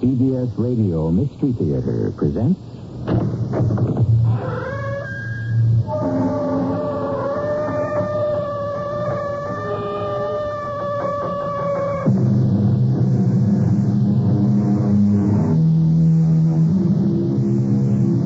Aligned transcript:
CBS 0.00 0.50
Radio 0.58 1.10
Mystery 1.10 1.52
Theater 1.52 2.12
presents. 2.16 2.60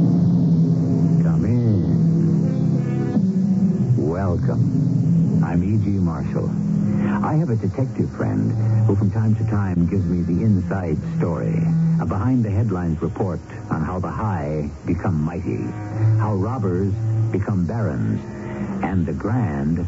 Come 0.09 1.45
in. 1.45 1.99
Welcome. 4.09 5.43
I'm 5.45 5.63
E.G. 5.63 5.91
Marshall. 5.91 6.49
I 7.25 7.35
have 7.35 7.51
a 7.51 7.57
detective 7.57 8.11
friend 8.17 8.53
headlines 12.89 13.03
report 13.03 13.41
on 13.71 13.83
how 13.83 13.99
the 13.99 14.09
high 14.09 14.71
become 14.87 15.21
mighty, 15.21 15.63
how 16.19 16.35
robbers 16.35 16.93
become 17.31 17.67
barons, 17.67 18.21
and 18.83 19.05
the 19.07 19.13
grand 19.13 19.87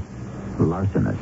larcenous. 0.59 1.19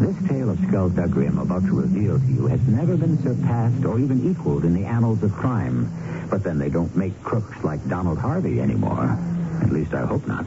This 0.00 0.16
tale 0.28 0.50
of 0.50 0.58
skullduggery 0.68 1.26
I'm 1.26 1.38
about 1.38 1.64
to 1.66 1.72
reveal 1.72 2.18
to 2.18 2.26
you 2.26 2.46
has 2.46 2.60
never 2.66 2.96
been 2.96 3.22
surpassed 3.22 3.84
or 3.84 3.98
even 3.98 4.30
equaled 4.30 4.64
in 4.64 4.72
the 4.74 4.86
annals 4.86 5.22
of 5.22 5.32
crime. 5.32 5.90
But 6.30 6.42
then 6.42 6.58
they 6.58 6.70
don't 6.70 6.94
make 6.96 7.12
crooks 7.22 7.62
like 7.62 7.86
Donald 7.88 8.18
Harvey 8.18 8.60
anymore. 8.60 9.18
At 9.62 9.70
least 9.70 9.92
I 9.92 10.06
hope 10.06 10.26
not. 10.26 10.46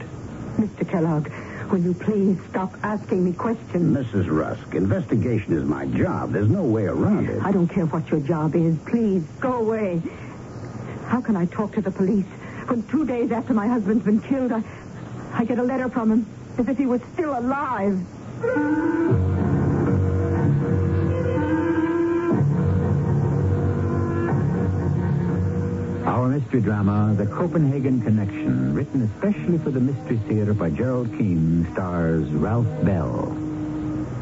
Mr. 0.56 0.88
Kellogg, 0.88 1.30
will 1.70 1.78
you 1.78 1.94
please 1.94 2.36
stop 2.50 2.74
asking 2.82 3.24
me 3.24 3.32
questions? 3.32 3.96
Mrs. 3.96 4.30
Rusk, 4.30 4.74
investigation 4.74 5.56
is 5.56 5.64
my 5.64 5.86
job. 5.86 6.32
There's 6.32 6.50
no 6.50 6.64
way 6.64 6.84
around 6.84 7.28
it. 7.28 7.40
I 7.42 7.52
don't 7.52 7.68
care 7.68 7.86
what 7.86 8.10
your 8.10 8.20
job 8.20 8.54
is. 8.56 8.76
Please, 8.86 9.22
go 9.40 9.52
away. 9.54 10.02
How 11.10 11.20
can 11.20 11.34
I 11.36 11.44
talk 11.46 11.72
to 11.72 11.80
the 11.80 11.90
police 11.90 12.24
when 12.68 12.84
two 12.84 13.04
days 13.04 13.32
after 13.32 13.52
my 13.52 13.66
husband's 13.66 14.04
been 14.04 14.20
killed, 14.20 14.52
I, 14.52 14.62
I 15.32 15.44
get 15.44 15.58
a 15.58 15.62
letter 15.62 15.88
from 15.88 16.12
him 16.12 16.26
as 16.56 16.68
if 16.68 16.78
he 16.78 16.86
was 16.86 17.00
still 17.14 17.36
alive? 17.36 17.98
Our 26.06 26.28
mystery 26.28 26.60
drama, 26.60 27.14
The 27.18 27.26
Copenhagen 27.26 28.00
Connection, 28.02 28.72
written 28.72 29.02
especially 29.02 29.58
for 29.58 29.72
the 29.72 29.80
Mystery 29.80 30.18
Theater 30.28 30.54
by 30.54 30.70
Gerald 30.70 31.10
Keane, 31.18 31.66
stars 31.72 32.30
Ralph 32.30 32.84
Bell. 32.84 33.36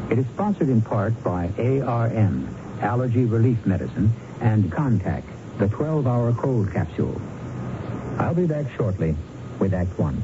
It 0.09 0.17
is 0.17 0.25
sponsored 0.33 0.69
in 0.69 0.81
part 0.81 1.23
by 1.23 1.51
ARM, 1.59 2.47
Allergy 2.81 3.25
Relief 3.25 3.63
Medicine, 3.67 4.11
and 4.41 4.71
Contac, 4.71 5.21
the 5.59 5.67
12-hour 5.67 6.31
cold 6.35 6.71
capsule. 6.71 7.21
I'll 8.17 8.33
be 8.33 8.45
back 8.45 8.65
shortly 8.77 9.13
with 9.59 9.73
Act 9.73 9.91
One. 9.99 10.23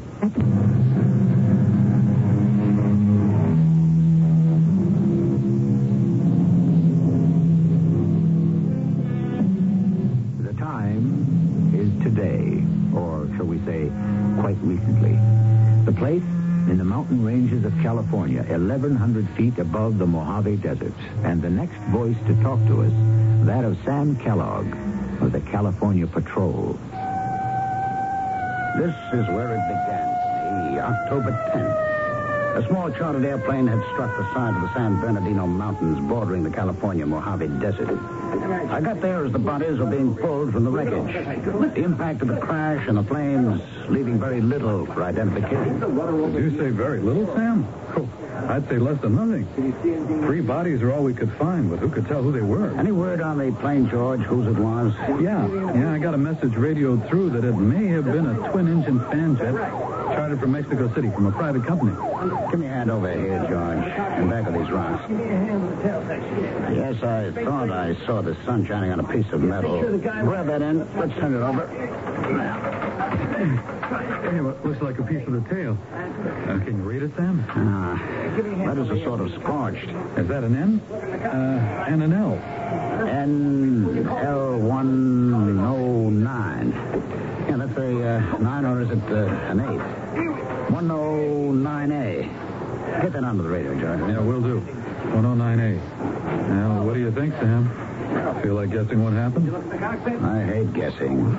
The 10.41 10.53
time 10.53 11.75
is 11.75 11.91
today, 12.01 12.63
or 12.97 13.27
shall 13.35 13.45
we 13.45 13.57
say, 13.65 13.91
quite 14.39 14.55
recently. 14.61 15.19
The 15.83 15.91
place 15.91 16.23
in 16.71 16.77
the 16.77 16.85
mountain 16.85 17.25
ranges 17.25 17.65
of 17.65 17.73
California, 17.81 18.41
1,100 18.43 19.29
feet 19.31 19.57
above 19.59 19.97
the 19.97 20.07
Mojave 20.07 20.55
Desert. 20.55 20.93
And 21.25 21.41
the 21.41 21.49
next 21.49 21.77
voice 21.91 22.15
to 22.27 22.41
talk 22.41 22.59
to 22.67 22.83
us, 22.83 22.93
that 23.45 23.65
of 23.65 23.77
Sam 23.83 24.15
Kellogg 24.15 24.94
of 25.21 25.31
the 25.31 25.41
California 25.41 26.07
Patrol. 26.07 26.73
This 28.77 28.95
is 29.13 29.27
where 29.29 29.53
it 29.53 29.63
began 29.67 30.15
me, 30.73 30.79
October 30.79 31.31
10th. 31.53 31.85
A 32.55 32.67
small 32.69 32.89
chartered 32.91 33.25
airplane 33.25 33.67
had 33.67 33.83
struck 33.91 34.15
the 34.15 34.23
side 34.33 34.55
of 34.55 34.61
the 34.61 34.73
San 34.73 34.99
Bernardino 35.01 35.45
Mountains 35.45 35.99
bordering 36.07 36.43
the 36.43 36.49
California 36.49 37.05
Mojave 37.05 37.47
Desert. 37.59 37.99
I 38.69 38.79
got 38.79 39.01
there 39.01 39.25
as 39.25 39.33
the 39.33 39.39
bodies 39.39 39.77
were 39.77 39.85
being 39.85 40.15
pulled 40.15 40.53
from 40.53 40.63
the 40.63 40.71
wreckage. 40.71 41.13
The 41.43 41.83
impact 41.83 42.21
of 42.21 42.29
the 42.29 42.37
crash 42.37 42.87
and 42.87 42.97
the 42.97 43.03
flames 43.03 43.61
leaving 43.89 44.17
very 44.19 44.39
little 44.39 44.85
for 44.85 45.03
identification. 45.03 45.79
Did 45.81 46.51
you 46.51 46.57
say 46.57 46.69
very 46.69 47.01
little, 47.01 47.25
Sam? 47.35 47.67
Oh, 47.97 48.09
I'd 48.47 48.67
say 48.69 48.77
less 48.77 48.99
than 49.01 49.15
nothing. 49.15 49.45
Three 50.21 50.41
bodies 50.41 50.81
are 50.81 50.93
all 50.93 51.03
we 51.03 51.13
could 51.13 51.31
find, 51.33 51.69
but 51.69 51.79
who 51.79 51.89
could 51.89 52.07
tell 52.07 52.21
who 52.21 52.31
they 52.31 52.41
were? 52.41 52.77
Any 52.77 52.91
word 52.91 53.21
on 53.21 53.37
the 53.37 53.51
plane, 53.59 53.89
George, 53.89 54.21
whose 54.21 54.47
it 54.47 54.59
was? 54.59 54.93
Yeah, 55.21 55.47
yeah, 55.73 55.93
I 55.93 55.97
got 55.99 56.13
a 56.13 56.17
message 56.17 56.55
radioed 56.55 57.07
through 57.07 57.31
that 57.31 57.43
it 57.43 57.53
may 57.53 57.87
have 57.87 58.05
been 58.05 58.25
a 58.25 58.51
twin-engine 58.51 58.99
fan 59.11 59.37
jet 59.37 59.55
chartered 60.15 60.39
from 60.39 60.51
Mexico 60.51 60.93
City 60.93 61.09
from 61.11 61.25
a 61.25 61.31
private 61.31 61.65
company. 61.65 61.91
Give 62.51 62.59
me 62.59 62.67
a 62.67 62.69
hand 62.69 62.91
over 62.91 63.11
here, 63.11 63.39
George, 63.49 63.85
in 64.19 64.29
back 64.29 64.47
of 64.47 64.53
these 64.53 64.69
rocks. 64.71 65.03
Yes, 66.35 67.01
I 67.01 67.31
thought 67.31 67.71
I 67.71 67.95
saw 68.05 68.21
the 68.21 68.35
sun 68.45 68.65
shining 68.65 68.91
on 68.91 68.99
a 68.99 69.03
piece 69.03 69.31
of 69.31 69.41
metal. 69.41 69.79
Grab 69.99 70.47
that 70.47 70.61
end. 70.61 70.87
Let's 70.95 71.13
turn 71.13 71.33
it 71.33 71.41
over. 71.41 71.65
Hey, 73.35 74.41
what 74.41 74.65
looks 74.65 74.81
like 74.81 74.99
a 74.99 75.03
piece 75.03 75.25
of 75.27 75.33
the 75.33 75.49
tail. 75.53 75.77
Uh, 75.93 76.59
can 76.59 76.77
you 76.77 76.83
read 76.83 77.03
it, 77.03 77.15
Sam? 77.15 77.45
Ah, 77.49 78.01
letters 78.65 78.89
are 78.89 79.03
sort 79.03 79.21
of 79.21 79.31
scorched. 79.33 79.87
Is 80.17 80.27
that 80.27 80.43
an 80.43 80.55
N? 80.55 80.79
Uh, 80.91 81.85
and 81.87 82.03
an 82.03 82.13
L. 82.13 82.33
N 83.07 84.07
L 84.09 84.57
one 84.59 85.59
oh 85.59 86.09
nine. 86.09 86.71
Yeah, 87.47 87.57
that's 87.57 87.77
a 87.77 88.07
uh, 88.07 88.37
nine, 88.39 88.65
or 88.65 88.81
is 88.81 88.89
it 88.89 89.03
uh, 89.11 89.51
an 89.51 89.59
eight? 89.59 90.71
One 90.71 90.91
oh 90.91 91.51
nine 91.51 91.91
A. 91.91 92.23
Get 93.01 93.13
that 93.13 93.23
onto 93.23 93.43
the 93.43 93.49
radio, 93.49 93.79
John. 93.79 94.09
Yeah, 94.09 94.19
will 94.19 94.41
do. 94.41 94.61
109A. 95.11 96.14
Now, 97.05 97.11
what 97.11 97.21
do 97.21 97.21
you 97.21 97.29
think, 97.29 97.39
Sam? 97.39 98.41
Feel 98.41 98.55
like 98.55 98.71
guessing 98.71 99.03
what 99.03 99.13
happened? 99.13 99.55
I 100.25 100.43
hate 100.43 100.73
guessing. 100.73 101.33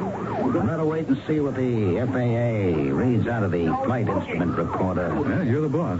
Better 0.52 0.84
wait 0.84 1.08
and 1.08 1.20
see 1.26 1.40
what 1.40 1.56
the 1.56 2.06
FAA 2.06 2.94
reads 2.94 3.26
out 3.26 3.42
of 3.42 3.50
the 3.50 3.66
flight 3.84 4.08
instrument 4.08 4.56
recorder. 4.56 5.08
Yeah, 5.28 5.42
you're 5.42 5.62
the 5.62 5.68
boss. 5.68 5.98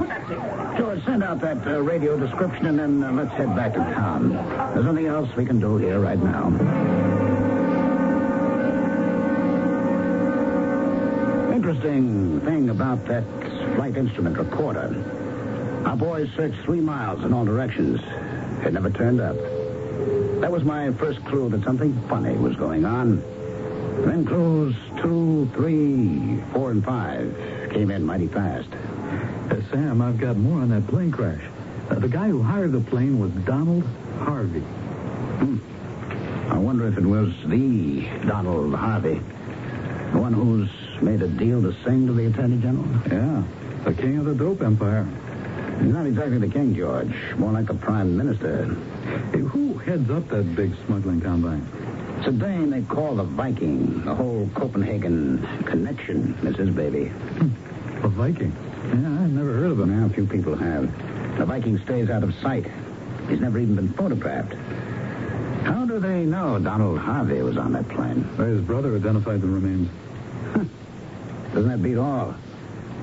George, 0.79 1.05
send 1.05 1.25
out 1.25 1.41
that 1.41 1.67
uh, 1.67 1.81
radio 1.81 2.17
description 2.17 2.67
and 2.67 2.79
then 2.79 3.03
uh, 3.03 3.11
let's 3.13 3.33
head 3.33 3.57
back 3.57 3.73
to 3.73 3.81
town. 3.81 4.31
There's 4.75 4.87
nothing 4.87 5.07
else 5.07 5.35
we 5.37 5.45
can 5.45 5.59
do 5.59 5.79
here 5.79 5.99
right 5.99 6.19
now. 6.19 6.47
Interesting 11.53 12.41
thing 12.43 12.71
about 12.71 13.05
that 13.07 13.25
flight 13.75 13.97
instrument 13.97 14.39
recorder. 14.39 14.95
Our 15.87 15.97
boys 15.97 16.29
searched 16.37 16.61
three 16.65 16.81
miles 16.81 17.25
in 17.25 17.33
all 17.33 17.45
directions. 17.45 18.01
It 18.65 18.73
never 18.73 18.91
turned 18.91 19.21
up. 19.21 19.37
That 20.41 20.53
was 20.53 20.65
my 20.65 20.93
first 20.93 21.25
clue 21.25 21.49
that 21.51 21.65
something 21.65 21.99
funny 22.09 22.37
was 22.37 22.57
going 22.57 22.85
on. 22.85 23.23
Then 24.05 24.27
clues 24.27 24.75
two, 25.01 25.51
three, 25.55 26.43
four, 26.53 26.71
and 26.71 26.85
five 26.85 27.35
came 27.73 27.91
in 27.91 28.05
mighty 28.05 28.29
fast. 28.29 28.69
Uh, 29.51 29.61
Sam, 29.71 30.03
I've 30.03 30.19
got 30.19 30.37
more 30.37 30.61
on 30.61 30.69
that 30.69 30.87
plane 30.87 31.11
crash. 31.11 31.43
Uh, 31.89 31.95
the 31.97 32.09
guy 32.09 32.29
who 32.29 32.43
hired 32.43 32.73
the 32.73 32.81
plane 32.81 33.19
was 33.19 33.31
Donald 33.45 33.85
Harvey. 34.19 34.61
Hmm. 34.61 35.59
I 36.51 36.59
wonder 36.59 36.87
if 36.89 36.99
it 36.99 37.05
was 37.05 37.33
the 37.47 38.03
Donald 38.27 38.75
Harvey, 38.75 39.21
the 40.13 40.19
one 40.19 40.33
who's 40.33 40.71
made 41.03 41.23
a 41.23 41.29
deal 41.29 41.63
to 41.63 41.75
sing 41.85 42.07
to 42.07 42.13
the 42.13 42.27
Attorney 42.27 42.59
General. 42.59 42.87
Yeah, 43.11 43.43
the 43.85 43.95
king 43.95 44.19
of 44.19 44.27
the 44.27 44.35
dope 44.35 44.63
empire. 44.63 45.07
Not 45.81 46.07
exactly 46.07 46.39
the 46.39 46.49
king, 46.49 46.75
George. 46.75 47.13
More 47.37 47.53
like 47.53 47.67
the 47.67 47.75
prime 47.75 48.17
minister. 48.17 48.75
Hey, 49.33 49.41
who 49.41 49.79
heads 49.79 50.11
up 50.11 50.29
that 50.29 50.55
big 50.57 50.73
smuggling 50.87 51.21
combine? 51.21 51.67
It's 52.19 52.29
a 52.29 52.33
Dane 52.33 52.71
they 52.71 52.83
call 52.83 53.17
the 53.17 53.25
Viking. 53.25 54.03
The 54.05 54.15
whole 54.15 54.49
Copenhagen 54.55 55.47
connection 55.67 56.35
is 56.45 56.57
his 56.57 56.71
baby. 56.71 57.07
Hmm. 57.07 58.05
A 58.05 58.09
Viking. 58.09 58.53
Yeah, 58.89 59.25
I've 59.25 59.31
never 59.33 59.53
heard 59.53 59.71
of 59.73 59.81
him. 59.81 59.99
Now, 60.01 60.07
a 60.07 60.09
few 60.09 60.27
people 60.27 60.57
have. 60.57 61.39
The 61.39 61.45
Viking 61.45 61.79
stays 61.85 62.09
out 62.11 62.23
of 62.23 62.35
sight. 62.37 62.67
He's 63.29 63.41
never 63.41 63.59
even 63.59 63.75
been 63.77 63.89
photographed. 63.93 64.55
How 65.65 65.85
do 65.85 65.99
they 65.99 66.25
know 66.25 66.59
Donald 66.59 66.99
Harvey 66.99 67.43
was 67.43 67.57
on 67.59 67.73
that 67.73 67.89
plane? 67.89 68.27
Well, 68.39 68.47
His 68.47 68.61
brother 68.61 68.97
identified 68.97 69.41
the 69.41 69.49
remains. 69.49 69.91
Doesn't 71.53 71.69
that 71.69 71.83
beat 71.83 71.97
all? 71.97 72.35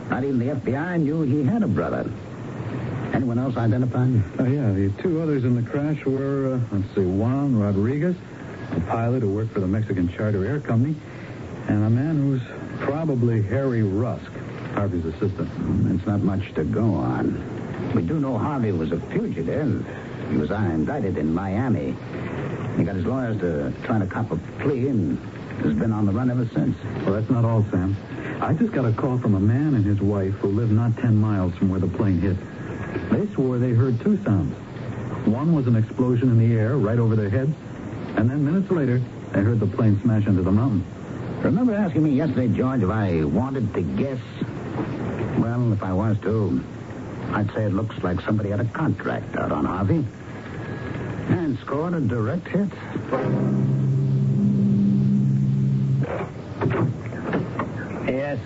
Not 0.10 0.24
even 0.24 0.40
the 0.40 0.54
FBI 0.56 1.02
knew 1.02 1.22
he 1.24 1.44
had 1.44 1.64
a 1.64 1.68
brother. 1.68 2.10
Anyone 3.14 3.38
else 3.38 3.56
identified? 3.58 4.24
Oh, 4.40 4.46
yeah, 4.46 4.72
the 4.72 4.92
two 5.02 5.22
others 5.22 5.44
in 5.44 5.56
the 5.56 5.62
crash 5.62 6.04
were, 6.04 6.56
uh, 6.56 6.76
let's 6.76 6.96
see, 6.96 7.06
Juan 7.06 7.56
Rodriguez, 7.56 8.16
a 8.72 8.80
pilot 8.82 9.22
who 9.22 9.30
worked 9.30 9.54
for 9.54 9.60
the 9.60 9.68
Mexican 9.68 10.10
Charter 10.10 10.44
Air 10.46 10.60
Company, 10.60 10.96
and 11.68 11.84
a 11.86 11.90
man 11.92 12.18
who's 12.18 12.42
probably 12.80 13.44
Harry 13.44 13.84
Rusk, 13.84 14.32
Harvey's 14.74 15.06
assistant. 15.06 15.48
It's 15.96 16.08
not 16.08 16.22
much 16.22 16.54
to 16.56 16.64
go 16.64 16.96
on. 16.96 17.92
We 17.94 18.02
do 18.02 18.20
know 18.20 18.36
Harvey 18.36 18.72
was 18.72 18.92
a 18.92 19.00
fugitive. 19.00 19.86
He 20.32 20.38
was 20.38 20.50
indicted 20.50 21.18
in 21.20 21.32
Miami. 21.34 21.96
He 22.78 22.84
got 22.84 22.96
his 22.96 23.06
lawyers 23.06 23.40
to 23.42 23.72
try 23.84 24.00
to 24.00 24.08
cop 24.08 24.32
a 24.32 24.38
plea 24.60 24.88
and 24.88 25.20
has 25.62 25.76
been 25.76 25.92
on 25.92 26.08
the 26.08 26.12
run 26.12 26.32
ever 26.32 26.48
since. 26.52 26.76
Well, 27.06 27.14
that's 27.14 27.30
not 27.30 27.46
all, 27.46 27.64
Sam. 27.70 27.96
I 28.42 28.54
just 28.54 28.74
got 28.74 28.86
a 28.86 28.92
call 28.92 29.20
from 29.20 29.36
a 29.36 29.40
man 29.40 29.76
and 29.76 29.86
his 29.86 30.02
wife 30.02 30.34
who 30.36 30.48
live 30.48 30.72
not 30.72 30.98
10 30.98 31.16
miles 31.16 31.54
from 31.56 31.70
where 31.70 31.80
the 31.80 31.88
plane 31.88 32.20
hit. 32.20 32.36
They 33.14 33.28
swore 33.36 33.60
they 33.60 33.74
heard 33.74 34.02
two 34.02 34.18
sounds. 34.24 34.56
One 35.28 35.54
was 35.54 35.68
an 35.68 35.76
explosion 35.76 36.30
in 36.30 36.40
the 36.40 36.56
air 36.56 36.78
right 36.78 36.98
over 36.98 37.16
their 37.16 37.30
heads, 37.30 37.54
and 38.18 38.28
then 38.28 38.44
minutes 38.44 38.72
later, 38.72 39.00
they 39.32 39.42
heard 39.42 39.60
the 39.60 39.68
plane 39.68 40.02
smash 40.02 40.26
into 40.26 40.42
the 40.42 40.52
mountain. 40.52 40.84
Remember 41.44 41.76
asking 41.76 42.04
me 42.04 42.10
yesterday, 42.12 42.48
George, 42.48 42.82
if 42.82 42.90
I 42.90 43.24
wanted 43.24 43.72
to 43.76 43.82
guess? 43.82 44.20
Well, 45.38 45.72
if 45.74 45.84
I 45.84 45.94
was 45.94 46.18
to, 46.22 46.64
I'd 47.34 47.54
say 47.54 47.66
it 47.66 47.74
looks 47.74 48.02
like 48.02 48.20
somebody 48.22 48.50
had 48.50 48.62
a 48.62 48.66
contract 48.66 49.36
out 49.36 49.52
on 49.52 49.66
Harvey 49.66 50.04
and 51.30 51.58
scored 51.60 51.94
a 51.94 52.02
direct 52.02 52.48
hit. 52.48 52.70
Yes. 58.08 58.40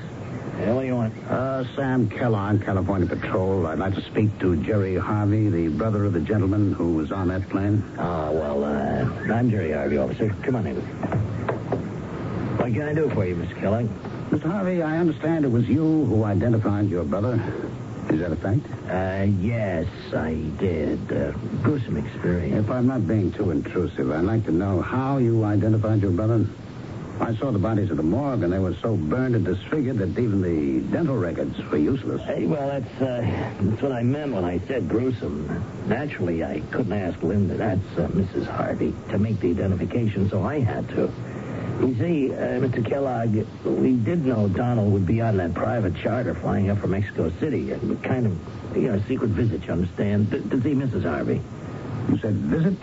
Yeah, 0.59 0.73
what 0.73 0.81
do 0.81 0.87
you 0.87 0.95
want? 0.95 1.13
Uh, 1.57 1.63
Sam 1.75 2.07
Kellogg, 2.07 2.63
California 2.63 3.07
Patrol. 3.07 3.65
I'd 3.65 3.79
like 3.79 3.95
to 3.95 4.01
speak 4.03 4.37
to 4.41 4.55
Jerry 4.63 4.95
Harvey, 4.95 5.49
the 5.49 5.69
brother 5.69 6.05
of 6.05 6.13
the 6.13 6.19
gentleman 6.19 6.71
who 6.71 6.93
was 6.93 7.11
on 7.11 7.29
that 7.29 7.49
plane. 7.49 7.83
Oh, 7.97 8.31
well, 8.31 8.63
uh, 8.63 9.33
I'm 9.33 9.49
Jerry 9.49 9.71
Harvey, 9.71 9.97
officer. 9.97 10.29
Come 10.43 10.57
on 10.57 10.67
in. 10.67 10.75
What 12.57 12.71
can 12.73 12.83
I 12.83 12.93
do 12.93 13.09
for 13.09 13.25
you, 13.25 13.35
Mr. 13.37 13.59
Kellogg? 13.59 13.87
Mr. 14.29 14.51
Harvey, 14.51 14.83
I 14.83 14.99
understand 14.99 15.45
it 15.45 15.47
was 15.47 15.67
you 15.67 16.05
who 16.05 16.25
identified 16.25 16.89
your 16.89 17.03
brother. 17.03 17.41
Is 18.11 18.19
that 18.19 18.31
a 18.31 18.35
fact? 18.35 18.61
Uh, 18.87 19.25
yes, 19.41 19.87
I 20.13 20.35
did. 20.59 21.11
Uh, 21.11 21.31
gruesome 21.63 21.97
experience. 21.97 22.65
If 22.65 22.69
I'm 22.69 22.85
not 22.85 23.07
being 23.07 23.31
too 23.31 23.49
intrusive, 23.49 24.11
I'd 24.11 24.25
like 24.25 24.45
to 24.45 24.51
know 24.51 24.79
how 24.81 25.17
you 25.17 25.43
identified 25.43 26.03
your 26.03 26.11
brother. 26.11 26.45
I 27.19 27.35
saw 27.35 27.51
the 27.51 27.59
bodies 27.59 27.89
at 27.89 27.97
the 27.97 28.03
morgue, 28.03 28.43
and 28.43 28.53
they 28.53 28.59
were 28.59 28.75
so 28.75 28.95
burned 28.95 29.35
and 29.35 29.43
disfigured 29.43 29.97
that 29.97 30.19
even 30.19 30.41
the 30.41 30.79
dental 30.91 31.17
records 31.17 31.57
were 31.71 31.77
useless. 31.77 32.21
Hey, 32.23 32.45
well, 32.45 32.67
that's, 32.67 33.01
uh, 33.01 33.21
that's 33.59 33.81
what 33.81 33.91
I 33.91 34.03
meant 34.03 34.33
when 34.33 34.45
I 34.45 34.59
said 34.67 34.87
gruesome. 34.87 35.63
Naturally, 35.87 36.43
I 36.43 36.61
couldn't 36.71 36.93
ask 36.93 37.21
Linda, 37.23 37.55
that's 37.55 37.97
uh, 37.97 38.07
Mrs. 38.09 38.45
Harvey, 38.45 38.93
to 39.09 39.17
make 39.17 39.39
the 39.39 39.49
identification, 39.49 40.29
so 40.29 40.43
I 40.43 40.59
had 40.59 40.87
to. 40.89 41.11
You 41.81 41.95
see, 41.99 42.33
uh, 42.33 42.59
Mr. 42.59 42.85
Kellogg, 42.85 43.45
we 43.65 43.93
did 43.97 44.25
know 44.25 44.47
Donald 44.47 44.93
would 44.93 45.05
be 45.05 45.21
on 45.21 45.37
that 45.37 45.53
private 45.53 45.95
charter 45.95 46.33
flying 46.33 46.69
up 46.69 46.79
from 46.79 46.91
Mexico 46.91 47.31
City. 47.39 47.71
A 47.71 47.77
kind 47.97 48.25
of, 48.25 48.77
you 48.77 48.89
know, 48.89 48.95
a 48.95 49.03
secret 49.07 49.29
visit, 49.29 49.65
you 49.65 49.73
understand, 49.73 50.31
to, 50.31 50.39
to 50.41 50.61
see 50.61 50.73
Mrs. 50.73 51.03
Harvey. 51.03 51.41
You 52.09 52.17
said 52.19 52.33
visit? 52.33 52.77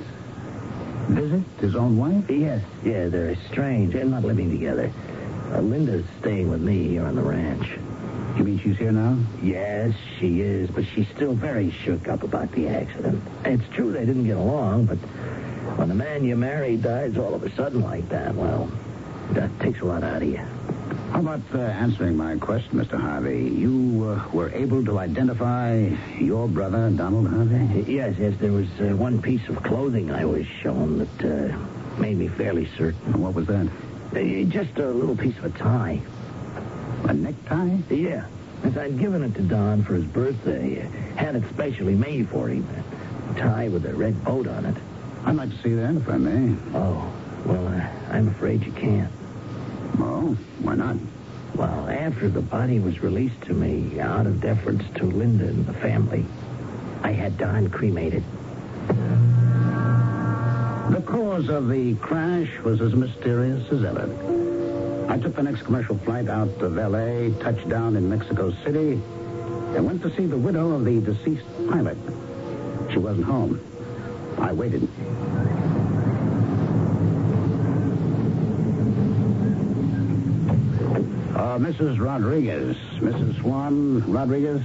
Visit 1.08 1.42
his 1.60 1.74
own 1.74 1.96
wife? 1.96 2.28
Yes, 2.30 2.62
yeah, 2.84 3.08
they're 3.08 3.30
estranged. 3.30 3.92
They're 3.94 4.04
not 4.04 4.22
living 4.24 4.50
together. 4.50 4.90
Uh, 5.52 5.60
Linda's 5.60 6.04
staying 6.20 6.50
with 6.50 6.60
me 6.60 6.88
here 6.88 7.04
on 7.04 7.14
the 7.14 7.22
ranch. 7.22 7.66
You 8.38 8.44
mean 8.44 8.58
she's 8.58 8.76
here 8.76 8.90
now? 8.90 9.16
Yes, 9.42 9.94
she 10.18 10.40
is, 10.40 10.68
but 10.70 10.84
she's 10.86 11.08
still 11.08 11.34
very 11.34 11.70
shook 11.70 12.08
up 12.08 12.22
about 12.22 12.50
the 12.52 12.68
accident. 12.68 13.22
It's 13.44 13.68
true 13.74 13.92
they 13.92 14.04
didn't 14.04 14.24
get 14.24 14.36
along, 14.36 14.86
but 14.86 14.98
when 15.78 15.88
the 15.88 15.94
man 15.94 16.24
you 16.24 16.36
married 16.36 16.82
dies 16.82 17.16
all 17.16 17.34
of 17.34 17.44
a 17.44 17.50
sudden 17.54 17.82
like 17.82 18.08
that, 18.08 18.34
well, 18.34 18.70
that 19.32 19.50
takes 19.60 19.80
a 19.80 19.84
lot 19.84 20.02
out 20.02 20.22
of 20.22 20.28
you. 20.28 20.40
How 21.14 21.20
about 21.20 21.42
uh, 21.54 21.58
answering 21.58 22.16
my 22.16 22.36
question, 22.38 22.72
Mr. 22.72 23.00
Harvey? 23.00 23.48
You 23.48 24.04
uh, 24.04 24.28
were 24.32 24.50
able 24.50 24.84
to 24.84 24.98
identify 24.98 25.88
your 26.18 26.48
brother, 26.48 26.90
Donald 26.90 27.28
Harvey? 27.28 27.84
Yes, 27.86 28.16
yes, 28.18 28.34
there 28.40 28.50
was 28.50 28.66
uh, 28.80 28.96
one 28.96 29.22
piece 29.22 29.48
of 29.48 29.62
clothing 29.62 30.10
I 30.10 30.24
was 30.24 30.44
shown 30.44 30.98
that 30.98 31.52
uh, 31.52 31.56
made 32.00 32.18
me 32.18 32.26
fairly 32.26 32.68
certain. 32.76 33.22
What 33.22 33.34
was 33.34 33.46
that? 33.46 33.68
Uh, 34.12 34.42
just 34.50 34.76
a 34.80 34.88
little 34.88 35.14
piece 35.16 35.38
of 35.38 35.44
a 35.44 35.50
tie. 35.50 36.02
A 37.04 37.14
necktie? 37.14 37.76
Yeah. 37.90 38.26
As 38.64 38.76
I'd 38.76 38.98
given 38.98 39.22
it 39.22 39.36
to 39.36 39.42
Don 39.42 39.84
for 39.84 39.94
his 39.94 40.06
birthday. 40.06 40.80
Had 41.14 41.36
it 41.36 41.44
specially 41.50 41.94
made 41.94 42.28
for 42.28 42.48
him. 42.48 42.66
A 43.30 43.38
tie 43.38 43.68
with 43.68 43.86
a 43.86 43.94
red 43.94 44.24
boat 44.24 44.48
on 44.48 44.66
it. 44.66 44.76
I'd 45.24 45.36
like 45.36 45.50
to 45.50 45.62
see 45.62 45.74
that, 45.74 45.94
if 45.94 46.08
I 46.08 46.16
may. 46.16 46.56
Oh, 46.74 47.08
well, 47.44 47.68
uh, 47.68 47.88
I'm 48.10 48.26
afraid 48.26 48.64
you 48.64 48.72
can't. 48.72 49.12
Oh, 49.98 50.36
why 50.60 50.74
not? 50.74 50.96
Well, 51.54 51.88
after 51.88 52.28
the 52.28 52.40
body 52.40 52.80
was 52.80 53.02
released 53.02 53.40
to 53.42 53.54
me, 53.54 54.00
out 54.00 54.26
of 54.26 54.40
deference 54.40 54.82
to 54.96 55.04
Linda 55.04 55.46
and 55.46 55.66
the 55.66 55.74
family, 55.74 56.24
I 57.02 57.12
had 57.12 57.38
Don 57.38 57.70
cremated. 57.70 58.24
The 60.90 61.00
cause 61.02 61.48
of 61.48 61.68
the 61.68 61.94
crash 61.96 62.58
was 62.60 62.80
as 62.80 62.94
mysterious 62.94 63.70
as 63.70 63.84
ever. 63.84 64.08
I 65.08 65.18
took 65.18 65.36
the 65.36 65.42
next 65.42 65.62
commercial 65.62 65.98
flight 65.98 66.28
out 66.28 66.60
of 66.60 66.76
L.A., 66.76 67.30
touched 67.40 67.68
down 67.68 67.96
in 67.96 68.08
Mexico 68.08 68.52
City, 68.64 68.92
and 69.74 69.86
went 69.86 70.02
to 70.02 70.14
see 70.16 70.26
the 70.26 70.36
widow 70.36 70.72
of 70.72 70.84
the 70.84 71.00
deceased 71.00 71.46
pilot. 71.68 71.98
She 72.90 72.98
wasn't 72.98 73.26
home. 73.26 73.60
I 74.38 74.52
waited. 74.52 74.88
Uh, 81.54 81.58
Mrs. 81.58 82.00
Rodriguez. 82.00 82.76
Mrs. 82.98 83.40
Juan 83.42 84.02
Rodriguez. 84.10 84.60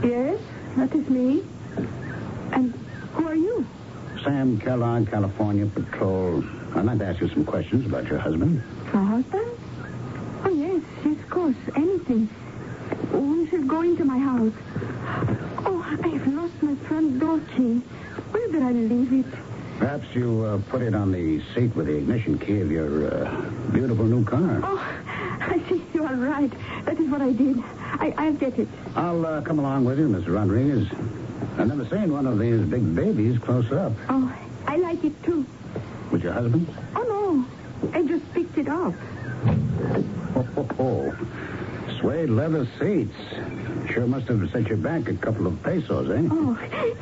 Yes, 0.00 0.38
that 0.76 0.94
is 0.94 1.10
me. 1.10 1.42
And 2.52 2.72
who 3.14 3.26
are 3.26 3.34
you? 3.34 3.66
Sam 4.22 4.60
Kellogg, 4.60 5.10
California 5.10 5.66
Patrol. 5.66 6.44
I'd 6.76 6.84
like 6.84 6.98
to 6.98 7.06
ask 7.06 7.20
you 7.20 7.28
some 7.30 7.44
questions 7.44 7.84
about 7.84 8.06
your 8.06 8.20
husband. 8.20 8.62
My 8.92 9.02
husband? 9.02 9.58
Oh, 10.44 10.50
yes, 10.50 10.82
yes, 11.04 11.18
of 11.18 11.30
course. 11.30 11.56
Anything. 11.74 12.28
We 13.10 13.48
should 13.48 13.66
go 13.66 13.80
into 13.80 14.04
my 14.04 14.18
house. 14.18 14.52
Oh, 15.66 15.84
I've 16.00 16.28
lost 16.28 16.62
my 16.62 16.76
front 16.86 17.18
door 17.18 17.40
key. 17.56 17.78
Where 18.30 18.52
did 18.52 18.62
I 18.62 18.70
leave 18.70 19.12
it? 19.12 19.26
Perhaps 19.80 20.14
you 20.14 20.44
uh, 20.44 20.58
put 20.70 20.80
it 20.82 20.94
on 20.94 21.10
the 21.10 21.42
seat 21.52 21.74
with 21.74 21.86
the 21.86 21.96
ignition 21.96 22.38
key 22.38 22.60
of 22.60 22.70
your 22.70 23.12
uh, 23.12 23.50
beautiful 23.72 24.04
new 24.04 24.24
car. 24.24 24.60
Oh, 24.62 24.93
you 25.94 26.04
are 26.04 26.14
right. 26.14 26.50
That 26.84 26.98
is 26.98 27.08
what 27.08 27.22
I 27.22 27.32
did. 27.32 27.62
I, 28.00 28.12
I'll 28.18 28.32
get 28.32 28.58
it. 28.58 28.68
I'll 28.96 29.24
uh, 29.24 29.40
come 29.42 29.58
along 29.58 29.84
with 29.84 29.98
you, 29.98 30.08
Mr. 30.08 30.34
Rodriguez. 30.34 30.88
I've 31.56 31.68
never 31.68 31.86
seen 31.86 32.12
one 32.12 32.26
of 32.26 32.38
these 32.38 32.60
big 32.62 32.94
babies 32.94 33.38
close 33.38 33.70
up. 33.72 33.92
Oh, 34.08 34.34
I 34.66 34.76
like 34.76 35.04
it 35.04 35.22
too. 35.22 35.46
With 36.10 36.24
your 36.24 36.32
husband? 36.32 36.68
Oh, 36.96 37.46
no. 37.82 37.90
I 37.92 38.02
just 38.02 38.32
picked 38.32 38.58
it 38.58 38.68
up. 38.68 38.94
Oh, 40.36 40.42
ho, 40.54 40.68
ho. 40.76 41.16
Suede 42.00 42.30
leather 42.30 42.66
seats. 42.78 43.14
Sure 43.90 44.06
must 44.06 44.26
have 44.28 44.50
set 44.50 44.68
you 44.68 44.76
back 44.76 45.08
a 45.08 45.14
couple 45.14 45.46
of 45.46 45.62
pesos, 45.62 46.10
eh? 46.10 46.28
Oh, 46.30 46.54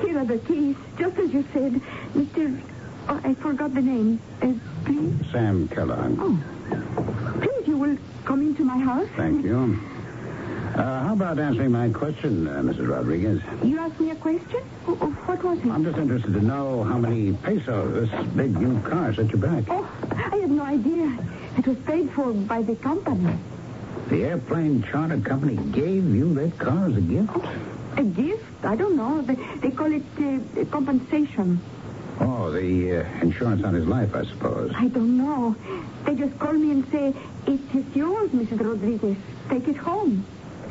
here 0.02 0.18
are 0.18 0.24
the 0.24 0.38
keys. 0.38 0.76
Just 0.98 1.16
as 1.18 1.32
you 1.32 1.44
said. 1.52 1.80
Mr. 2.14 2.60
Oh, 3.08 3.20
I 3.24 3.34
forgot 3.34 3.74
the 3.74 3.82
name. 3.82 4.20
Uh, 4.42 4.52
please? 4.84 5.14
Sam 5.32 5.68
Kellogg. 5.68 6.16
Oh. 6.20 6.38
Come 8.24 8.42
into 8.42 8.64
my 8.64 8.78
house? 8.78 9.08
Thank 9.16 9.44
you. 9.44 9.78
Uh, 10.74 11.04
how 11.04 11.12
about 11.12 11.38
answering 11.38 11.72
my 11.72 11.90
question, 11.90 12.48
uh, 12.48 12.62
Mrs. 12.62 12.88
Rodriguez? 12.88 13.42
You 13.62 13.78
asked 13.78 14.00
me 14.00 14.10
a 14.10 14.14
question? 14.14 14.62
Oh, 14.86 14.96
oh, 15.02 15.10
what 15.26 15.42
was 15.44 15.58
it? 15.58 15.66
I'm 15.66 15.84
just 15.84 15.98
interested 15.98 16.32
to 16.32 16.40
know 16.40 16.82
how 16.84 16.96
many 16.96 17.32
pesos 17.32 18.08
this 18.08 18.26
big 18.34 18.56
new 18.56 18.80
car 18.80 19.12
set 19.12 19.30
you 19.30 19.38
back. 19.38 19.64
Oh, 19.68 19.86
I 20.12 20.36
have 20.36 20.50
no 20.50 20.62
idea. 20.62 21.18
It 21.58 21.66
was 21.66 21.76
paid 21.78 22.10
for 22.12 22.32
by 22.32 22.62
the 22.62 22.76
company. 22.76 23.36
The 24.08 24.24
airplane 24.24 24.82
charter 24.84 25.20
company 25.20 25.56
gave 25.72 26.14
you 26.14 26.32
that 26.34 26.58
car 26.58 26.86
as 26.88 26.96
a 26.96 27.00
gift? 27.02 27.36
A 27.98 28.02
gift? 28.04 28.64
I 28.64 28.76
don't 28.76 28.96
know. 28.96 29.20
They, 29.20 29.34
they 29.60 29.70
call 29.70 29.92
it 29.92 30.02
uh, 30.18 30.64
compensation. 30.70 31.60
Oh, 32.20 32.50
the 32.50 33.00
uh, 33.00 33.20
insurance 33.22 33.64
on 33.64 33.74
his 33.74 33.86
life, 33.86 34.14
I 34.14 34.24
suppose. 34.24 34.72
I 34.76 34.88
don't 34.88 35.16
know. 35.16 35.56
They 36.04 36.14
just 36.14 36.38
call 36.38 36.52
me 36.52 36.70
and 36.70 36.90
say, 36.90 37.14
it 37.46 37.60
is 37.74 37.96
yours, 37.96 38.30
Mrs. 38.30 38.60
Rodriguez. 38.60 39.16
Take 39.48 39.68
it 39.68 39.76
home. 39.76 40.24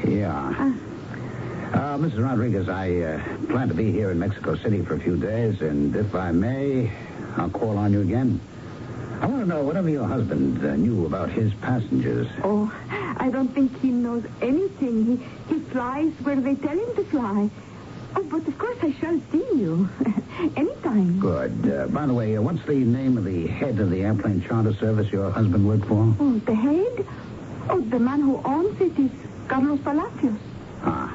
Yeah. 0.07 0.31
Ah. 0.33 0.74
Uh, 1.74 1.98
Mrs. 1.98 2.24
Rodriguez, 2.24 2.67
I 2.67 2.95
uh, 2.98 3.45
plan 3.48 3.69
to 3.69 3.74
be 3.74 3.91
here 3.91 4.12
in 4.12 4.19
Mexico 4.19 4.55
City 4.55 4.81
for 4.81 4.95
a 4.95 5.00
few 5.00 5.15
days, 5.17 5.62
and 5.62 5.95
if 5.95 6.13
I 6.13 6.31
may, 6.31 6.91
I'll 7.38 7.50
call 7.50 7.77
on 7.77 7.93
you 7.93 8.01
again. 8.01 8.41
I 9.21 9.27
want 9.27 9.41
to 9.41 9.48
know 9.48 9.63
whatever 9.63 9.88
your 9.88 10.07
husband 10.07 10.65
uh, 10.65 10.75
knew 10.75 11.05
about 11.05 11.29
his 11.29 11.53
passengers. 11.55 12.27
Oh, 12.43 12.74
I 13.17 13.29
don't 13.29 13.50
think 13.50 13.79
he 13.79 13.89
knows 13.91 14.24
anything. 14.41 15.05
He, 15.48 15.53
he 15.53 15.60
flies 15.62 16.12
where 16.24 16.36
they 16.36 16.55
tell 16.55 16.77
him 16.77 16.95
to 16.95 17.03
fly. 17.05 17.50
Oh, 18.15 18.24
but 18.24 18.45
of 18.48 18.57
course 18.57 18.77
I 18.81 18.91
shall 18.93 19.21
see 19.31 19.45
you. 19.55 19.88
Anytime. 20.57 20.81
Good. 21.19 21.71
Uh, 21.71 21.88
by 21.88 22.05
the 22.05 22.13
way, 22.13 22.36
uh, 22.36 22.41
what's 22.41 22.63
the 22.65 22.75
name 22.75 23.17
of 23.17 23.24
the 23.25 23.48
head 23.48 23.79
of 23.79 23.89
the 23.89 24.03
airplane 24.03 24.41
charter 24.41 24.74
service 24.74 25.12
your 25.12 25.31
husband 25.31 25.67
worked 25.67 25.86
for? 25.86 26.13
Oh, 26.19 26.41
the 26.45 26.55
head? 26.55 27.05
Oh, 27.69 27.79
the 27.81 28.00
man 28.00 28.21
who 28.21 28.41
owns 28.43 28.79
it 28.81 28.98
is 29.00 29.12
Carlos 29.48 29.79
Palacios. 29.81 30.38
Ah, 30.83 31.13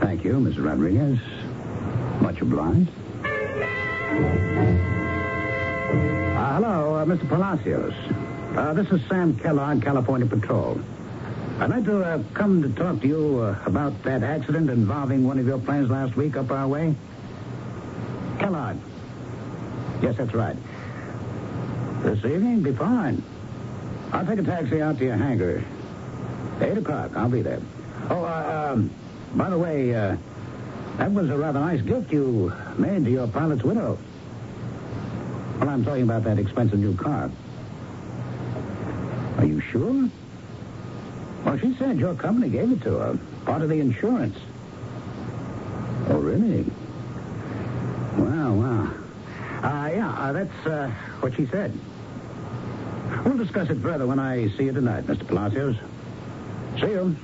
thank 0.00 0.24
you, 0.24 0.34
Mrs. 0.34 0.64
Rodriguez. 0.64 1.18
Much 2.20 2.40
obliged. 2.40 2.90
A 6.98 7.06
Mr. 7.06 7.28
Palacios. 7.28 7.94
Uh, 8.56 8.74
this 8.74 8.88
is 8.90 9.00
Sam 9.08 9.38
Kellogg, 9.38 9.80
California 9.82 10.26
Patrol. 10.26 10.80
I'd 11.60 11.70
like 11.70 11.84
to 11.84 12.02
uh, 12.02 12.22
come 12.34 12.60
to 12.60 12.68
talk 12.70 13.00
to 13.02 13.06
you 13.06 13.38
uh, 13.38 13.56
about 13.66 14.02
that 14.02 14.24
accident 14.24 14.68
involving 14.68 15.24
one 15.24 15.38
of 15.38 15.46
your 15.46 15.58
planes 15.60 15.88
last 15.88 16.16
week 16.16 16.36
up 16.36 16.50
our 16.50 16.66
way. 16.66 16.96
Kellogg. 18.40 18.78
Yes, 20.02 20.16
that's 20.16 20.34
right. 20.34 20.56
This 22.02 22.24
evening, 22.24 22.62
be 22.62 22.72
fine. 22.72 23.22
I'll 24.12 24.24
take 24.24 24.38
a 24.38 24.42
taxi 24.42 24.80
out 24.80 24.98
to 24.98 25.04
your 25.04 25.16
hangar. 25.16 25.64
Eight 26.60 26.78
o'clock. 26.78 27.16
I'll 27.16 27.28
be 27.28 27.42
there. 27.42 27.60
Oh, 28.10 28.24
uh, 28.24 28.70
um, 28.72 28.90
by 29.34 29.50
the 29.50 29.58
way, 29.58 29.94
uh, 29.94 30.16
that 30.98 31.12
was 31.12 31.28
a 31.30 31.36
rather 31.36 31.60
nice 31.60 31.82
gift 31.82 32.12
you 32.12 32.52
made 32.76 33.04
to 33.04 33.10
your 33.10 33.26
pilot's 33.26 33.62
widow. 33.64 33.98
Well, 35.58 35.68
I'm 35.68 35.84
talking 35.84 36.04
about 36.04 36.24
that 36.24 36.38
expensive 36.38 36.78
new 36.78 36.94
car. 36.94 37.30
Are 39.38 39.44
you 39.44 39.60
sure? 39.60 40.08
Well, 41.44 41.58
she 41.58 41.74
said 41.74 41.98
your 41.98 42.14
company 42.14 42.48
gave 42.48 42.70
it 42.70 42.82
to 42.82 42.98
her. 42.98 43.18
Part 43.44 43.62
of 43.62 43.68
the 43.68 43.80
insurance. 43.80 44.38
Oh, 46.08 46.18
really? 46.18 46.64
Yeah, 50.08 50.22
uh, 50.22 50.32
that's 50.32 50.66
uh, 50.66 50.90
what 51.20 51.34
she 51.34 51.46
said. 51.46 51.72
We'll 53.24 53.36
discuss 53.36 53.70
it 53.70 53.78
further 53.78 54.06
when 54.06 54.18
I 54.18 54.48
see 54.56 54.64
you 54.64 54.72
tonight, 54.72 55.04
Mr. 55.06 55.26
Palacios. 55.26 55.76
See 56.80 56.88
you. 56.88 57.16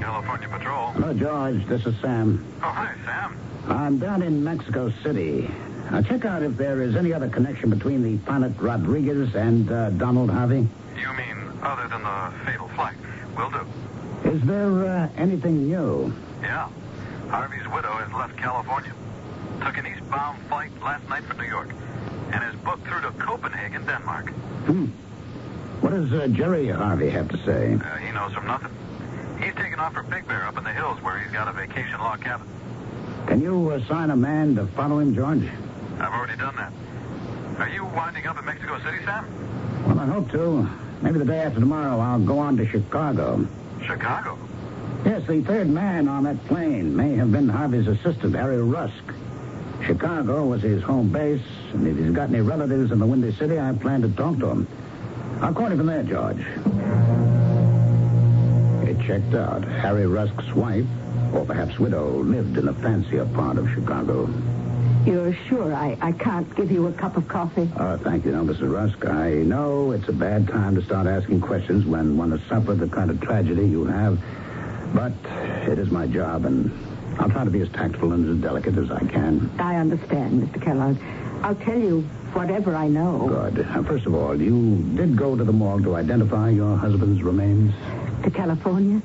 California 0.00 0.48
Patrol. 0.48 0.92
Hello, 0.92 1.14
George. 1.14 1.66
This 1.66 1.86
is 1.86 1.94
Sam. 2.00 2.44
Oh, 2.62 2.66
hi, 2.66 2.94
Sam. 3.04 3.36
I'm 3.68 3.98
down 3.98 4.22
in 4.22 4.42
Mexico 4.42 4.92
City. 5.02 5.48
Now, 5.90 6.02
check 6.02 6.24
out 6.24 6.42
if 6.42 6.56
there 6.56 6.82
is 6.82 6.96
any 6.96 7.12
other 7.12 7.28
connection 7.28 7.70
between 7.70 8.02
the 8.02 8.18
pilot 8.18 8.52
Rodriguez 8.58 9.34
and 9.34 9.70
uh, 9.70 9.90
Donald 9.90 10.30
Harvey. 10.30 10.68
You 10.96 11.12
mean 11.14 11.52
other 11.62 11.88
than 11.88 12.02
the 12.02 12.32
fatal 12.44 12.68
flight? 12.68 12.96
Will 13.36 13.50
do. 13.50 13.66
Is 14.30 14.42
there 14.42 14.86
uh, 14.86 15.08
anything 15.16 15.68
new? 15.68 16.12
Yeah. 16.42 16.68
Harvey's 17.30 17.68
widow 17.68 17.92
has 17.92 18.12
left 18.12 18.36
California. 18.36 18.92
Took 19.60 19.78
an 19.78 19.86
eastbound 19.86 20.42
flight 20.48 20.70
last 20.82 21.08
night 21.08 21.22
for 21.24 21.34
New 21.34 21.48
York. 21.48 21.70
And 22.32 22.42
is 22.52 22.60
booked 22.62 22.86
through 22.86 23.02
to 23.02 23.12
Copenhagen, 23.12 23.86
Denmark. 23.86 24.30
Hmm. 24.66 24.86
What 25.80 25.90
does 25.90 26.12
uh, 26.12 26.26
Jerry 26.28 26.68
Harvey 26.68 27.08
have 27.10 27.28
to 27.28 27.36
say? 27.44 27.74
Uh, 27.74 27.96
he 27.96 28.10
knows 28.12 28.32
from 28.32 28.46
nothing. 28.46 28.72
He's 29.40 29.54
taken 29.54 29.78
off 29.78 29.94
for 29.94 30.02
Big 30.02 30.26
Bear 30.26 30.44
up 30.44 30.58
in 30.58 30.64
the 30.64 30.72
hills 30.72 31.00
where 31.02 31.18
he's 31.20 31.32
got 31.32 31.46
a 31.48 31.52
vacation 31.52 31.98
log 31.98 32.20
cabin. 32.20 32.46
Can 33.26 33.40
you 33.40 33.70
assign 33.70 34.10
a 34.10 34.16
man 34.16 34.56
to 34.56 34.66
follow 34.66 34.98
him, 34.98 35.14
George? 35.14 35.48
I've 35.98 36.12
already 36.12 36.36
done 36.36 36.56
that. 36.56 36.72
Are 37.60 37.68
you 37.68 37.84
winding 37.84 38.26
up 38.26 38.38
in 38.38 38.44
Mexico 38.44 38.78
City, 38.80 39.04
Sam? 39.04 39.86
Well, 39.86 40.00
I 40.00 40.06
hope 40.06 40.30
to. 40.32 40.68
Maybe 41.00 41.18
the 41.18 41.24
day 41.24 41.38
after 41.38 41.60
tomorrow 41.60 41.98
I'll 42.00 42.18
go 42.18 42.38
on 42.38 42.56
to 42.56 42.66
Chicago. 42.66 43.46
Chicago? 43.86 44.36
Yes, 45.04 45.26
the 45.26 45.40
third 45.42 45.68
man 45.68 46.08
on 46.08 46.24
that 46.24 46.44
plane 46.46 46.94
may 46.94 47.14
have 47.14 47.32
been 47.32 47.48
Harvey's 47.48 47.86
assistant, 47.88 48.34
Harry 48.34 48.62
Rusk. 48.62 48.92
Chicago 49.84 50.46
was 50.46 50.62
his 50.62 50.82
home 50.82 51.10
base, 51.10 51.40
and 51.72 51.86
if 51.86 51.96
he's 51.96 52.10
got 52.12 52.28
any 52.28 52.42
relatives 52.42 52.92
in 52.92 52.98
the 52.98 53.06
Windy 53.06 53.32
City, 53.32 53.58
I 53.58 53.72
plan 53.72 54.02
to 54.02 54.08
talk 54.10 54.38
to 54.40 54.46
him. 54.50 54.68
I'll 55.40 55.54
call 55.54 55.70
you 55.70 55.76
from 55.78 55.86
there, 55.86 56.02
George. 56.02 56.40
It 58.86 59.00
checked 59.06 59.34
out. 59.34 59.64
Harry 59.64 60.06
Rusk's 60.06 60.52
wife, 60.54 60.84
or 61.32 61.46
perhaps 61.46 61.78
widow, 61.78 62.18
lived 62.22 62.58
in 62.58 62.68
a 62.68 62.74
fancier 62.74 63.24
part 63.26 63.56
of 63.56 63.70
Chicago. 63.70 64.28
You're 65.06 65.32
sure 65.48 65.72
I, 65.72 65.96
I 66.02 66.12
can't 66.12 66.54
give 66.54 66.70
you 66.70 66.86
a 66.88 66.92
cup 66.92 67.16
of 67.16 67.26
coffee? 67.26 67.70
Uh, 67.74 67.96
thank 67.96 68.26
you, 68.26 68.32
no, 68.32 68.44
Mrs. 68.44 68.70
Rusk. 68.70 69.06
I 69.06 69.30
know 69.30 69.92
it's 69.92 70.08
a 70.10 70.12
bad 70.12 70.46
time 70.46 70.74
to 70.74 70.82
start 70.82 71.06
asking 71.06 71.40
questions 71.40 71.86
when 71.86 72.18
one 72.18 72.32
has 72.32 72.40
suffered 72.50 72.78
the 72.80 72.86
kind 72.88 73.10
of 73.10 73.18
tragedy 73.22 73.66
you 73.66 73.86
have, 73.86 74.18
but 74.94 75.12
it 75.70 75.78
is 75.78 75.90
my 75.90 76.06
job, 76.06 76.44
and 76.44 76.70
I'll 77.18 77.30
try 77.30 77.44
to 77.44 77.50
be 77.50 77.60
as 77.60 77.68
tactful 77.70 78.12
and 78.12 78.28
as 78.28 78.42
delicate 78.42 78.76
as 78.78 78.90
I 78.90 79.00
can. 79.00 79.50
I 79.58 79.76
understand, 79.76 80.42
Mr. 80.42 80.62
Kellogg. 80.62 80.96
I'll 81.42 81.54
tell 81.54 81.78
you 81.78 82.02
whatever 82.32 82.74
I 82.74 82.88
know. 82.88 83.26
Good. 83.28 83.66
Uh, 83.66 83.82
first 83.82 84.06
of 84.06 84.14
all, 84.14 84.40
you 84.40 84.76
did 84.94 85.16
go 85.16 85.36
to 85.36 85.44
the 85.44 85.52
morgue 85.52 85.84
to 85.84 85.96
identify 85.96 86.50
your 86.50 86.76
husband's 86.76 87.22
remains? 87.22 87.74
To 88.24 88.30
California? 88.30 89.00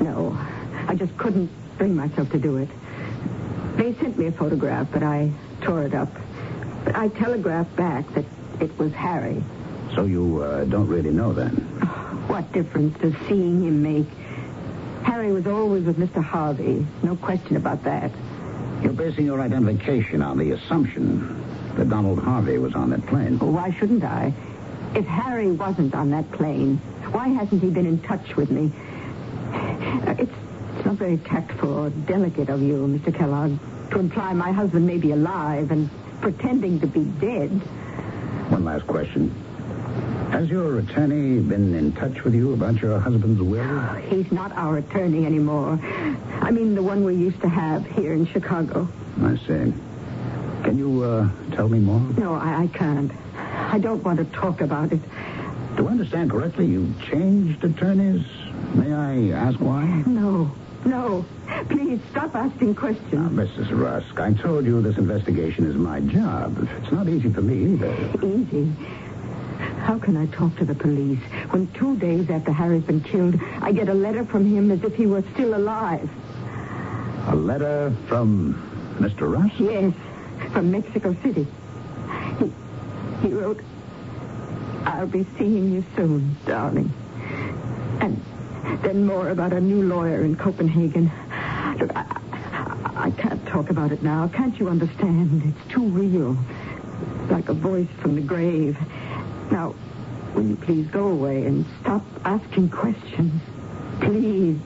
No. 0.00 0.36
I 0.88 0.94
just 0.94 1.16
couldn't 1.18 1.50
bring 1.76 1.94
myself 1.94 2.30
to 2.30 2.38
do 2.38 2.56
it. 2.56 2.68
They 3.76 3.94
sent 3.94 4.18
me 4.18 4.26
a 4.26 4.32
photograph, 4.32 4.88
but 4.90 5.02
I 5.02 5.30
tore 5.60 5.82
it 5.84 5.94
up. 5.94 6.08
But 6.84 6.96
I 6.96 7.08
telegraphed 7.08 7.76
back 7.76 8.12
that 8.14 8.24
it 8.60 8.76
was 8.78 8.92
Harry. 8.94 9.42
So 9.94 10.04
you 10.04 10.42
uh, 10.42 10.64
don't 10.64 10.88
really 10.88 11.10
know 11.10 11.32
then? 11.32 11.54
What 12.26 12.52
difference 12.52 12.98
does 12.98 13.14
seeing 13.28 13.62
him 13.62 13.82
make? 13.82 14.06
Harry 15.20 15.32
was 15.34 15.46
always 15.46 15.84
with 15.84 15.98
Mr. 15.98 16.24
Harvey. 16.24 16.86
No 17.02 17.14
question 17.14 17.56
about 17.56 17.84
that. 17.84 18.10
You're 18.82 18.94
basing 18.94 19.26
your 19.26 19.38
identification 19.38 20.22
on 20.22 20.38
the 20.38 20.52
assumption 20.52 21.44
that 21.76 21.90
Donald 21.90 22.20
Harvey 22.20 22.56
was 22.56 22.74
on 22.74 22.88
that 22.88 23.06
plane. 23.06 23.38
Well, 23.38 23.52
why 23.52 23.70
shouldn't 23.70 24.02
I? 24.02 24.32
If 24.94 25.04
Harry 25.04 25.52
wasn't 25.52 25.94
on 25.94 26.10
that 26.12 26.32
plane, 26.32 26.78
why 27.12 27.28
hasn't 27.28 27.62
he 27.62 27.68
been 27.68 27.84
in 27.84 28.00
touch 28.00 28.34
with 28.34 28.50
me? 28.50 28.72
It's, 30.18 30.32
it's 30.76 30.86
not 30.86 30.94
very 30.94 31.18
tactful 31.18 31.70
or 31.70 31.90
delicate 31.90 32.48
of 32.48 32.62
you, 32.62 32.86
Mr. 32.86 33.14
Kellogg, 33.14 33.58
to 33.90 33.98
imply 33.98 34.32
my 34.32 34.52
husband 34.52 34.86
may 34.86 34.96
be 34.96 35.12
alive 35.12 35.70
and 35.70 35.90
pretending 36.22 36.80
to 36.80 36.86
be 36.86 37.04
dead. 37.04 37.50
One 38.48 38.64
last 38.64 38.86
question. 38.86 39.34
Has 40.30 40.48
your 40.48 40.78
attorney 40.78 41.40
been 41.40 41.74
in 41.74 41.92
touch 41.92 42.22
with 42.22 42.34
you 42.34 42.52
about 42.54 42.76
your 42.80 42.98
husband's 43.00 43.42
will? 43.42 43.80
He's 44.08 44.30
not 44.30 44.52
our 44.52 44.78
attorney 44.78 45.26
anymore. 45.26 45.78
I 46.40 46.50
mean, 46.50 46.74
the 46.74 46.82
one 46.82 47.04
we 47.04 47.14
used 47.16 47.40
to 47.42 47.48
have 47.48 47.84
here 47.86 48.12
in 48.14 48.26
Chicago. 48.26 48.88
I 49.22 49.36
see. 49.38 49.72
Can 50.64 50.78
you 50.78 51.02
uh, 51.02 51.28
tell 51.54 51.68
me 51.68 51.80
more? 51.80 52.00
No, 52.16 52.34
I, 52.34 52.62
I 52.62 52.66
can't. 52.68 53.10
I 53.36 53.78
don't 53.78 54.02
want 54.04 54.18
to 54.18 54.24
talk 54.26 54.60
about 54.60 54.92
it. 54.92 55.00
Do 55.76 55.88
I 55.88 55.90
understand 55.90 56.30
correctly? 56.30 56.66
You 56.66 56.94
changed 57.10 57.64
attorneys? 57.64 58.24
May 58.74 58.92
I 58.92 59.36
ask 59.36 59.58
why? 59.58 59.84
No, 60.06 60.50
no. 60.84 61.24
Please 61.68 62.00
stop 62.12 62.34
asking 62.36 62.74
Now, 62.74 62.80
questions. 62.80 63.30
Mrs. 63.32 63.70
Rusk, 63.78 64.18
I 64.20 64.32
told 64.34 64.64
you 64.64 64.80
this 64.80 64.96
investigation 64.96 65.66
is 65.68 65.74
my 65.76 66.00
job. 66.00 66.68
It's 66.80 66.92
not 66.92 67.08
easy 67.08 67.30
for 67.32 67.42
me 67.42 67.74
either. 67.74 67.92
Easy. 68.24 68.72
How 69.82 69.98
can 69.98 70.16
I 70.16 70.26
talk 70.26 70.56
to 70.56 70.64
the 70.64 70.74
police 70.74 71.20
when 71.50 71.66
two 71.72 71.96
days 71.96 72.30
after 72.30 72.52
Harry's 72.52 72.84
been 72.84 73.00
killed, 73.00 73.40
I 73.60 73.72
get 73.72 73.88
a 73.88 73.94
letter 73.94 74.24
from 74.24 74.46
him 74.46 74.70
as 74.70 74.82
if 74.84 74.94
he 74.94 75.06
were 75.06 75.22
still 75.34 75.54
alive? 75.56 76.08
A 77.28 77.34
letter 77.34 77.92
from 78.06 78.54
Mr. 78.98 79.32
Rusk? 79.32 79.54
Yes, 79.58 79.92
from 80.52 80.70
Mexico 80.70 81.16
City. 81.22 81.46
He, 82.38 82.52
he 83.22 83.34
wrote, 83.34 83.60
I'll 84.84 85.06
be 85.06 85.26
seeing 85.38 85.72
you 85.72 85.84
soon, 85.96 86.36
darling. 86.46 86.92
And 88.00 88.20
then 88.82 89.04
more 89.06 89.28
about 89.30 89.52
a 89.52 89.60
new 89.60 89.82
lawyer 89.82 90.24
in 90.24 90.36
Copenhagen. 90.36 91.10
Look, 91.78 91.94
I, 91.96 92.04
I, 92.52 93.06
I 93.06 93.10
can't 93.12 93.44
talk 93.46 93.70
about 93.70 93.92
it 93.92 94.02
now. 94.02 94.28
Can't 94.28 94.58
you 94.58 94.68
understand? 94.68 95.42
It's 95.44 95.72
too 95.72 95.84
real. 95.84 96.36
Like 97.30 97.48
a 97.48 97.54
voice 97.54 97.88
from 98.00 98.14
the 98.14 98.20
grave. 98.22 98.76
Now, 99.50 99.74
will 100.34 100.44
you 100.44 100.56
please 100.56 100.86
go 100.88 101.08
away 101.08 101.44
and 101.44 101.66
stop 101.80 102.02
asking 102.24 102.70
questions? 102.70 103.42
Please. 104.00 104.58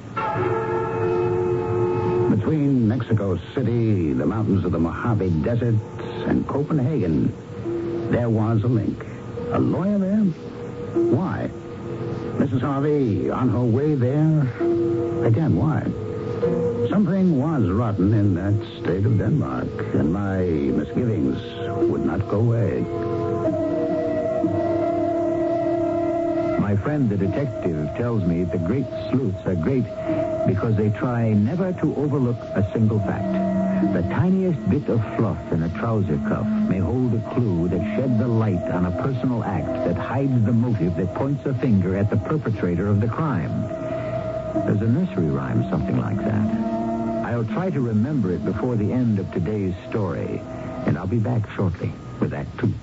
Between 2.31 2.87
Mexico 2.87 3.39
City, 3.55 4.13
the 4.13 4.27
mountains 4.27 4.65
of 4.65 4.73
the 4.73 4.79
Mojave 4.79 5.31
Desert, 5.43 5.75
and 6.27 6.47
Copenhagen, 6.47 7.33
there 8.11 8.29
was 8.29 8.63
a 8.63 8.67
link. 8.67 9.05
A 9.53 9.59
lawyer 9.59 9.99
there? 9.99 10.21
Why? 11.15 11.51
Mrs. 12.39 12.61
Harvey 12.61 13.31
on 13.31 13.49
her 13.49 13.65
way 13.65 13.95
there? 13.95 14.41
Again, 15.25 15.57
why? 15.57 15.83
Something 16.91 17.39
was 17.39 17.71
rotten 17.71 18.13
in 18.13 18.35
that 18.35 18.83
state 18.83 19.07
of 19.07 19.17
Denmark, 19.17 19.69
and 19.95 20.13
my 20.13 20.41
misgivings 20.43 21.41
would 21.91 22.05
not 22.05 22.29
go 22.29 22.41
away. 22.41 23.34
My 26.75 26.81
friend, 26.81 27.09
the 27.09 27.17
detective, 27.17 27.89
tells 27.97 28.25
me 28.25 28.43
the 28.43 28.59
great 28.59 28.87
sleuths 29.09 29.47
are 29.47 29.55
great 29.55 29.85
because 30.45 30.75
they 30.75 30.91
try 30.91 31.33
never 31.33 31.73
to 31.73 31.95
overlook 31.95 32.41
a 32.57 32.69
single 32.73 32.99
fact. 32.99 33.95
The 33.95 34.03
tiniest 34.03 34.59
bit 34.69 34.89
of 34.89 35.01
fluff 35.15 35.39
in 35.53 35.63
a 35.63 35.69
trouser 35.79 36.19
cuff 36.27 36.49
may 36.69 36.79
hold 36.79 37.15
a 37.15 37.21
clue 37.33 37.69
that 37.69 37.81
sheds 37.95 38.19
the 38.19 38.27
light 38.27 38.61
on 38.73 38.87
a 38.87 39.03
personal 39.03 39.45
act 39.45 39.69
that 39.87 39.97
hides 39.97 40.45
the 40.45 40.53
motive 40.53 40.97
that 40.97 41.15
points 41.15 41.47
a 41.47 41.55
finger 41.55 41.97
at 41.97 42.11
the 42.11 42.17
perpetrator 42.17 42.89
of 42.89 43.01
the 43.01 43.07
crime. 43.07 43.53
There's 44.67 44.83
a 44.83 44.89
nursery 44.89 45.31
rhyme, 45.31 45.71
something 45.71 46.01
like 46.01 46.19
that. 46.25 47.25
I'll 47.25 47.45
try 47.45 47.71
to 47.71 47.81
remember 47.81 48.33
it 48.33 48.45
before 48.45 48.75
the 48.75 48.93
end 48.93 49.21
of 49.21 49.31
today's 49.31 49.77
story, 49.91 50.43
and 50.87 50.99
I'll 50.99 51.07
be 51.07 51.21
back 51.21 51.49
shortly 51.53 51.93
with 52.19 52.35
Act 52.35 52.59
Two. 52.59 52.75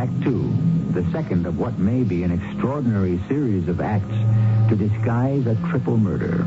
Act 0.00 0.22
Two, 0.22 0.50
the 0.92 1.04
second 1.12 1.44
of 1.44 1.58
what 1.58 1.78
may 1.78 2.04
be 2.04 2.22
an 2.22 2.30
extraordinary 2.30 3.20
series 3.28 3.68
of 3.68 3.82
acts 3.82 4.16
to 4.70 4.74
disguise 4.74 5.46
a 5.46 5.54
triple 5.68 5.98
murder. 5.98 6.38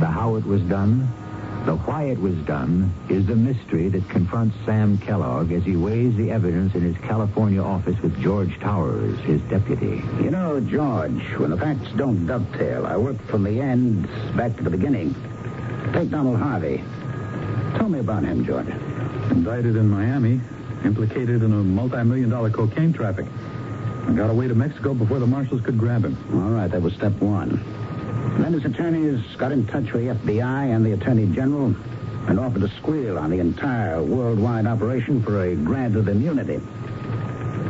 The 0.00 0.06
how 0.06 0.34
it 0.34 0.44
was 0.44 0.60
done, 0.62 1.06
the 1.66 1.76
why 1.76 2.06
it 2.06 2.18
was 2.18 2.34
done, 2.46 2.92
is 3.08 3.26
the 3.26 3.36
mystery 3.36 3.88
that 3.90 4.08
confronts 4.08 4.56
Sam 4.66 4.98
Kellogg 4.98 5.52
as 5.52 5.62
he 5.62 5.76
weighs 5.76 6.16
the 6.16 6.32
evidence 6.32 6.74
in 6.74 6.80
his 6.80 6.96
California 6.96 7.62
office 7.62 7.96
with 8.02 8.20
George 8.20 8.58
Towers, 8.58 9.20
his 9.20 9.40
deputy. 9.42 10.02
You 10.20 10.32
know, 10.32 10.58
George, 10.58 11.22
when 11.36 11.50
the 11.50 11.56
facts 11.56 11.92
don't 11.94 12.26
dovetail, 12.26 12.86
I 12.86 12.96
work 12.96 13.22
from 13.28 13.44
the 13.44 13.60
end 13.60 14.08
back 14.36 14.56
to 14.56 14.64
the 14.64 14.70
beginning. 14.70 15.14
Take 15.92 16.10
Donald 16.10 16.38
Harvey. 16.38 16.82
Tell 17.76 17.88
me 17.88 18.00
about 18.00 18.24
him, 18.24 18.44
George. 18.44 18.66
Indicted 19.30 19.76
in 19.76 19.88
Miami, 19.88 20.40
implicated 20.84 21.42
in 21.42 21.52
a 21.52 21.62
multi-million 21.62 22.30
dollar 22.30 22.50
cocaine 22.50 22.92
traffic. 22.92 23.26
I 24.06 24.12
got 24.12 24.30
away 24.30 24.48
to 24.48 24.54
Mexico 24.54 24.94
before 24.94 25.18
the 25.18 25.26
marshals 25.26 25.62
could 25.62 25.78
grab 25.78 26.04
him. 26.04 26.16
All 26.32 26.50
right, 26.50 26.70
that 26.70 26.82
was 26.82 26.92
step 26.94 27.12
one. 27.20 27.62
Then 28.38 28.52
his 28.52 28.64
attorneys 28.64 29.20
got 29.36 29.52
in 29.52 29.66
touch 29.66 29.92
with 29.92 30.02
the 30.24 30.32
FBI 30.32 30.74
and 30.74 30.84
the 30.84 30.92
Attorney 30.92 31.26
General 31.26 31.74
and 32.28 32.40
offered 32.40 32.62
to 32.62 32.68
squeal 32.76 33.18
on 33.18 33.30
the 33.30 33.38
entire 33.38 34.02
worldwide 34.02 34.66
operation 34.66 35.22
for 35.22 35.44
a 35.44 35.54
grant 35.54 35.96
of 35.96 36.08
immunity. 36.08 36.60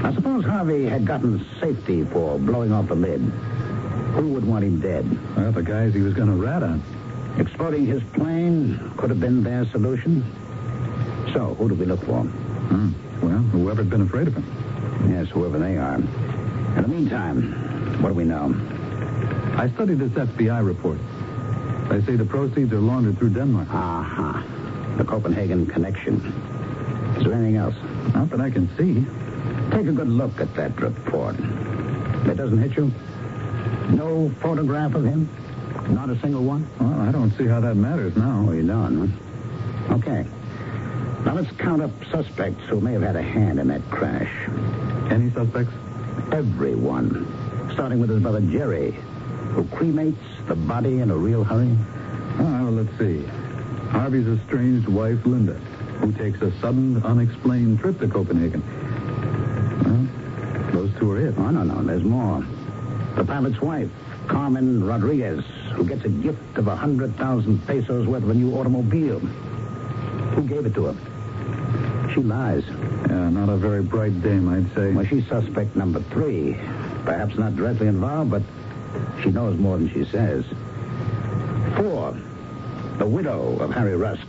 I 0.03 0.13
suppose 0.15 0.45
Harvey 0.45 0.85
had 0.85 1.07
gotten 1.07 1.45
safety 1.61 2.05
for 2.05 2.39
blowing 2.39 2.73
off 2.73 2.89
the 2.89 2.95
lid. 2.95 3.21
Who 3.21 4.29
would 4.29 4.45
want 4.45 4.65
him 4.65 4.81
dead? 4.81 5.07
Well, 5.37 5.53
the 5.53 5.63
guys 5.63 5.95
he 5.95 6.01
was 6.03 6.15
going 6.15 6.29
to 6.29 6.35
rat 6.35 6.63
on. 6.63 6.83
Exploding 7.39 7.87
his 7.87 8.03
plane 8.13 8.93
could 8.97 9.11
have 9.11 9.21
been 9.21 9.43
their 9.43 9.67
solution. 9.67 10.25
So, 11.33 11.55
who 11.55 11.69
do 11.69 11.75
we 11.75 11.85
look 11.85 12.05
for? 12.05 12.29
Hmm. 12.75 12.91
Well, 13.23 13.39
whoever'd 13.39 13.89
been 13.89 14.03
afraid 14.03 14.27
of 14.27 14.35
him. 14.35 14.45
Yes, 15.09 15.29
whoever 15.29 15.61
they 15.61 15.77
are. 15.77 15.95
In 15.95 16.83
the 16.83 16.89
meantime, 16.89 18.03
what 18.03 18.09
do 18.09 18.15
we 18.15 18.25
know? 18.25 18.53
I 19.57 19.71
studied 19.75 20.01
this 20.01 20.11
FBI 20.11 20.67
report. 20.67 20.99
They 21.89 22.05
say 22.05 22.17
the 22.17 22.25
proceeds 22.25 22.73
are 22.73 22.81
laundered 22.81 23.19
through 23.19 23.31
Denmark. 23.31 23.69
Uh-huh. 23.71 24.97
The 24.97 25.05
Copenhagen 25.05 25.67
connection. 25.67 26.17
Is 27.17 27.23
there 27.25 27.35
anything 27.35 27.57
else? 27.57 27.77
Not 28.13 28.31
that 28.31 28.41
I 28.41 28.51
can 28.51 28.69
see. 28.77 29.07
Take 29.71 29.87
a 29.87 29.93
good 29.93 30.09
look 30.09 30.41
at 30.41 30.53
that 30.57 30.81
report. 30.81 31.37
That 32.27 32.37
doesn't 32.37 32.59
hit 32.59 32.77
you? 32.77 32.91
No 33.91 34.33
photograph 34.41 34.95
of 34.97 35.05
him? 35.05 35.29
Not 35.91 36.11
a 36.11 36.19
single 36.21 36.43
one? 36.43 36.67
Well, 36.81 37.01
I 37.01 37.13
don't 37.13 37.31
see 37.39 37.47
how 37.47 37.61
that 37.61 37.77
matters 37.77 38.17
now. 38.17 38.47
Oh, 38.49 38.53
you 38.53 38.67
don't, 38.67 39.09
huh? 39.09 39.95
Okay. 39.95 40.27
Now 41.35 41.41
let's 41.41 41.57
count 41.57 41.83
up 41.83 41.91
suspects 42.13 42.63
who 42.69 42.81
may 42.81 42.93
have 42.93 43.03
had 43.03 43.17
a 43.17 43.23
hand 43.23 43.59
in 43.59 43.67
that 43.67 43.83
crash. 43.91 44.31
Any 45.11 45.33
suspects? 45.33 45.73
Everyone. 46.31 47.27
Starting 47.73 47.99
with 47.99 48.11
his 48.11 48.23
brother 48.23 48.41
Jerry, 48.41 48.93
who 49.51 49.65
cremates 49.65 50.47
the 50.47 50.55
body 50.55 51.01
in 51.01 51.11
a 51.11 51.17
real 51.17 51.43
hurry. 51.43 51.77
All 52.39 52.45
right, 52.45 52.63
well, 52.63 52.71
let's 52.71 52.99
see. 52.99 53.25
Harvey's 53.89 54.29
estranged 54.29 54.87
wife, 54.87 55.27
Linda, 55.27 55.55
who 55.55 56.13
takes 56.13 56.41
a 56.41 56.53
sudden, 56.61 57.03
unexplained 57.03 57.81
trip 57.81 57.99
to 57.99 58.07
Copenhagen. 58.07 58.63
Well, 59.83 60.73
those 60.73 60.97
two 61.01 61.11
are 61.11 61.19
it. 61.19 61.35
Oh, 61.37 61.51
no, 61.51 61.65
no, 61.65 61.83
there's 61.83 62.05
more. 62.05 62.47
The 63.17 63.25
pilot's 63.25 63.61
wife, 63.61 63.91
Carmen 64.29 64.85
Rodriguez, 64.85 65.45
who 65.73 65.85
gets 65.85 66.05
a 66.05 66.11
gift 66.11 66.59
of 66.59 66.69
a 66.69 66.77
100,000 66.77 67.67
pesos 67.67 68.07
worth 68.07 68.23
of 68.23 68.31
a 68.31 68.35
new 68.35 68.55
automobile. 68.55 69.19
Who 69.19 70.43
gave 70.43 70.67
it 70.67 70.75
to 70.75 70.85
her? 70.85 71.14
She 72.13 72.21
lies. 72.21 72.65
Yeah, 73.09 73.29
not 73.31 73.49
a 73.49 73.57
very 73.57 73.83
bright 73.83 74.23
dame, 74.23 74.49
I'd 74.49 74.75
say. 74.75 74.93
Well, 74.93 75.05
she's 75.07 75.27
suspect 75.27 75.75
number 75.77 76.01
three. 76.01 76.57
Perhaps 77.05 77.37
not 77.37 77.57
directly 77.57 77.87
involved, 77.87 78.31
but 78.31 78.43
she 79.23 79.31
knows 79.31 79.59
more 79.59 79.79
than 79.79 79.91
she 79.93 80.05
says. 80.05 80.45
Four, 81.77 82.17
the 82.99 83.07
widow 83.07 83.59
of 83.59 83.73
Harry 83.73 83.97
Rusk. 83.97 84.27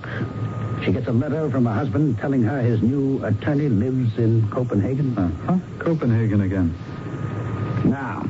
She 0.83 0.91
gets 0.91 1.07
a 1.07 1.11
letter 1.11 1.49
from 1.49 1.65
her 1.65 1.73
husband 1.73 2.17
telling 2.17 2.43
her 2.43 2.61
his 2.61 2.81
new 2.81 3.23
attorney 3.23 3.69
lives 3.69 4.17
in 4.17 4.49
Copenhagen. 4.49 5.17
Uh-huh. 5.17 5.57
Copenhagen 5.79 6.41
again. 6.41 6.73
Now, 7.85 8.27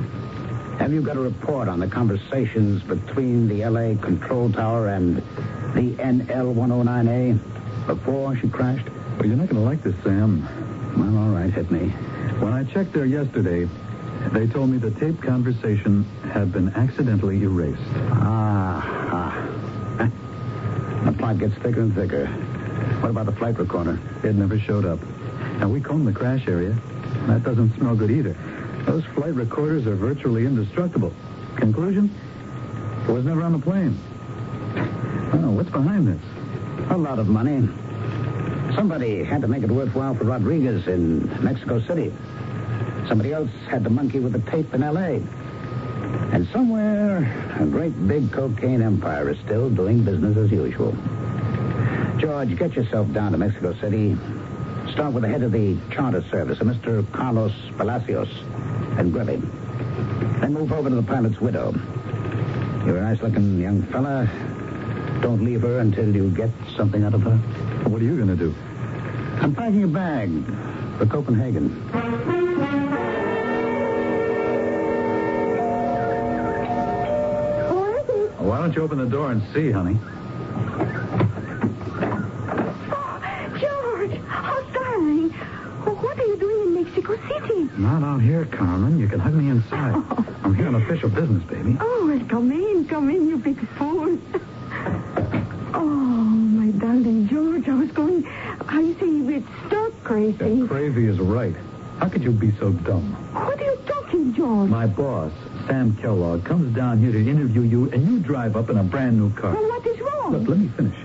have 0.79 0.91
you 0.93 1.01
got 1.01 1.17
a 1.17 1.21
report 1.21 1.67
on 1.69 1.79
the 1.79 1.87
conversations 1.87 2.83
between 2.83 3.47
the 3.47 3.63
L.A. 3.63 3.95
control 3.95 4.51
tower 4.51 4.89
and 4.89 5.17
the 5.73 5.93
NL-109A 5.97 7.87
before 7.87 8.35
she 8.35 8.49
crashed? 8.49 8.87
Well, 9.17 9.27
you're 9.27 9.37
not 9.37 9.47
going 9.49 9.61
to 9.61 9.69
like 9.69 9.81
this, 9.81 9.95
Sam. 10.03 10.41
Well, 10.97 11.17
all 11.17 11.29
right, 11.29 11.51
hit 11.51 11.71
me. 11.71 11.89
When 12.39 12.53
I 12.53 12.63
checked 12.65 12.93
there 12.93 13.05
yesterday, 13.05 13.67
they 14.33 14.45
told 14.47 14.69
me 14.69 14.77
the 14.77 14.91
tape 14.91 15.21
conversation 15.21 16.03
had 16.33 16.51
been 16.51 16.69
accidentally 16.73 17.41
erased. 17.41 17.81
Ah, 18.11 18.81
ah. 19.99 20.11
The 21.05 21.11
plot 21.11 21.37
gets 21.37 21.53
thicker 21.55 21.81
and 21.81 21.93
thicker. 21.93 22.25
What 22.25 23.11
about 23.11 23.27
the 23.27 23.31
flight 23.31 23.57
recorder? 23.57 23.99
It 24.23 24.35
never 24.35 24.59
showed 24.59 24.85
up. 24.85 24.99
And 25.61 25.71
we 25.71 25.79
combed 25.79 26.07
the 26.07 26.11
crash 26.11 26.47
area. 26.47 26.75
That 27.27 27.43
doesn't 27.43 27.75
smell 27.77 27.95
good 27.95 28.11
either. 28.11 28.35
Those 28.85 29.05
flight 29.13 29.33
recorders 29.33 29.87
are 29.87 29.95
virtually 29.95 30.45
indestructible. 30.45 31.13
Conclusion? 31.55 32.13
It 33.07 33.11
was 33.11 33.23
never 33.23 33.43
on 33.43 33.53
the 33.53 33.59
plane. 33.59 33.97
Oh, 35.33 35.51
what's 35.51 35.69
behind 35.69 36.07
this? 36.07 36.21
A 36.89 36.97
lot 36.97 37.19
of 37.19 37.27
money. 37.27 37.69
Somebody 38.75 39.23
had 39.23 39.41
to 39.41 39.47
make 39.47 39.63
it 39.63 39.71
worthwhile 39.71 40.15
for 40.15 40.25
Rodriguez 40.25 40.85
in 40.87 41.27
Mexico 41.41 41.79
City. 41.79 42.11
Somebody 43.07 43.31
else 43.31 43.49
had 43.69 43.85
to 43.85 43.89
monkey 43.89 44.19
with 44.19 44.33
the 44.33 44.51
tape 44.51 44.73
in 44.73 44.83
L.A. 44.83 45.23
And 46.33 46.45
somewhere, 46.49 47.19
a 47.57 47.65
great 47.65 48.07
big 48.07 48.31
cocaine 48.33 48.81
empire 48.81 49.29
is 49.29 49.39
still 49.39 49.69
doing 49.69 50.03
business 50.03 50.35
as 50.35 50.51
usual. 50.51 50.91
George, 52.17 52.57
get 52.57 52.73
yourself 52.73 53.11
down 53.13 53.31
to 53.31 53.37
Mexico 53.37 53.73
City. 53.75 54.17
Start 54.91 55.13
with 55.13 55.23
the 55.23 55.29
head 55.29 55.43
of 55.43 55.53
the 55.53 55.77
charter 55.91 56.23
service, 56.29 56.59
a 56.59 56.65
Mr. 56.65 57.09
Carlos 57.13 57.53
Palacios, 57.77 58.29
and 58.97 59.13
grab 59.13 59.29
him. 59.29 59.49
Then 60.41 60.53
move 60.53 60.73
over 60.73 60.89
to 60.89 60.95
the 60.95 61.03
pilot's 61.03 61.39
widow. 61.39 61.73
You're 62.85 62.97
a 62.97 63.01
nice-looking 63.01 63.61
young 63.61 63.83
fella. 63.83 64.29
Don't 65.25 65.43
leave 65.43 65.63
her 65.63 65.79
until 65.79 66.15
you 66.15 66.29
get 66.29 66.51
something 66.77 67.03
out 67.03 67.15
of 67.15 67.23
her. 67.23 67.35
What 67.89 67.99
are 67.99 68.05
you 68.05 68.15
going 68.15 68.27
to 68.27 68.35
do? 68.35 68.53
I'm 69.41 69.55
packing 69.55 69.83
a 69.83 69.87
bag 69.87 70.29
for 70.99 71.07
Copenhagen. 71.07 71.69
Who 77.69 77.85
is 77.95 78.07
it? 78.07 78.31
Why 78.39 78.59
don't 78.59 78.75
you 78.75 78.83
open 78.83 78.99
the 78.99 79.07
door 79.07 79.31
and 79.31 79.41
see, 79.51 79.71
honey? 79.71 79.97
Oh, 82.91 83.19
George! 83.59 84.21
Oh, 84.29 84.69
darling. 84.73 85.33
Oh, 85.87 85.95
what 86.01 86.19
are 86.19 86.25
you 86.27 86.37
doing 86.37 86.67
in 86.67 86.83
Mexico 86.83 87.17
City? 87.27 87.67
Not 87.77 88.03
out 88.03 88.21
here, 88.21 88.45
Carmen. 88.45 88.99
You 88.99 89.07
can 89.07 89.19
hug 89.19 89.33
me 89.33 89.49
inside. 89.49 89.95
Oh. 89.95 90.25
I'm 90.43 90.53
here 90.53 90.67
on 90.67 90.75
official 90.75 91.09
business, 91.09 91.41
baby. 91.45 91.77
Oh, 91.79 92.05
well, 92.05 92.23
come 92.27 92.51
in, 92.51 92.85
come 92.87 93.09
in, 93.09 93.27
you 93.27 93.37
big 93.37 93.57
fool. 93.69 94.19
Oh, 95.73 95.83
my 95.83 96.71
darling 96.79 97.27
George, 97.27 97.67
I 97.67 97.73
was 97.73 97.91
going. 97.91 98.25
I 98.67 98.93
see 98.99 99.27
it's 99.35 99.47
stark 99.67 99.93
crazy. 100.03 100.37
Yeah, 100.37 100.67
crazy 100.67 101.04
is 101.15 101.21
right. 101.21 101.55
How 101.99 102.09
could 102.09 102.23
you 102.23 102.31
be 102.31 102.51
so 102.59 102.71
dumb? 102.71 103.13
What 103.33 103.59
are 103.61 103.63
you 103.63 103.77
talking, 103.85 104.33
George? 104.33 104.69
My 104.69 104.85
boss, 104.85 105.31
Sam 105.65 105.95
Kellogg, 105.97 106.43
comes 106.43 106.75
down 106.75 106.99
here 106.99 107.11
to 107.11 107.19
interview 107.19 107.61
you, 107.61 107.89
and 107.91 108.05
you 108.05 108.19
drive 108.19 108.55
up 108.55 108.69
in 108.69 108.77
a 108.77 108.83
brand 108.83 109.17
new 109.17 109.31
car. 109.33 109.53
Well, 109.53 109.69
what 109.69 109.85
is 109.87 109.99
wrong? 109.99 110.33
Look, 110.33 110.47
let 110.49 110.57
me 110.57 110.67
finish. 110.67 110.97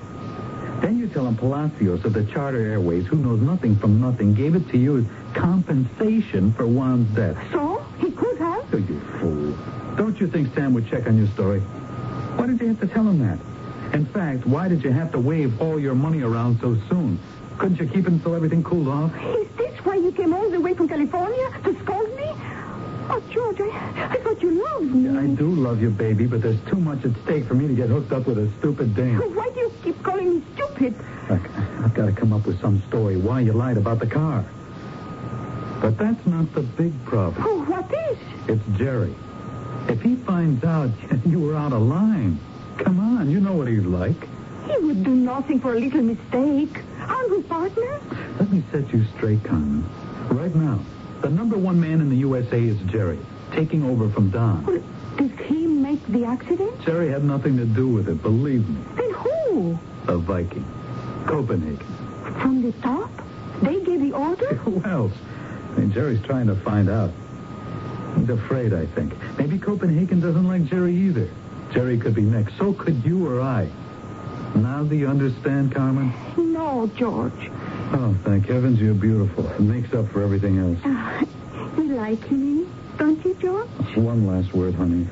Then 0.80 0.98
you 0.98 1.06
tell 1.08 1.26
him 1.26 1.36
Palacios 1.36 2.04
of 2.04 2.14
the 2.14 2.24
Charter 2.24 2.58
Airways, 2.58 3.06
who 3.06 3.16
knows 3.16 3.40
nothing 3.40 3.76
from 3.76 4.00
nothing, 4.00 4.34
gave 4.34 4.54
it 4.56 4.68
to 4.70 4.78
you 4.78 4.98
as 4.98 5.04
compensation 5.34 6.52
for 6.54 6.66
Juan's 6.66 7.14
death. 7.14 7.36
So? 7.52 7.84
He 7.98 8.10
could 8.10 8.38
have? 8.38 8.64
Oh, 8.72 8.78
you 8.78 9.00
fool. 9.20 9.52
Don't 9.96 10.18
you 10.18 10.26
think 10.26 10.52
Sam 10.54 10.74
would 10.74 10.88
check 10.88 11.06
on 11.06 11.18
your 11.18 11.28
story? 11.28 11.60
Why 11.60 12.46
did 12.46 12.60
you 12.60 12.68
have 12.68 12.80
to 12.80 12.86
tell 12.86 13.06
him 13.06 13.18
that? 13.20 13.38
In 13.94 14.06
fact, 14.06 14.46
why 14.46 14.68
did 14.68 14.82
you 14.82 14.90
have 14.90 15.12
to 15.12 15.18
wave 15.20 15.60
all 15.60 15.78
your 15.78 15.94
money 15.94 16.22
around 16.22 16.58
so 16.60 16.76
soon? 16.88 17.18
Couldn't 17.58 17.78
you 17.78 17.86
keep 17.86 18.06
it 18.06 18.12
until 18.12 18.34
everything 18.34 18.64
cooled 18.64 18.88
off? 18.88 19.14
Is 19.36 19.48
why 19.84 19.96
you 19.96 20.12
came 20.12 20.32
all 20.34 20.48
the 20.50 20.60
way 20.60 20.74
from 20.74 20.88
California 20.88 21.50
to 21.64 21.78
scold 21.82 22.14
me? 22.16 22.30
Oh, 23.12 23.22
George, 23.30 23.60
I, 23.60 24.08
I 24.12 24.16
thought 24.18 24.40
you 24.40 24.62
loved 24.62 24.94
me. 24.94 25.18
I 25.18 25.26
do 25.26 25.48
love 25.48 25.82
you, 25.82 25.90
baby, 25.90 26.26
but 26.26 26.42
there's 26.42 26.60
too 26.68 26.76
much 26.76 27.04
at 27.04 27.10
stake 27.24 27.44
for 27.46 27.54
me 27.54 27.66
to 27.66 27.74
get 27.74 27.88
hooked 27.88 28.12
up 28.12 28.26
with 28.26 28.38
a 28.38 28.48
stupid 28.58 28.94
dame. 28.94 29.18
Why 29.34 29.50
do 29.52 29.60
you 29.60 29.72
keep 29.82 30.00
calling 30.02 30.36
me 30.36 30.42
stupid? 30.54 30.94
Look, 31.28 31.40
I've 31.84 31.94
got 31.94 32.06
to 32.06 32.12
come 32.12 32.32
up 32.32 32.46
with 32.46 32.60
some 32.60 32.80
story 32.88 33.16
why 33.16 33.40
you 33.40 33.52
lied 33.52 33.78
about 33.78 33.98
the 33.98 34.06
car. 34.06 34.44
But 35.80 35.98
that's 35.98 36.24
not 36.26 36.52
the 36.54 36.62
big 36.62 36.92
problem. 37.04 37.42
Oh, 37.46 37.64
what 37.64 37.90
is? 38.10 38.18
It's 38.48 38.78
Jerry. 38.78 39.14
If 39.88 40.02
he 40.02 40.14
finds 40.14 40.62
out 40.62 40.90
you 41.26 41.40
were 41.40 41.56
out 41.56 41.72
of 41.72 41.82
line, 41.82 42.38
come 42.78 43.00
on, 43.00 43.28
you 43.30 43.40
know 43.40 43.54
what 43.54 43.66
he's 43.66 43.84
like. 43.84 44.28
He 44.70 44.76
would 44.78 45.02
do 45.02 45.14
nothing 45.16 45.58
for 45.58 45.74
a 45.74 45.80
little 45.80 46.02
mistake. 46.02 46.84
Aren't 47.00 47.30
we 47.30 47.42
partners? 47.42 48.02
Let 48.50 48.56
me 48.56 48.64
set 48.72 48.92
you 48.92 49.04
straight, 49.16 49.44
Carmen. 49.44 49.88
Right 50.28 50.52
now, 50.52 50.80
the 51.20 51.30
number 51.30 51.56
one 51.56 51.80
man 51.80 52.00
in 52.00 52.10
the 52.10 52.16
USA 52.16 52.60
is 52.60 52.76
Jerry, 52.90 53.20
taking 53.52 53.84
over 53.84 54.08
from 54.10 54.30
Don. 54.30 54.66
Well, 54.66 54.82
did 55.16 55.30
he 55.42 55.68
make 55.68 56.04
the 56.08 56.24
accident? 56.24 56.84
Jerry 56.84 57.10
had 57.10 57.22
nothing 57.22 57.56
to 57.58 57.64
do 57.64 57.86
with 57.86 58.08
it, 58.08 58.20
believe 58.22 58.68
me. 58.68 58.80
Then 58.96 59.12
who? 59.12 59.78
A 60.08 60.16
Viking. 60.18 60.64
Copenhagen. 61.26 61.86
From 62.40 62.60
the 62.60 62.72
top? 62.82 63.12
They 63.62 63.80
gave 63.82 64.00
the 64.00 64.14
order? 64.14 64.52
Who 64.64 64.82
else? 64.84 65.12
I 65.76 65.78
mean, 65.78 65.92
Jerry's 65.92 66.22
trying 66.22 66.48
to 66.48 66.56
find 66.56 66.90
out. 66.90 67.12
He's 68.16 68.30
afraid, 68.30 68.74
I 68.74 68.86
think. 68.86 69.12
Maybe 69.38 69.60
Copenhagen 69.60 70.18
doesn't 70.18 70.48
like 70.48 70.64
Jerry 70.64 70.96
either. 70.96 71.28
Jerry 71.72 71.98
could 71.98 72.16
be 72.16 72.22
next. 72.22 72.58
So 72.58 72.72
could 72.72 73.04
you 73.04 73.28
or 73.28 73.40
I. 73.40 73.68
Now 74.56 74.82
do 74.82 74.96
you 74.96 75.06
understand, 75.06 75.72
Carmen? 75.72 76.12
No, 76.36 76.90
George. 76.96 77.48
Oh, 77.92 78.16
thank 78.24 78.46
heavens 78.46 78.80
you're 78.80 78.94
beautiful. 78.94 79.48
It 79.48 79.60
makes 79.60 79.92
up 79.94 80.08
for 80.10 80.22
everything 80.22 80.58
else. 80.58 80.78
Uh, 80.84 81.24
you 81.76 81.94
like 81.94 82.30
me, 82.30 82.66
don't 82.96 83.22
you, 83.24 83.34
George? 83.34 83.68
One 83.96 84.26
last 84.26 84.52
word, 84.54 84.74
honey. 84.74 85.06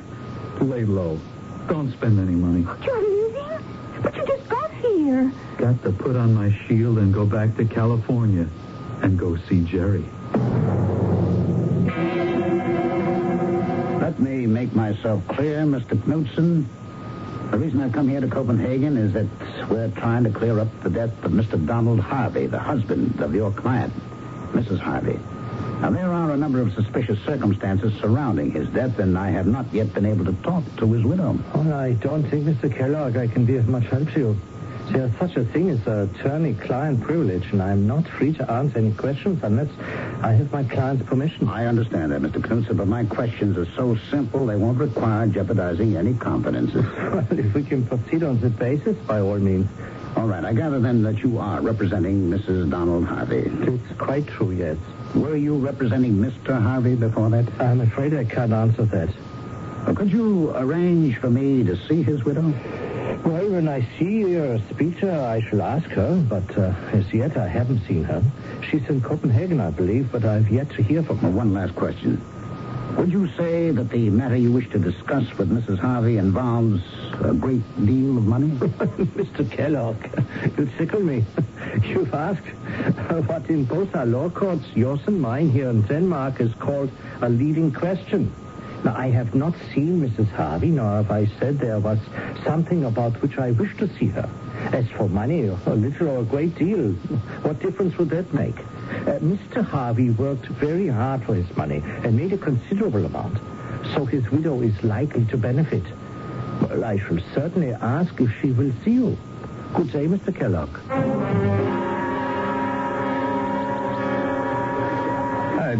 Lay 0.61 0.85
low. 0.85 1.19
Don't 1.67 1.91
spend 1.91 2.19
any 2.19 2.35
money. 2.35 2.65
You're 2.85 3.01
leaving? 3.01 4.01
But 4.01 4.15
you 4.15 4.25
just 4.25 4.47
got 4.49 4.71
here. 4.75 5.31
Got 5.57 5.83
to 5.83 5.91
put 5.91 6.15
on 6.15 6.33
my 6.33 6.57
shield 6.67 6.97
and 6.99 7.13
go 7.13 7.25
back 7.25 7.55
to 7.57 7.65
California 7.65 8.47
and 9.01 9.19
go 9.19 9.35
see 9.49 9.61
Jerry. 9.65 10.05
Let 14.01 14.19
me 14.19 14.47
make 14.47 14.73
myself 14.73 15.25
clear, 15.27 15.59
Mr. 15.65 16.01
Knudsen. 16.05 16.65
The 17.51 17.57
reason 17.57 17.81
I've 17.81 17.91
come 17.91 18.07
here 18.07 18.21
to 18.21 18.27
Copenhagen 18.27 18.95
is 18.95 19.11
that 19.13 19.25
we're 19.69 19.89
trying 19.89 20.23
to 20.23 20.29
clear 20.29 20.59
up 20.59 20.67
the 20.83 20.89
death 20.89 21.23
of 21.23 21.31
Mr. 21.31 21.63
Donald 21.65 21.99
Harvey, 21.99 22.45
the 22.45 22.59
husband 22.59 23.19
of 23.21 23.33
your 23.33 23.51
client, 23.51 23.91
Mrs. 24.53 24.77
Harvey. 24.77 25.19
Now, 25.81 25.89
there 25.89 26.13
are 26.13 26.31
a 26.31 26.37
number 26.37 26.61
of 26.61 26.73
suspicious 26.73 27.19
circumstances 27.25 27.91
surrounding 27.99 28.51
his 28.51 28.67
death, 28.69 28.99
and 28.99 29.17
I 29.17 29.31
have 29.31 29.47
not 29.47 29.65
yet 29.73 29.93
been 29.95 30.05
able 30.05 30.25
to 30.25 30.33
talk 30.43 30.63
to 30.77 30.93
his 30.93 31.03
widow. 31.03 31.39
Well, 31.55 31.73
I 31.73 31.93
don't 31.93 32.23
think, 32.29 32.45
Mr. 32.45 32.73
Kellogg, 32.73 33.17
I 33.17 33.27
can 33.27 33.45
be 33.45 33.57
of 33.57 33.67
much 33.67 33.85
help 33.85 34.11
to 34.11 34.19
you. 34.19 34.37
There's 34.91 35.15
such 35.19 35.35
a 35.35 35.45
thing 35.45 35.69
as 35.69 35.85
attorney-client 35.85 37.01
privilege, 37.01 37.45
and 37.51 37.61
I'm 37.61 37.85
not 37.85 38.07
free 38.07 38.33
to 38.33 38.51
answer 38.51 38.79
any 38.79 38.91
questions 38.91 39.39
unless 39.43 39.69
I 40.23 40.33
have 40.33 40.51
my 40.51 40.63
client's 40.63 41.05
permission. 41.05 41.47
I 41.47 41.67
understand 41.67 42.11
that, 42.11 42.21
Mr. 42.21 42.41
Knudsen, 42.41 42.75
but 42.75 42.87
my 42.87 43.05
questions 43.05 43.55
are 43.55 43.67
so 43.75 43.95
simple 44.09 44.47
they 44.47 44.55
won't 44.55 44.79
require 44.79 45.27
jeopardizing 45.27 45.95
any 45.95 46.15
confidences. 46.15 46.85
Well, 47.09 47.25
if 47.31 47.53
we 47.53 47.63
can 47.63 47.85
proceed 47.85 48.23
on 48.23 48.39
that 48.41 48.57
basis, 48.57 48.97
by 49.05 49.19
all 49.19 49.37
means. 49.37 49.67
All 50.15 50.27
right, 50.27 50.43
I 50.43 50.53
gather 50.53 50.79
then 50.79 51.03
that 51.03 51.19
you 51.19 51.37
are 51.37 51.61
representing 51.61 52.29
Mrs. 52.29 52.69
Donald 52.69 53.05
Harvey. 53.05 53.43
It's 53.45 53.97
quite 53.99 54.25
true, 54.27 54.51
yes. 54.51 54.77
Were 55.13 55.35
you 55.35 55.55
representing 55.55 56.13
Mr. 56.13 56.59
Harvey 56.61 56.95
before 56.95 57.29
that? 57.29 57.47
I'm 57.59 57.81
afraid 57.81 58.13
I 58.15 58.23
can't 58.25 58.53
answer 58.53 58.85
that. 58.85 59.09
Could 59.95 60.11
you 60.11 60.51
arrange 60.55 61.17
for 61.17 61.29
me 61.29 61.63
to 61.63 61.75
see 61.87 62.01
his 62.01 62.23
widow? 62.23 62.53
Well, 63.25 63.49
when 63.49 63.67
I 63.67 63.87
see 63.97 64.21
your 64.21 64.59
speak 64.69 64.99
to 64.99 65.11
her, 65.11 65.21
I 65.21 65.41
shall 65.41 65.61
ask 65.61 65.87
her, 65.91 66.15
but 66.27 66.57
uh, 66.57 66.73
as 66.93 67.13
yet 67.13 67.37
I 67.37 67.47
haven't 67.47 67.85
seen 67.87 68.03
her. 68.05 68.23
She's 68.69 68.87
in 68.89 69.01
Copenhagen, 69.01 69.59
I 69.59 69.69
believe, 69.71 70.11
but 70.11 70.25
I've 70.25 70.49
yet 70.49 70.69
to 70.71 70.83
hear 70.83 71.03
from 71.03 71.21
Well, 71.21 71.31
her. 71.31 71.37
one 71.37 71.53
last 71.53 71.75
question. 71.75 72.21
Would 72.97 73.11
you 73.11 73.29
say 73.37 73.71
that 73.71 73.89
the 73.91 74.09
matter 74.09 74.35
you 74.35 74.51
wish 74.51 74.69
to 74.71 74.79
discuss 74.79 75.23
with 75.37 75.49
Mrs. 75.51 75.77
Harvey 75.79 76.17
involves 76.17 76.81
a 77.23 77.33
great 77.33 77.61
deal 77.85 78.17
of 78.17 78.23
money? 78.25 78.47
Mr. 79.15 79.49
Kellogg, 79.49 79.95
you 80.57 80.65
tickle 80.77 81.01
me. 81.01 81.23
You've 81.83 82.13
asked 82.13 82.47
what 83.27 83.47
in 83.49 83.65
both 83.65 83.95
our 83.95 84.05
law 84.05 84.29
courts, 84.29 84.65
yours 84.75 84.99
and 85.05 85.21
mine 85.21 85.49
here 85.51 85.69
in 85.69 85.83
Denmark, 85.83 86.41
is 86.41 86.53
called 86.55 86.89
a 87.21 87.29
leading 87.29 87.71
question. 87.71 88.33
I 88.85 89.09
have 89.09 89.35
not 89.35 89.53
seen 89.73 90.01
Mrs. 90.01 90.29
Harvey, 90.31 90.67
nor 90.69 90.97
have 90.97 91.11
I 91.11 91.25
said 91.39 91.59
there 91.59 91.79
was 91.79 91.99
something 92.43 92.85
about 92.85 93.21
which 93.21 93.37
I 93.37 93.51
wish 93.51 93.75
to 93.77 93.87
see 93.97 94.07
her. 94.07 94.29
As 94.71 94.87
for 94.89 95.07
money, 95.09 95.47
a 95.47 95.53
little 95.73 96.09
or 96.09 96.19
a 96.19 96.23
great 96.23 96.55
deal, 96.55 96.91
what 97.43 97.59
difference 97.59 97.97
would 97.97 98.09
that 98.09 98.33
make? 98.33 98.57
Uh, 98.59 99.19
Mr. 99.19 99.63
Harvey 99.63 100.09
worked 100.11 100.47
very 100.47 100.87
hard 100.87 101.23
for 101.23 101.35
his 101.35 101.55
money 101.57 101.81
and 102.03 102.15
made 102.15 102.33
a 102.33 102.37
considerable 102.37 103.05
amount. 103.05 103.37
So 103.93 104.05
his 104.05 104.29
widow 104.31 104.61
is 104.61 104.83
likely 104.83 105.25
to 105.25 105.37
benefit. 105.37 105.83
Well, 106.61 106.83
I 106.83 106.97
shall 106.99 107.19
certainly 107.33 107.71
ask 107.71 108.19
if 108.19 108.29
she 108.41 108.51
will 108.51 108.73
see 108.83 108.91
you. 108.91 109.17
Good 109.73 109.91
day, 109.91 110.07
Mr. 110.07 110.35
Kellogg. 110.35 111.48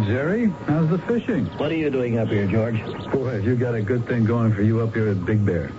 Jerry. 0.04 0.52
How's 0.66 0.88
the 0.88 0.98
fishing? 0.98 1.46
What 1.58 1.70
are 1.70 1.76
you 1.76 1.90
doing 1.90 2.18
up 2.18 2.28
here, 2.28 2.46
George? 2.46 2.80
Boy, 3.12 3.30
have 3.30 3.44
you 3.44 3.56
got 3.56 3.74
a 3.74 3.82
good 3.82 4.06
thing 4.06 4.24
going 4.24 4.54
for 4.54 4.62
you 4.62 4.80
up 4.80 4.94
here 4.94 5.08
at 5.08 5.24
Big 5.24 5.44
Bear. 5.44 5.70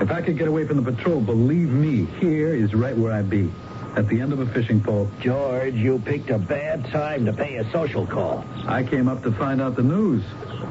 If 0.00 0.10
I 0.10 0.22
could 0.22 0.38
get 0.38 0.48
away 0.48 0.66
from 0.66 0.82
the 0.82 0.92
patrol, 0.92 1.20
believe 1.20 1.68
me, 1.70 2.04
here 2.20 2.54
is 2.54 2.74
right 2.74 2.96
where 2.96 3.12
I'd 3.12 3.28
be. 3.28 3.50
At 3.96 4.06
the 4.08 4.20
end 4.20 4.32
of 4.32 4.38
a 4.38 4.46
fishing 4.46 4.80
pole. 4.80 5.10
George, 5.20 5.74
you 5.74 5.98
picked 5.98 6.30
a 6.30 6.38
bad 6.38 6.84
time 6.92 7.24
to 7.26 7.32
pay 7.32 7.56
a 7.56 7.70
social 7.72 8.06
call. 8.06 8.44
I 8.66 8.84
came 8.84 9.08
up 9.08 9.22
to 9.24 9.32
find 9.32 9.60
out 9.60 9.74
the 9.74 9.82
news 9.82 10.22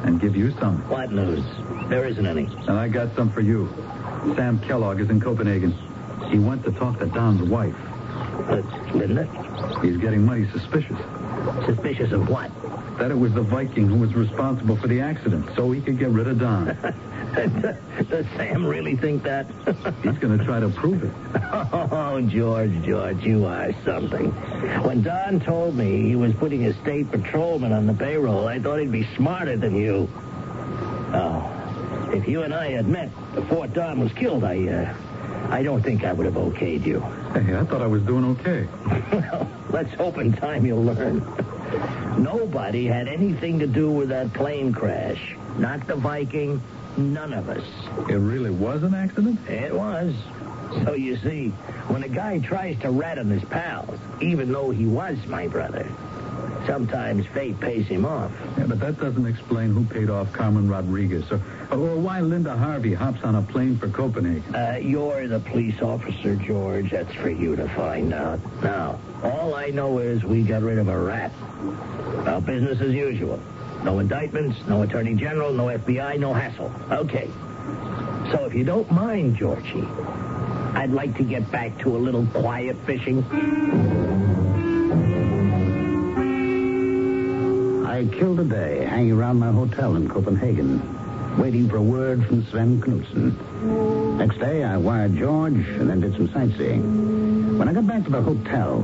and 0.04 0.22
give 0.22 0.36
you 0.36 0.52
some. 0.60 0.78
What 0.88 1.12
news? 1.12 1.44
There 1.90 2.06
isn't 2.06 2.26
any. 2.26 2.46
And 2.46 2.72
I 2.72 2.88
got 2.88 3.16
some 3.16 3.30
for 3.32 3.42
you. 3.42 3.68
Sam 4.36 4.60
Kellogg 4.60 5.02
is 5.02 5.10
in 5.10 5.20
Copenhagen. 5.20 5.74
He 6.30 6.40
went 6.40 6.64
to 6.64 6.72
talk 6.72 7.00
to 7.00 7.06
Don's 7.08 7.42
wife. 7.50 7.76
That's 8.48 8.96
Linda. 8.96 9.26
He's 9.82 9.98
getting 9.98 10.26
mighty 10.26 10.50
suspicious. 10.52 10.98
Suspicious 11.66 12.12
of 12.12 12.30
what? 12.30 12.52
That 12.98 13.12
it 13.12 13.18
was 13.18 13.34
the 13.34 13.42
Viking 13.42 13.88
who 13.88 13.96
was 13.96 14.14
responsible 14.16 14.76
for 14.76 14.88
the 14.88 15.02
accident, 15.02 15.50
so 15.56 15.72
he 15.72 15.82
could 15.82 16.00
get 16.00 16.10
rid 16.10 16.28
of 16.28 16.40
Don. 16.40 16.66
Does 18.10 18.26
Sam 18.36 18.66
really 18.66 18.96
think 18.96 19.24
that? 19.24 19.46
He's 20.04 20.18
going 20.18 20.38
to 20.38 20.44
try 20.44 20.60
to 20.60 20.70
prove 20.70 21.04
it. 21.04 21.12
oh, 21.54 22.22
George, 22.22 22.72
George, 22.84 23.24
you 23.24 23.46
are 23.46 23.74
something. 23.84 24.32
When 24.84 25.04
Don 25.04 25.40
told 25.40 25.76
me 25.76 26.04
he 26.04 26.16
was 26.16 26.34
putting 26.34 26.66
a 26.66 26.74
state 26.82 27.12
patrolman 27.12 27.72
on 27.72 27.86
the 27.86 27.94
payroll, 27.94 28.48
I 28.48 28.60
thought 28.60 28.80
he'd 28.80 28.92
be 28.92 29.08
smarter 29.16 29.58
than 29.58 29.76
you. 29.76 30.10
Oh, 31.14 32.10
if 32.14 32.28
you 32.28 32.44
and 32.44 32.54
I 32.54 32.72
had 32.72 32.88
met 32.88 33.10
before 33.36 33.68
Don 33.68 34.00
was 34.00 34.12
killed, 34.14 34.44
I, 34.44 34.68
uh, 34.68 34.96
I 35.50 35.64
don't 35.64 35.82
think 35.82 36.04
I 36.04 36.14
would 36.14 36.26
have 36.26 36.36
okayed 36.36 36.86
you. 36.86 37.04
Hey, 37.38 37.56
I 37.56 37.64
thought 37.66 37.84
I 37.84 37.88
was 37.88 38.02
doing 38.02 38.26
okay. 38.26 38.68
Well, 39.12 39.48
let's 39.70 39.94
hope 39.94 40.18
in 40.18 40.34
time 40.34 40.66
you'll 40.66 40.84
learn. 40.84 41.20
Nobody 42.18 42.88
had 42.88 43.08
anything 43.08 43.60
to 43.60 43.68
do 43.68 43.92
with 43.92 44.10
that 44.10 44.34
plane 44.34 44.74
crash. 44.74 45.36
Not 45.58 45.86
the 45.86 45.96
Viking, 45.96 46.60
none 46.98 47.34
of 47.34 47.48
us. 47.50 47.64
It 48.10 48.16
really 48.16 48.50
was 48.50 48.82
an 48.82 48.96
accident? 48.96 49.40
It 49.48 49.72
was. 49.72 50.16
So 50.84 50.94
you 50.94 51.16
see, 51.18 51.50
when 51.90 52.02
a 52.04 52.08
guy 52.08 52.40
tries 52.40 52.80
to 52.80 52.90
rat 52.90 53.20
on 53.20 53.30
his 53.30 53.44
pals, 53.46 54.00
even 54.20 54.52
though 54.52 54.72
he 54.72 54.86
was 54.86 55.18
my 55.28 55.48
brother, 55.48 55.88
sometimes 56.68 57.26
fate 57.28 57.60
pays 57.60 57.88
him 57.88 58.06
off. 58.06 58.32
Yeah, 58.58 58.66
but 58.68 58.80
that 58.82 59.00
doesn't 59.00 59.26
explain 59.26 59.72
who 59.72 59.86
paid 59.86 60.10
off 60.10 60.32
Carmen 60.34 60.70
Rodriguez 60.70 61.24
or, 61.32 61.42
or 61.72 61.96
why 61.96 62.20
Linda 62.22 62.56
Harvey 62.56 62.94
hops 62.94 63.24
on 63.24 63.36
a 63.36 63.42
plane 63.42 63.78
for 63.78 63.88
Copenhagen. 63.90 64.54
Uh, 64.54 64.78
you're 64.82 65.28
the 65.28 65.40
police 65.40 65.82
officer, 65.82 66.36
George. 66.36 66.92
That's 66.92 67.14
for 67.16 67.30
you 67.30 67.56
to 67.56 67.68
find 67.70 68.14
out. 68.14 68.40
Now, 68.62 69.00
all 69.24 69.56
I 69.56 69.70
know 69.70 70.00
is 70.00 70.24
we 70.24 70.44
got 70.44 70.62
rid 70.62 70.78
of 70.78 70.90
a 70.90 71.00
rat. 71.00 71.32
Business 72.46 72.80
as 72.82 72.94
usual. 72.94 73.40
No 73.84 74.00
indictments, 74.00 74.58
no 74.68 74.84
attorney 74.84 75.16
general, 75.16 75.52
no 75.54 75.66
FBI, 75.66 76.20
no 76.20 76.34
hassle. 76.34 76.72
Okay. 76.92 77.30
So 78.32 78.46
if 78.46 78.54
you 78.54 78.64
don't 78.64 78.90
mind, 78.92 79.38
Georgie, 79.38 79.88
I'd 80.76 80.92
like 80.92 81.16
to 81.18 81.24
get 81.24 81.50
back 81.52 81.78
to 81.80 81.96
a 81.96 82.00
little 82.00 82.26
quiet 82.28 82.76
fishing. 82.86 83.24
I 87.98 88.06
killed 88.06 88.40
a 88.40 88.44
day 88.44 88.86
hanging 88.86 89.14
around 89.14 89.40
my 89.40 89.52
hotel 89.52 89.96
in 89.96 90.08
Copenhagen, 90.08 91.36
waiting 91.40 91.68
for 91.68 91.78
a 91.78 91.82
word 91.82 92.24
from 92.28 92.46
Sven 92.46 92.80
Knudsen. 92.80 94.20
Next 94.20 94.38
day, 94.38 94.64
I 94.64 94.78
wired 94.78 95.16
George 95.16 95.68
and 95.68 95.90
then 95.90 96.02
did 96.02 96.14
some 96.14 96.32
sightseeing. 96.32 97.58
When 97.58 97.68
I 97.68 97.74
got 97.74 97.88
back 97.88 98.04
to 98.04 98.12
the 98.12 98.22
hotel, 98.22 98.82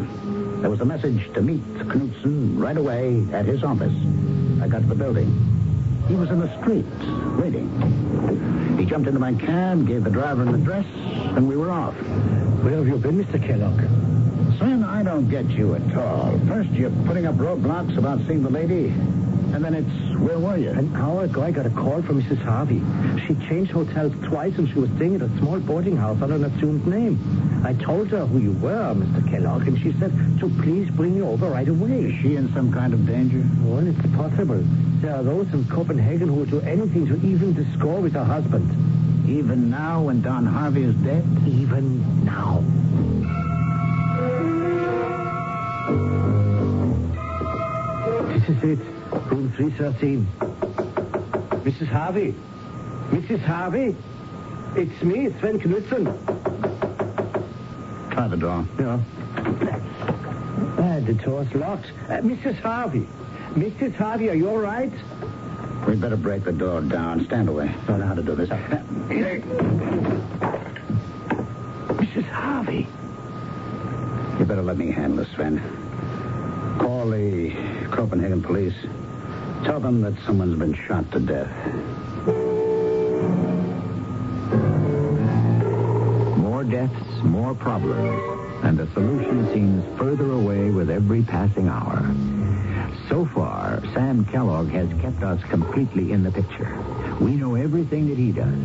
there 0.61 0.69
was 0.71 0.81
a 0.81 0.85
message 0.85 1.31
to 1.35 1.43
meet 1.43 1.61
Knudsen 1.75 2.57
right 2.57 2.75
away 2.75 3.23
at 3.31 3.45
his 3.45 3.63
office. 3.63 3.93
I 4.63 4.67
got 4.67 4.81
to 4.81 4.87
the 4.87 4.95
building. 4.95 5.29
He 6.07 6.15
was 6.15 6.31
in 6.31 6.39
the 6.39 6.49
street, 6.59 6.87
waiting. 7.37 7.69
He 8.79 8.85
jumped 8.87 9.07
into 9.07 9.19
my 9.19 9.35
cab, 9.35 9.85
gave 9.85 10.05
the 10.05 10.09
driver 10.09 10.41
an 10.41 10.55
address, 10.55 10.87
and 11.37 11.47
we 11.47 11.55
were 11.55 11.69
off. 11.69 11.93
Where 12.63 12.77
have 12.77 12.87
you 12.87 12.97
been, 12.97 13.23
Mr. 13.23 13.39
Kellogg? 13.39 14.12
I 14.61 14.99
I 14.99 15.03
don't 15.03 15.29
get 15.29 15.49
you 15.49 15.75
at 15.75 15.97
all. 15.97 16.39
First, 16.47 16.69
you're 16.71 16.89
putting 17.05 17.25
up 17.25 17.35
roadblocks 17.35 17.97
about 17.97 18.19
seeing 18.27 18.41
the 18.41 18.49
lady, 18.49 18.87
and 19.53 19.63
then 19.63 19.73
it's, 19.73 20.17
where 20.17 20.39
were 20.39 20.55
you? 20.55 20.69
An 20.69 20.95
hour 20.95 21.25
ago, 21.25 21.43
I 21.43 21.51
got 21.51 21.65
a 21.65 21.69
call 21.69 22.01
from 22.01 22.21
Mrs. 22.21 22.41
Harvey. 22.41 22.81
She 23.27 23.35
changed 23.49 23.71
hotels 23.71 24.13
twice, 24.23 24.57
and 24.57 24.69
she 24.69 24.79
was 24.79 24.89
staying 24.95 25.15
at 25.15 25.21
a 25.23 25.29
small 25.39 25.59
boarding 25.59 25.97
house 25.97 26.21
under 26.21 26.35
an 26.35 26.45
assumed 26.45 26.87
name. 26.87 27.19
I 27.65 27.73
told 27.73 28.09
her 28.09 28.25
who 28.25 28.39
you 28.39 28.53
were, 28.53 28.93
Mr. 28.95 29.29
Kellogg, 29.29 29.67
and 29.67 29.77
she 29.77 29.91
said 29.99 30.11
to 30.39 30.49
please 30.61 30.89
bring 30.91 31.15
you 31.15 31.27
over 31.27 31.49
right 31.49 31.67
away. 31.67 32.05
Is 32.05 32.21
she 32.21 32.37
in 32.37 32.53
some 32.53 32.71
kind 32.71 32.93
of 32.93 33.05
danger? 33.05 33.43
Well, 33.63 33.85
it's 33.85 34.15
possible. 34.15 34.63
There 35.01 35.13
are 35.13 35.23
those 35.23 35.51
in 35.53 35.65
Copenhagen 35.65 36.29
who 36.29 36.35
would 36.35 36.49
do 36.49 36.61
anything 36.61 37.07
to 37.07 37.15
even 37.27 37.53
the 37.53 37.65
score 37.77 37.99
with 37.99 38.13
her 38.13 38.23
husband. 38.23 38.69
Even 39.27 39.69
now, 39.69 40.03
when 40.03 40.21
Don 40.21 40.45
Harvey 40.45 40.83
is 40.83 40.95
dead? 40.95 41.25
Even 41.45 42.23
now. 42.23 42.63
This 48.45 48.57
is 48.57 48.63
it. 48.77 48.79
Room 49.31 49.53
313. 49.55 50.27
Mrs. 51.63 51.87
Harvey. 51.87 52.35
Mrs. 53.11 53.39
Harvey. 53.41 53.95
It's 54.75 55.01
me, 55.01 55.29
Sven 55.39 55.59
Knudsen. 55.59 56.03
Try 58.11 58.27
the 58.27 58.35
door. 58.35 58.67
Yeah. 58.77 58.99
Ah, 60.77 60.99
the 61.05 61.13
door's 61.13 61.53
locked. 61.55 61.85
Uh, 62.09 62.17
Mrs. 62.17 62.59
Harvey. 62.59 63.07
Mrs. 63.53 63.95
Harvey, 63.95 64.29
are 64.29 64.35
you 64.35 64.49
all 64.49 64.57
right? 64.59 64.91
We'd 65.87 66.01
better 66.01 66.17
break 66.17 66.43
the 66.43 66.51
door 66.51 66.81
down. 66.81 67.23
Stand 67.23 67.47
away. 67.47 67.69
I 67.69 67.85
Don't 67.85 68.01
know 68.01 68.07
how 68.07 68.15
to 68.15 68.23
do 68.23 68.35
this. 68.35 68.49
Mrs. 71.97 72.25
Harvey. 72.25 72.87
You 74.37 74.43
better 74.45 74.63
let 74.63 74.75
me 74.75 74.91
handle 74.91 75.23
this, 75.23 75.33
Sven. 75.33 75.82
Call 77.03 77.11
the 77.11 77.51
Copenhagen 77.91 78.41
police. 78.41 78.73
Tell 79.65 79.81
them 79.81 79.99
that 80.03 80.13
someone's 80.25 80.57
been 80.57 80.73
shot 80.87 81.11
to 81.11 81.19
death. 81.19 81.51
More 86.37 86.63
deaths, 86.63 87.21
more 87.21 87.53
problems, 87.55 88.63
and 88.63 88.77
the 88.77 88.87
solution 88.93 89.53
seems 89.53 89.99
further 89.99 90.31
away 90.31 90.69
with 90.69 90.89
every 90.89 91.23
passing 91.23 91.67
hour. 91.67 92.09
So 93.09 93.25
far, 93.25 93.83
Sam 93.93 94.23
Kellogg 94.23 94.69
has 94.69 94.87
kept 95.01 95.23
us 95.23 95.43
completely 95.49 96.13
in 96.13 96.23
the 96.23 96.31
picture. 96.31 96.73
We 97.19 97.35
know 97.35 97.55
everything 97.55 98.07
that 98.07 98.17
he 98.17 98.31
does. 98.31 98.63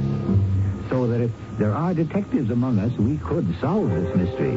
So 0.90 1.08
that 1.08 1.20
if 1.20 1.32
there 1.58 1.74
are 1.74 1.92
detectives 1.92 2.52
among 2.52 2.78
us, 2.78 2.92
we 2.98 3.16
could 3.16 3.52
solve 3.60 3.90
this 3.90 4.14
mystery. 4.14 4.54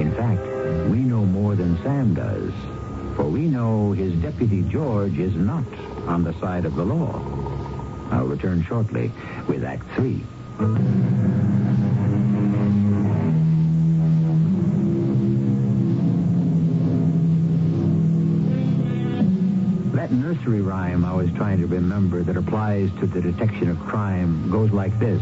In 0.00 0.14
fact, 0.14 0.42
we 0.88 0.98
know 0.98 1.24
more 1.24 1.56
than 1.56 1.76
Sam 1.82 2.14
does. 2.14 2.52
For 3.20 3.28
we 3.28 3.42
know 3.42 3.92
his 3.92 4.14
deputy 4.14 4.62
George 4.62 5.18
is 5.18 5.34
not 5.34 5.66
on 6.06 6.24
the 6.24 6.32
side 6.40 6.64
of 6.64 6.74
the 6.74 6.86
law. 6.86 7.20
I'll 8.10 8.24
return 8.24 8.64
shortly 8.64 9.12
with 9.46 9.62
Act 9.62 9.84
Three. 9.94 10.22
That 19.94 20.12
nursery 20.12 20.62
rhyme 20.62 21.04
I 21.04 21.12
was 21.12 21.30
trying 21.32 21.58
to 21.58 21.66
remember 21.66 22.22
that 22.22 22.38
applies 22.38 22.88
to 23.00 23.06
the 23.06 23.20
detection 23.20 23.68
of 23.68 23.78
crime 23.80 24.50
goes 24.50 24.70
like 24.70 24.98
this. 24.98 25.20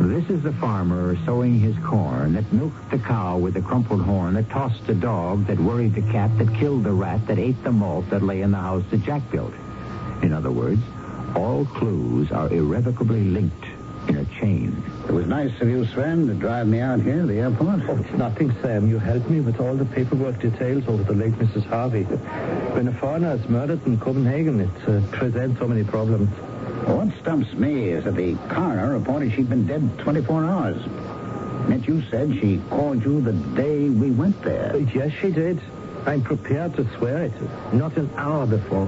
This 0.00 0.30
is 0.30 0.42
the 0.42 0.52
farmer 0.52 1.18
sowing 1.26 1.58
his 1.58 1.76
corn 1.84 2.34
that 2.34 2.52
milked 2.52 2.90
the 2.90 2.98
cow 2.98 3.36
with 3.36 3.54
the 3.54 3.60
crumpled 3.60 4.02
horn, 4.02 4.34
that 4.34 4.48
tossed 4.48 4.86
the 4.86 4.94
dog, 4.94 5.46
that 5.46 5.58
worried 5.58 5.94
the 5.94 6.02
cat, 6.02 6.30
that 6.38 6.54
killed 6.54 6.84
the 6.84 6.92
rat, 6.92 7.26
that 7.26 7.38
ate 7.38 7.62
the 7.64 7.72
malt 7.72 8.08
that 8.10 8.22
lay 8.22 8.42
in 8.42 8.52
the 8.52 8.58
house 8.58 8.84
that 8.90 9.02
Jack 9.02 9.28
built. 9.32 9.52
In 10.22 10.32
other 10.32 10.52
words, 10.52 10.80
all 11.34 11.64
clues 11.64 12.30
are 12.30 12.48
irrevocably 12.52 13.24
linked 13.24 13.64
in 14.08 14.16
a 14.18 14.24
chain. 14.40 14.82
It 15.08 15.12
was 15.12 15.26
nice 15.26 15.60
of 15.60 15.68
you, 15.68 15.84
Sven, 15.86 16.28
to 16.28 16.34
drive 16.34 16.68
me 16.68 16.78
out 16.78 17.00
here 17.00 17.22
to 17.22 17.26
the 17.26 17.40
airport. 17.40 17.80
Oh, 17.88 17.96
it's 17.96 18.12
nothing, 18.12 18.54
Sam. 18.62 18.88
You 18.88 18.98
helped 18.98 19.28
me 19.28 19.40
with 19.40 19.60
all 19.60 19.74
the 19.74 19.84
paperwork 19.84 20.40
details 20.40 20.86
over 20.86 21.02
the 21.02 21.12
late 21.12 21.32
Mrs. 21.32 21.66
Harvey. 21.66 22.04
When 22.04 22.86
a 22.86 22.92
foreigner 22.92 23.34
is 23.34 23.48
murdered 23.48 23.84
in 23.84 23.98
Copenhagen, 23.98 24.60
it 24.60 24.88
uh, 24.88 25.00
presents 25.10 25.58
so 25.58 25.66
many 25.66 25.82
problems. 25.82 26.30
What 26.88 27.08
stumps 27.20 27.52
me 27.52 27.90
is 27.90 28.04
that 28.04 28.16
the 28.16 28.34
coroner 28.48 28.94
reported 28.98 29.32
she'd 29.34 29.50
been 29.50 29.66
dead 29.66 29.98
24 29.98 30.44
hours. 30.46 30.82
Yet 31.68 31.86
you 31.86 32.02
said 32.10 32.32
she 32.40 32.62
called 32.70 33.04
you 33.04 33.20
the 33.20 33.32
day 33.32 33.90
we 33.90 34.10
went 34.10 34.40
there. 34.42 34.74
Yes, 34.94 35.12
she 35.20 35.30
did. 35.30 35.60
I'm 36.06 36.22
prepared 36.22 36.74
to 36.76 36.88
swear 36.96 37.24
it. 37.24 37.74
Not 37.74 37.96
an 37.98 38.10
hour 38.16 38.46
before. 38.46 38.86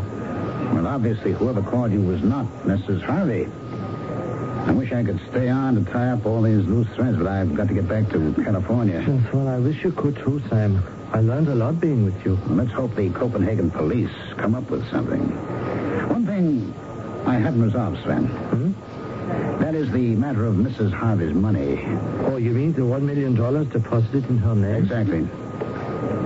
Well, 0.72 0.86
obviously, 0.86 1.32
whoever 1.32 1.60
called 1.60 1.92
you 1.92 2.00
was 2.00 2.22
not 2.22 2.46
Mrs. 2.64 3.02
Harvey. 3.02 3.48
I 4.66 4.72
wish 4.72 4.92
I 4.92 5.04
could 5.04 5.20
stay 5.28 5.50
on 5.50 5.74
to 5.74 5.90
tie 5.92 6.10
up 6.10 6.24
all 6.24 6.40
these 6.40 6.64
loose 6.64 6.88
threads, 6.94 7.18
but 7.18 7.26
I've 7.26 7.54
got 7.54 7.68
to 7.68 7.74
get 7.74 7.86
back 7.86 8.08
to 8.10 8.32
California. 8.42 9.04
Yes, 9.06 9.32
well, 9.32 9.48
I 9.48 9.58
wish 9.58 9.84
you 9.84 9.92
could 9.92 10.16
too, 10.16 10.40
Sam. 10.48 10.82
I 11.12 11.20
learned 11.20 11.48
a 11.48 11.54
lot 11.54 11.80
being 11.80 12.06
with 12.06 12.24
you. 12.24 12.38
Well, 12.46 12.56
let's 12.56 12.72
hope 12.72 12.94
the 12.94 13.10
Copenhagen 13.10 13.70
police 13.70 14.10
come 14.38 14.54
up 14.54 14.70
with 14.70 14.88
something. 14.90 15.20
One 16.08 16.24
thing 16.24 16.74
I 17.26 17.34
haven't 17.34 17.62
resolved, 17.62 18.02
Sven. 18.02 18.26
Hmm? 18.26 18.72
That 19.60 19.74
is 19.74 19.90
the 19.92 20.14
matter 20.16 20.46
of 20.46 20.54
Mrs. 20.54 20.92
Harvey's 20.92 21.32
money. 21.34 21.84
Oh, 22.26 22.36
you 22.36 22.50
mean 22.50 22.72
the 22.72 22.84
one 22.84 23.06
million 23.06 23.34
dollars 23.34 23.68
deposited 23.68 24.28
in 24.28 24.38
her 24.38 24.54
name? 24.54 24.74
Exactly. 24.82 25.28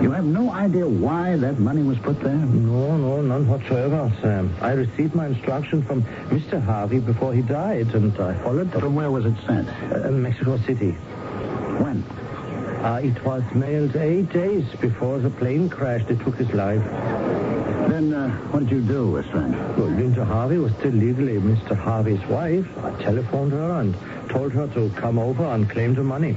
You 0.02 0.10
have 0.12 0.24
no 0.24 0.50
idea 0.50 0.86
why 0.86 1.36
that 1.36 1.58
money 1.58 1.82
was 1.82 1.98
put 1.98 2.20
there? 2.20 2.34
No, 2.34 2.96
no, 2.96 3.20
none 3.22 3.46
whatsoever, 3.48 4.12
Sam. 4.22 4.54
I 4.60 4.72
received 4.72 5.14
my 5.14 5.26
instruction 5.26 5.82
from 5.82 6.02
Mr. 6.30 6.62
Harvey 6.62 7.00
before 7.00 7.32
he 7.34 7.42
died, 7.42 7.94
and 7.94 8.16
I 8.18 8.34
followed 8.42 8.70
them. 8.70 8.80
From 8.80 8.94
where 8.94 9.10
was 9.10 9.26
it 9.26 9.34
sent? 9.46 9.68
Uh, 9.92 10.10
Mexico 10.10 10.58
City. 10.58 10.92
When? 10.92 12.02
Uh, 12.84 13.00
it 13.02 13.24
was 13.24 13.42
mailed 13.54 13.96
eight 13.96 14.30
days 14.30 14.64
before 14.80 15.18
the 15.18 15.30
plane 15.30 15.68
crashed 15.68 16.08
that 16.08 16.20
took 16.20 16.36
his 16.36 16.52
life. 16.52 16.82
Then 17.88 18.12
uh, 18.14 18.30
what 18.50 18.60
did 18.60 18.70
you 18.70 18.80
do, 18.80 19.22
Sven? 19.30 19.52
Well, 19.76 19.88
Linda 19.88 20.24
Harvey 20.24 20.58
was 20.58 20.72
still 20.74 20.92
legally 20.92 21.34
Mr. 21.38 21.76
Harvey's 21.76 22.24
wife. 22.26 22.66
I 22.82 22.90
telephoned 23.02 23.52
her 23.52 23.80
and 23.80 23.94
told 24.30 24.52
her 24.52 24.66
to 24.68 24.90
come 24.96 25.18
over 25.18 25.44
and 25.44 25.68
claim 25.68 25.94
the 25.94 26.02
money. 26.02 26.32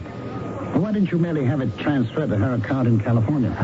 Why 0.76 0.92
didn't 0.92 1.12
you 1.12 1.18
merely 1.18 1.46
have 1.46 1.62
it 1.62 1.76
transferred 1.80 2.30
to 2.30 2.38
her 2.38 2.56
account 2.56 2.88
in 2.88 3.00
California? 3.00 3.56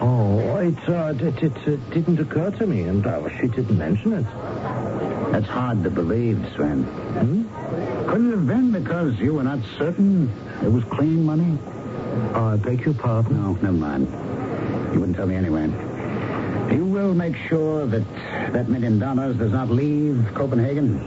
Oh, 0.00 0.56
it, 0.58 0.88
uh, 0.88 1.12
it, 1.18 1.42
it 1.42 1.56
uh, 1.68 1.76
didn't 1.92 2.18
occur 2.20 2.50
to 2.52 2.66
me, 2.66 2.82
and 2.82 3.06
uh, 3.06 3.28
she 3.38 3.48
didn't 3.48 3.76
mention 3.76 4.12
it. 4.14 4.24
That's 5.32 5.46
hard 5.48 5.82
to 5.82 5.90
believe, 5.90 6.38
Sven. 6.54 6.84
Hmm? 6.84 8.08
Couldn't 8.08 8.28
it 8.28 8.36
have 8.36 8.46
been 8.46 8.70
because 8.70 9.18
you 9.18 9.34
were 9.34 9.42
not 9.42 9.58
certain 9.78 10.30
it 10.62 10.70
was 10.70 10.84
clean 10.84 11.24
money? 11.24 11.58
I 12.34 12.56
beg 12.56 12.84
your 12.84 12.94
pardon. 12.94 13.42
No, 13.42 13.52
never 13.54 13.72
mind. 13.72 14.06
You 14.94 15.00
wouldn't 15.00 15.16
tell 15.16 15.26
me 15.26 15.34
anyway. 15.36 15.70
You 16.70 16.84
will 16.84 17.14
make 17.14 17.36
sure 17.48 17.86
that 17.86 18.04
that 18.52 18.68
million 18.68 18.98
dollars 18.98 19.36
does 19.36 19.52
not 19.52 19.68
leave 19.70 20.26
Copenhagen. 20.34 21.00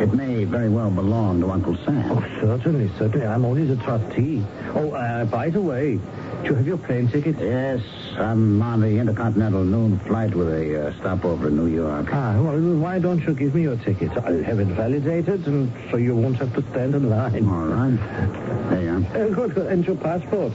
It 0.00 0.12
may 0.12 0.44
very 0.44 0.68
well 0.68 0.90
belong 0.90 1.40
to 1.40 1.50
Uncle 1.52 1.76
Sam. 1.84 2.10
Oh, 2.10 2.20
certainly, 2.40 2.90
certainly. 2.98 3.24
I'm 3.26 3.44
only 3.44 3.64
the 3.64 3.76
trustee. 3.76 4.44
Oh, 4.74 4.90
uh, 4.90 5.24
by 5.24 5.50
the 5.50 5.60
way, 5.62 6.00
do 6.42 6.48
you 6.50 6.54
have 6.54 6.66
your 6.66 6.78
plane 6.78 7.06
ticket? 7.08 7.38
Yes, 7.38 7.80
I'm 8.18 8.60
on 8.60 8.80
the 8.80 8.98
Intercontinental 8.98 9.62
noon 9.62 10.00
flight 10.00 10.34
with 10.34 10.48
a 10.52 10.88
uh, 10.88 10.98
stopover 10.98 11.46
in 11.46 11.56
New 11.56 11.68
York. 11.68 12.08
Ah, 12.12 12.34
well, 12.40 12.58
why 12.76 12.98
don't 12.98 13.20
you 13.20 13.34
give 13.34 13.54
me 13.54 13.62
your 13.62 13.76
ticket? 13.76 14.10
I'll 14.16 14.42
have 14.42 14.58
it 14.58 14.66
validated, 14.66 15.46
and 15.46 15.72
so 15.90 15.96
you 15.96 16.16
won't 16.16 16.36
have 16.36 16.52
to 16.54 16.62
stand 16.72 16.96
in 16.96 17.08
line. 17.08 17.48
All 17.48 17.66
right. 17.66 18.70
There 18.70 18.82
you 18.82 18.90
are. 18.90 19.24
Uh, 19.24 19.28
good. 19.46 19.56
And 19.58 19.86
your 19.86 19.96
passport? 19.96 20.52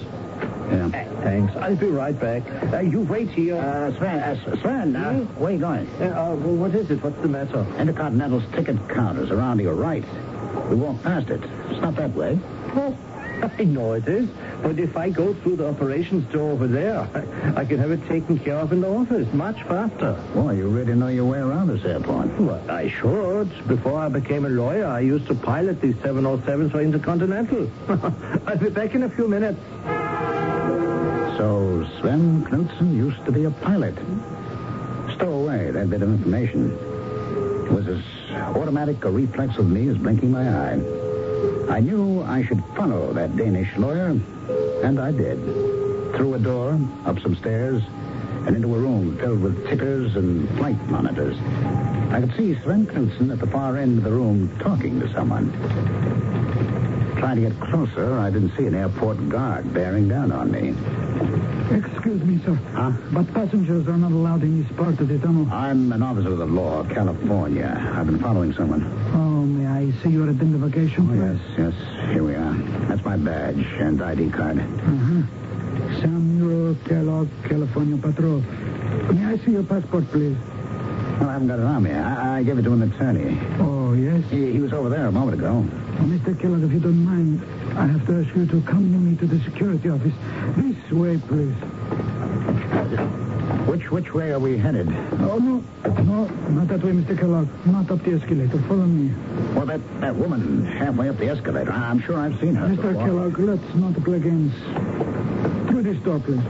Yeah. 0.70 0.90
Thanks. 1.22 1.56
I'll 1.56 1.76
be 1.76 1.88
right 1.88 2.18
back. 2.18 2.44
Uh, 2.74 2.80
you 2.80 3.02
wait 3.02 3.30
here. 3.30 3.56
Uh, 3.58 3.92
Sven, 3.98 4.20
uh, 4.20 4.56
Sven, 4.62 4.96
uh, 4.96 5.20
where 5.38 5.50
are 5.50 5.54
you 5.54 5.60
going? 5.60 5.88
Uh, 6.00 6.06
uh, 6.06 6.36
well, 6.36 6.56
what 6.56 6.76
is 6.76 6.90
it? 6.92 7.04
What's 7.04 7.20
the 7.22 7.28
matter? 7.28 7.66
Intercontinental's 7.78 8.46
ticket 8.54 8.78
counters 8.90 9.32
around 9.32 9.58
to 9.58 9.64
your 9.64 9.76
right. 9.76 10.04
We 10.70 10.76
walk 10.76 11.02
past 11.04 11.30
it. 11.30 11.42
It's 11.70 11.82
not 11.82 11.96
that 11.96 12.14
way. 12.14 12.40
Oh, 12.76 12.96
I 13.58 13.64
know 13.64 13.94
it 13.94 14.08
is. 14.08 14.30
But 14.62 14.78
if 14.80 14.96
I 14.98 15.10
go 15.10 15.34
through 15.34 15.56
the 15.58 15.70
operations 15.70 16.26
door 16.32 16.52
over 16.52 16.68
there, 16.68 17.00
I, 17.56 17.62
I 17.62 17.66
can 17.66 17.80
have 17.80 17.92
it 17.92 18.06
taken 18.08 18.38
care 18.40 18.58
of 18.58 18.72
in 18.74 18.82
the 18.82 18.90
office 18.90 19.32
much 19.34 19.62
faster. 19.64 20.14
Boy, 20.34 20.52
you 20.56 20.68
really 20.68 20.94
know 20.94 21.08
your 21.08 21.26
way 21.26 21.40
around 21.40 21.68
this 21.68 21.84
airport. 21.86 22.28
Well, 22.40 22.70
I 22.70 22.90
should. 22.90 23.68
Before 23.68 24.00
I 24.00 24.10
became 24.10 24.46
a 24.46 24.50
lawyer, 24.50 24.86
I 24.86 25.00
used 25.00 25.28
to 25.28 25.36
pilot 25.36 25.82
these 25.82 25.96
707s 25.96 26.72
for 26.72 26.82
Intercontinental. 26.82 27.70
I'll 28.48 28.58
be 28.58 28.70
back 28.70 28.94
in 28.96 29.04
a 29.04 29.10
few 29.10 29.28
minutes. 29.28 29.60
So 31.40 31.88
Sven 32.02 32.44
Knudsen 32.44 32.98
used 32.98 33.24
to 33.24 33.32
be 33.32 33.46
a 33.46 33.50
pilot. 33.50 33.96
Stow 35.16 35.32
away 35.32 35.72
that 35.72 35.90
bit 35.90 36.02
of 36.02 36.10
information. 36.10 36.74
It 37.66 37.72
was 37.72 37.88
as 37.88 38.04
automatic 38.58 39.06
a 39.06 39.10
reflex 39.10 39.58
of 39.58 39.70
me 39.70 39.88
as 39.88 39.96
blinking 39.96 40.32
my 40.32 40.46
eye. 40.50 40.74
I 41.70 41.80
knew 41.80 42.22
I 42.24 42.44
should 42.44 42.62
follow 42.76 43.14
that 43.14 43.38
Danish 43.38 43.74
lawyer, 43.78 44.20
and 44.84 45.00
I 45.00 45.14
did. 45.14 45.40
through 46.18 46.34
a 46.34 46.40
door, 46.40 46.78
up 47.06 47.22
some 47.22 47.38
stairs, 47.38 47.82
and 48.46 48.54
into 48.54 48.76
a 48.76 48.78
room 48.78 49.18
filled 49.20 49.42
with 49.42 49.66
tickers 49.66 50.18
and 50.18 50.50
flight 50.58 50.82
monitors. 50.88 51.38
I 52.12 52.20
could 52.20 52.36
see 52.36 52.56
Sven 52.64 52.86
Knudsen 52.86 53.32
at 53.32 53.40
the 53.40 53.48
far 53.48 53.78
end 53.78 54.00
of 54.00 54.04
the 54.04 54.12
room 54.12 54.54
talking 54.60 55.00
to 55.00 55.10
someone. 55.14 55.54
Trying 57.20 57.36
to 57.44 57.50
get 57.50 57.60
closer, 57.60 58.18
I 58.18 58.30
didn't 58.30 58.56
see 58.58 58.66
an 58.66 58.76
airport 58.76 59.28
guard 59.28 59.74
bearing 59.74 60.08
down 60.08 60.32
on 60.32 60.52
me. 60.52 60.70
Excuse 61.78 62.24
me, 62.24 62.40
sir. 62.46 62.54
Huh? 62.74 62.92
But 63.12 63.34
passengers 63.34 63.88
are 63.90 63.98
not 63.98 64.12
allowed 64.12 64.42
in 64.44 64.64
this 64.64 64.72
part 64.78 65.00
of 65.02 65.08
the 65.10 65.20
tunnel. 65.20 65.46
I'm 65.52 65.92
an 65.92 66.02
officer 66.02 66.30
of 66.32 66.38
the 66.38 66.46
law, 66.46 66.84
California. 66.86 67.76
I've 67.94 68.06
been 68.06 68.20
following 68.20 68.54
someone. 68.54 68.84
Oh, 69.14 69.42
may 69.46 69.68
I 69.68 69.92
see 70.02 70.10
your 70.12 70.30
identification, 70.30 71.10
Oh, 71.12 71.14
yes, 71.14 71.74
yes. 71.74 72.10
Here 72.14 72.24
we 72.24 72.36
are. 72.36 72.54
That's 72.88 73.04
my 73.04 73.18
badge 73.18 73.66
and 73.80 74.02
ID 74.02 74.30
card. 74.30 74.60
Uh-huh. 74.60 76.00
Samuel 76.00 76.76
Kellogg, 76.88 77.28
California 77.44 77.98
Patrol. 77.98 78.40
May 79.12 79.26
I 79.26 79.38
see 79.44 79.52
your 79.52 79.64
passport, 79.64 80.10
please? 80.12 80.38
Well, 81.20 81.28
I 81.30 81.34
haven't 81.34 81.48
got 81.50 81.60
it 81.60 81.66
on 81.66 81.84
me. 81.84 81.92
I, 81.92 82.40
I 82.40 82.44
gave 82.44 82.58
it 82.58 82.62
to 82.64 82.74
an 82.74 82.84
attorney. 82.84 83.38
Oh, 83.60 83.94
yes. 83.94 84.24
He, 84.30 84.54
he 84.54 84.60
was 84.60 84.72
over 84.72 84.88
there 84.90 85.08
a 85.08 85.12
moment 85.12 85.38
ago. 85.38 85.66
Oh, 85.68 86.04
Mr. 86.04 86.40
Kellogg, 86.40 86.64
if 86.64 86.72
you 86.72 86.80
don't 86.80 87.04
mind, 87.04 87.44
I 87.78 87.88
have 87.88 88.06
to 88.08 88.24
ask 88.24 88.34
you 88.36 88.46
to 88.46 88.58
accompany 88.60 88.98
me 88.98 89.18
to 89.18 89.26
the 89.26 89.40
security 89.44 89.90
office. 89.90 90.14
This 90.56 90.92
way, 90.92 91.18
please. 91.28 91.54
Which 93.68 93.92
which 93.92 94.14
way 94.14 94.32
are 94.32 94.40
we 94.40 94.58
headed? 94.58 94.88
Oh, 95.20 95.38
no. 95.38 95.64
No, 96.04 96.26
not 96.50 96.68
that 96.70 96.82
way, 96.84 96.92
Mr. 96.92 97.18
Kellogg. 97.18 97.48
Not 97.66 97.92
up 97.92 98.02
the 98.04 98.14
escalator. 98.14 98.58
Follow 98.64 98.86
me. 98.86 99.14
Well, 99.54 99.66
that, 99.66 99.82
that 100.00 100.16
woman 100.16 100.66
halfway 100.66 101.10
up 101.10 101.18
the 101.18 101.28
escalator. 101.28 101.72
I'm 101.72 102.00
sure 102.02 102.18
I've 102.18 102.40
seen 102.40 102.56
her. 102.56 102.68
Mr. 102.68 102.76
before. 102.94 103.06
Kellogg, 103.06 103.40
let's 103.40 103.76
not 103.76 103.94
play 104.04 104.20
games. 104.20 104.54
Through 105.70 105.84
this 105.84 105.98
door, 106.04 106.20
please. 106.20 106.42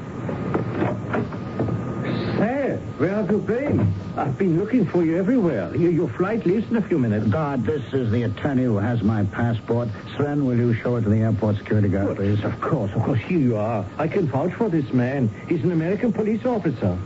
Hey, 2.99 3.05
where 3.05 3.15
have 3.15 3.31
you 3.31 3.37
been? 3.39 3.93
I've 4.17 4.37
been 4.37 4.59
looking 4.59 4.85
for 4.85 5.03
you 5.03 5.17
everywhere. 5.17 5.73
Your, 5.75 5.91
your 5.91 6.09
flight 6.09 6.45
leaves 6.45 6.69
in 6.69 6.75
a 6.75 6.81
few 6.81 6.97
minutes. 6.99 7.27
God, 7.27 7.65
this 7.65 7.81
is 7.93 8.11
the 8.11 8.23
attorney 8.23 8.63
who 8.63 8.77
has 8.77 9.01
my 9.01 9.23
passport. 9.25 9.87
Sven, 10.15 10.45
will 10.45 10.57
you 10.57 10.73
show 10.73 10.97
it 10.97 11.01
to 11.03 11.09
the 11.09 11.17
airport 11.17 11.57
security 11.57 11.87
guard, 11.87 12.17
please? 12.17 12.43
Of 12.43 12.59
course, 12.59 12.91
of 12.93 13.03
course, 13.03 13.19
here 13.19 13.39
you 13.39 13.57
are. 13.57 13.85
I 13.97 14.07
can 14.07 14.27
vouch 14.27 14.53
for 14.53 14.69
this 14.69 14.91
man. 14.93 15.29
He's 15.47 15.63
an 15.63 15.71
American 15.71 16.11
police 16.11 16.45
officer. 16.45 16.97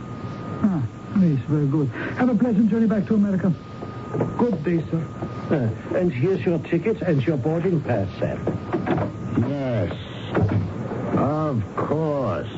Ah, 0.64 0.84
yes, 1.20 1.40
very 1.48 1.68
good. 1.68 1.90
Have 2.18 2.30
a 2.30 2.36
pleasant 2.36 2.70
journey 2.70 2.88
back 2.88 3.06
to 3.08 3.16
America. 3.16 3.54
Good 4.38 4.64
day, 4.64 4.84
sir. 4.90 5.06
Uh, 5.52 5.98
and 5.98 6.12
here's 6.12 6.46
your 6.46 6.60
ticket 6.60 7.02
and 7.02 7.26
your 7.26 7.38
boarding 7.38 7.82
pass, 7.82 8.08
sir. 8.20 8.40
Yes. 9.48 9.94
Of 11.16 11.64
course. 11.76 12.50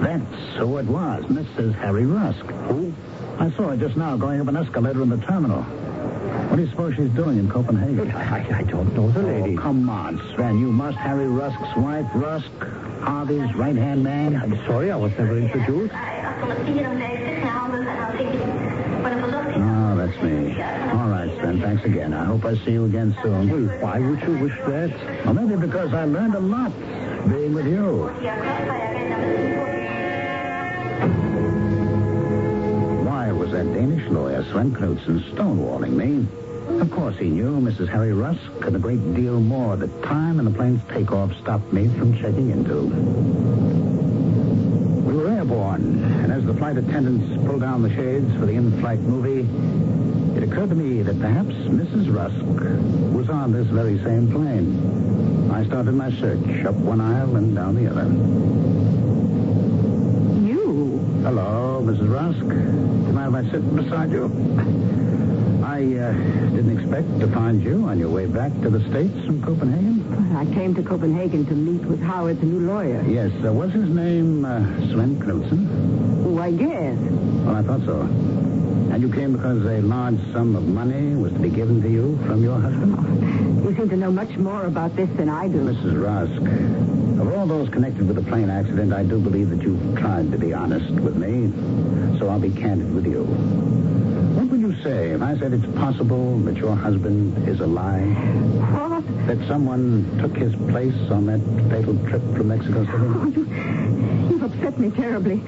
That's 0.00 0.35
who 0.56 0.78
it 0.78 0.86
was, 0.86 1.24
Mrs. 1.24 1.74
Harry 1.76 2.06
Rusk. 2.06 2.44
Who? 2.46 2.92
I 3.38 3.50
saw 3.52 3.68
her 3.68 3.76
just 3.76 3.96
now 3.96 4.16
going 4.16 4.40
up 4.40 4.48
an 4.48 4.56
escalator 4.56 5.02
in 5.02 5.10
the 5.10 5.18
terminal. 5.18 5.62
What 5.62 6.56
do 6.56 6.62
you 6.62 6.70
suppose 6.70 6.94
she's 6.96 7.10
doing 7.10 7.38
in 7.38 7.50
Copenhagen? 7.50 8.10
I, 8.12 8.38
I, 8.38 8.58
I 8.58 8.62
don't 8.62 8.94
know 8.94 9.10
the 9.10 9.22
lady. 9.22 9.56
Oh, 9.58 9.60
come 9.60 9.88
on, 9.90 10.18
Sven. 10.34 10.58
You 10.58 10.72
must 10.72 10.96
Harry 10.98 11.26
Rusk's 11.26 11.76
wife, 11.76 12.06
Rusk, 12.14 12.50
Harvey's 13.00 13.54
right-hand 13.54 14.02
man. 14.02 14.36
I'm 14.36 14.56
sorry, 14.66 14.90
I 14.90 14.96
was 14.96 15.12
never 15.18 15.36
introduced. 15.38 15.92
Oh, 19.58 19.96
that's 19.96 20.22
me. 20.22 20.60
All 20.62 21.08
right, 21.08 21.30
Sven. 21.38 21.60
Thanks 21.60 21.84
again. 21.84 22.12
I 22.14 22.24
hope 22.24 22.44
I 22.44 22.56
see 22.64 22.72
you 22.72 22.84
again 22.86 23.16
soon. 23.22 23.50
Well, 23.50 23.78
why 23.80 23.98
would 23.98 24.20
you 24.22 24.38
wish 24.38 24.56
that? 24.66 25.24
Well, 25.24 25.34
maybe 25.34 25.56
because 25.56 25.92
I 25.92 26.04
learned 26.04 26.34
a 26.34 26.40
lot 26.40 26.72
being 27.28 27.54
with 27.54 27.66
you. 27.66 28.10
Lawyer, 34.52 34.96
Sven 35.04 35.24
stonewalling 35.32 35.92
me? 35.92 36.26
Of 36.80 36.90
course 36.90 37.16
he 37.16 37.28
knew 37.28 37.60
Mrs. 37.60 37.88
Harry 37.88 38.12
Rusk 38.12 38.40
and 38.62 38.76
a 38.76 38.78
great 38.78 39.14
deal 39.14 39.40
more. 39.40 39.76
The 39.76 39.88
time 40.02 40.38
and 40.38 40.46
the 40.46 40.52
plane's 40.56 40.82
takeoff 40.88 41.34
stopped 41.40 41.72
me 41.72 41.88
from 41.88 42.16
checking 42.18 42.50
into. 42.50 42.82
We 45.04 45.16
were 45.16 45.28
airborne, 45.28 46.02
and 46.22 46.32
as 46.32 46.44
the 46.44 46.54
flight 46.54 46.76
attendants 46.76 47.44
pulled 47.46 47.60
down 47.60 47.82
the 47.82 47.94
shades 47.94 48.32
for 48.34 48.46
the 48.46 48.52
in-flight 48.52 49.00
movie, 49.00 49.46
it 50.36 50.42
occurred 50.42 50.70
to 50.70 50.76
me 50.76 51.02
that 51.02 51.20
perhaps 51.20 51.54
Mrs. 51.54 52.14
Rusk 52.14 53.14
was 53.14 53.28
on 53.28 53.52
this 53.52 53.66
very 53.68 53.98
same 54.02 54.30
plane. 54.30 55.50
I 55.50 55.64
started 55.64 55.92
my 55.92 56.10
search 56.12 56.64
up 56.64 56.74
one 56.74 57.00
aisle 57.00 57.36
and 57.36 57.54
down 57.54 57.74
the 57.76 57.90
other. 57.90 58.75
Hello, 61.26 61.82
Mrs. 61.84 62.08
Rusk. 62.08 62.38
Do 62.38 62.54
you 62.54 63.12
mind 63.12 63.34
if 63.34 63.46
I 63.46 63.50
sit 63.50 63.74
beside 63.74 64.12
you? 64.12 64.26
I 65.64 65.82
uh, 65.82 66.12
didn't 66.54 66.78
expect 66.78 67.18
to 67.18 67.26
find 67.26 67.60
you 67.64 67.82
on 67.88 67.98
your 67.98 68.10
way 68.10 68.26
back 68.26 68.52
to 68.62 68.70
the 68.70 68.78
States 68.90 69.26
from 69.26 69.42
Copenhagen. 69.42 70.36
I 70.36 70.44
came 70.54 70.72
to 70.76 70.84
Copenhagen 70.84 71.44
to 71.46 71.52
meet 71.52 71.84
with 71.84 72.00
Howard, 72.00 72.38
the 72.40 72.46
new 72.46 72.60
lawyer. 72.60 73.02
Yes, 73.08 73.32
uh, 73.44 73.52
was 73.52 73.72
his 73.72 73.88
name 73.88 74.44
uh, 74.44 74.60
Sven 74.92 75.18
Knudsen? 75.18 76.22
Oh, 76.28 76.38
I 76.38 76.52
guess. 76.52 76.96
Well, 76.96 77.56
I 77.56 77.62
thought 77.62 77.80
so. 77.84 78.45
And 78.96 79.02
you 79.02 79.12
came 79.12 79.32
because 79.32 79.62
a 79.66 79.82
large 79.82 80.16
sum 80.32 80.56
of 80.56 80.66
money 80.66 81.14
was 81.14 81.30
to 81.34 81.38
be 81.38 81.50
given 81.50 81.82
to 81.82 81.88
you 81.90 82.18
from 82.24 82.42
your 82.42 82.58
husband? 82.58 83.62
You 83.62 83.76
seem 83.76 83.90
to 83.90 83.96
know 83.98 84.10
much 84.10 84.34
more 84.38 84.64
about 84.64 84.96
this 84.96 85.10
than 85.18 85.28
I 85.28 85.48
do. 85.48 85.58
Mrs. 85.58 86.02
Rusk, 86.02 87.20
of 87.20 87.30
all 87.36 87.46
those 87.46 87.68
connected 87.68 88.06
with 88.08 88.16
the 88.16 88.22
plane 88.22 88.48
accident, 88.48 88.94
I 88.94 89.02
do 89.02 89.18
believe 89.18 89.50
that 89.50 89.60
you've 89.60 89.98
tried 89.98 90.32
to 90.32 90.38
be 90.38 90.54
honest 90.54 90.90
with 90.92 91.14
me. 91.14 91.52
So 92.18 92.30
I'll 92.30 92.40
be 92.40 92.50
candid 92.50 92.94
with 92.94 93.04
you. 93.04 93.24
What 93.24 94.46
would 94.46 94.60
you 94.62 94.74
say 94.82 95.10
if 95.10 95.20
I 95.20 95.36
said 95.38 95.52
it's 95.52 95.66
possible 95.76 96.38
that 96.38 96.56
your 96.56 96.74
husband 96.74 97.46
is 97.46 97.60
alive? 97.60 98.16
What? 98.72 99.26
That 99.26 99.46
someone 99.46 100.18
took 100.22 100.34
his 100.38 100.54
place 100.70 100.96
on 101.10 101.26
that 101.26 101.40
fatal 101.68 101.98
trip 102.08 102.22
from 102.34 102.48
Mexico 102.48 102.86
Oh, 102.88 103.26
you, 103.26 103.44
you've 104.30 104.42
upset 104.42 104.78
me 104.78 104.90
terribly. 104.90 105.42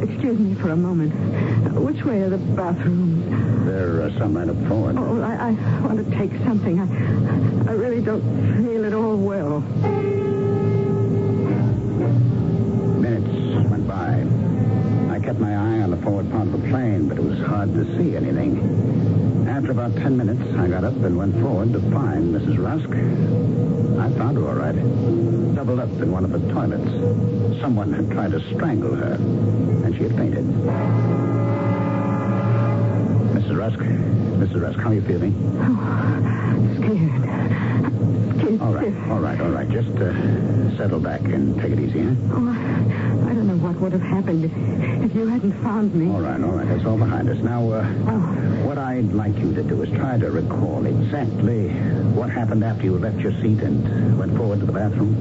Excuse 0.00 0.38
me 0.38 0.54
for 0.54 0.70
a 0.70 0.76
moment? 0.76 1.12
Uh, 1.12 1.80
which 1.80 2.02
way 2.04 2.22
are 2.22 2.30
the 2.30 2.38
bathrooms? 2.38 3.66
There 3.66 4.02
are 4.02 4.10
some 4.18 4.34
right 4.36 4.48
up 4.48 4.56
forward. 4.66 4.96
Oh, 4.98 5.20
I, 5.20 5.50
I 5.50 5.80
want 5.82 5.98
to 6.04 6.16
take 6.16 6.32
something. 6.42 6.80
I, 6.80 7.70
I 7.70 7.74
really 7.74 8.00
don't 8.00 8.22
feel 8.64 8.86
at 8.86 8.94
all 8.94 9.16
well. 9.16 9.60
Minutes 12.98 13.68
went 13.70 13.86
by. 13.86 14.24
I 15.14 15.20
kept 15.20 15.38
my 15.38 15.52
eye 15.54 15.82
on 15.82 15.90
the 15.90 15.98
forward 15.98 16.30
part 16.30 16.46
of 16.46 16.52
the 16.52 16.68
plane, 16.68 17.06
but 17.08 17.18
it 17.18 17.24
was 17.24 17.38
hard 17.40 17.74
to 17.74 17.84
see 17.98 18.16
anything. 18.16 18.56
After 19.60 19.72
about 19.72 19.94
ten 19.96 20.16
minutes, 20.16 20.40
I 20.56 20.68
got 20.68 20.84
up 20.84 20.96
and 21.04 21.18
went 21.18 21.38
forward 21.42 21.74
to 21.74 21.80
find 21.92 22.34
Mrs. 22.34 22.56
Rusk. 22.56 22.88
I 22.88 24.08
found 24.16 24.38
her 24.38 24.48
all 24.48 24.54
right. 24.54 24.74
Doubled 25.54 25.80
up 25.80 25.90
in 26.00 26.10
one 26.10 26.24
of 26.24 26.32
the 26.32 26.38
toilets. 26.50 27.60
Someone 27.60 27.92
had 27.92 28.10
tried 28.10 28.30
to 28.30 28.40
strangle 28.54 28.94
her, 28.94 29.12
and 29.84 29.94
she 29.94 30.04
had 30.04 30.16
fainted. 30.16 30.46
Mrs. 33.36 33.58
Rusk, 33.58 33.78
Mrs. 33.80 34.62
Rusk, 34.62 34.78
how 34.78 34.88
are 34.88 34.94
you 34.94 35.02
feeling? 35.02 35.36
Oh, 35.60 35.76
scared. 36.80 37.12
Scared 38.40 38.60
All 38.62 38.72
right, 38.72 38.94
all 39.10 39.20
right, 39.20 39.40
all 39.42 39.50
right. 39.50 39.68
Just 39.68 39.90
uh, 39.90 40.74
settle 40.78 41.00
back 41.00 41.20
and 41.20 41.60
take 41.60 41.72
it 41.72 41.80
easy, 41.80 42.00
huh? 42.00 42.14
Oh, 42.32 42.89
would 43.80 43.92
have 43.92 44.02
happened 44.02 44.44
if, 44.44 44.52
if 45.04 45.14
you 45.16 45.26
hadn't 45.26 45.52
found 45.62 45.94
me. 45.94 46.12
All 46.12 46.20
right, 46.20 46.40
all 46.42 46.50
right. 46.52 46.68
That's 46.68 46.84
all 46.84 46.98
behind 46.98 47.28
us. 47.30 47.38
Now, 47.38 47.70
uh, 47.70 47.80
Oh, 48.08 48.18
what 48.66 48.76
I'd 48.78 49.12
like 49.12 49.36
you 49.38 49.54
to 49.54 49.62
do 49.62 49.82
is 49.82 49.90
try 49.90 50.18
to 50.18 50.30
recall 50.30 50.84
exactly 50.86 51.68
what 52.14 52.28
happened 52.30 52.62
after 52.62 52.84
you 52.84 52.98
left 52.98 53.18
your 53.20 53.32
seat 53.40 53.60
and 53.60 54.18
went 54.18 54.36
forward 54.36 54.60
to 54.60 54.66
the 54.66 54.72
bathroom. 54.72 55.18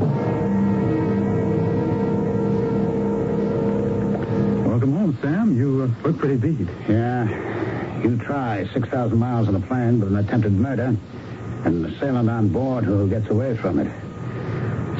Welcome 4.65 4.93
home, 4.93 5.17
Sam. 5.21 5.57
You 5.57 5.83
uh, 6.03 6.07
look 6.07 6.17
pretty 6.19 6.35
beat. 6.37 6.67
Yeah, 6.87 8.01
you 8.01 8.17
try 8.17 8.67
6,000 8.73 9.17
miles 9.17 9.47
on 9.47 9.55
a 9.55 9.61
plane 9.61 9.99
with 9.99 10.09
an 10.09 10.17
attempted 10.17 10.51
murder 10.53 10.95
and 11.65 11.85
an 11.85 11.93
assailant 11.93 12.29
on 12.29 12.49
board 12.49 12.83
who 12.83 13.09
gets 13.09 13.29
away 13.29 13.55
from 13.57 13.79
it. 13.79 13.91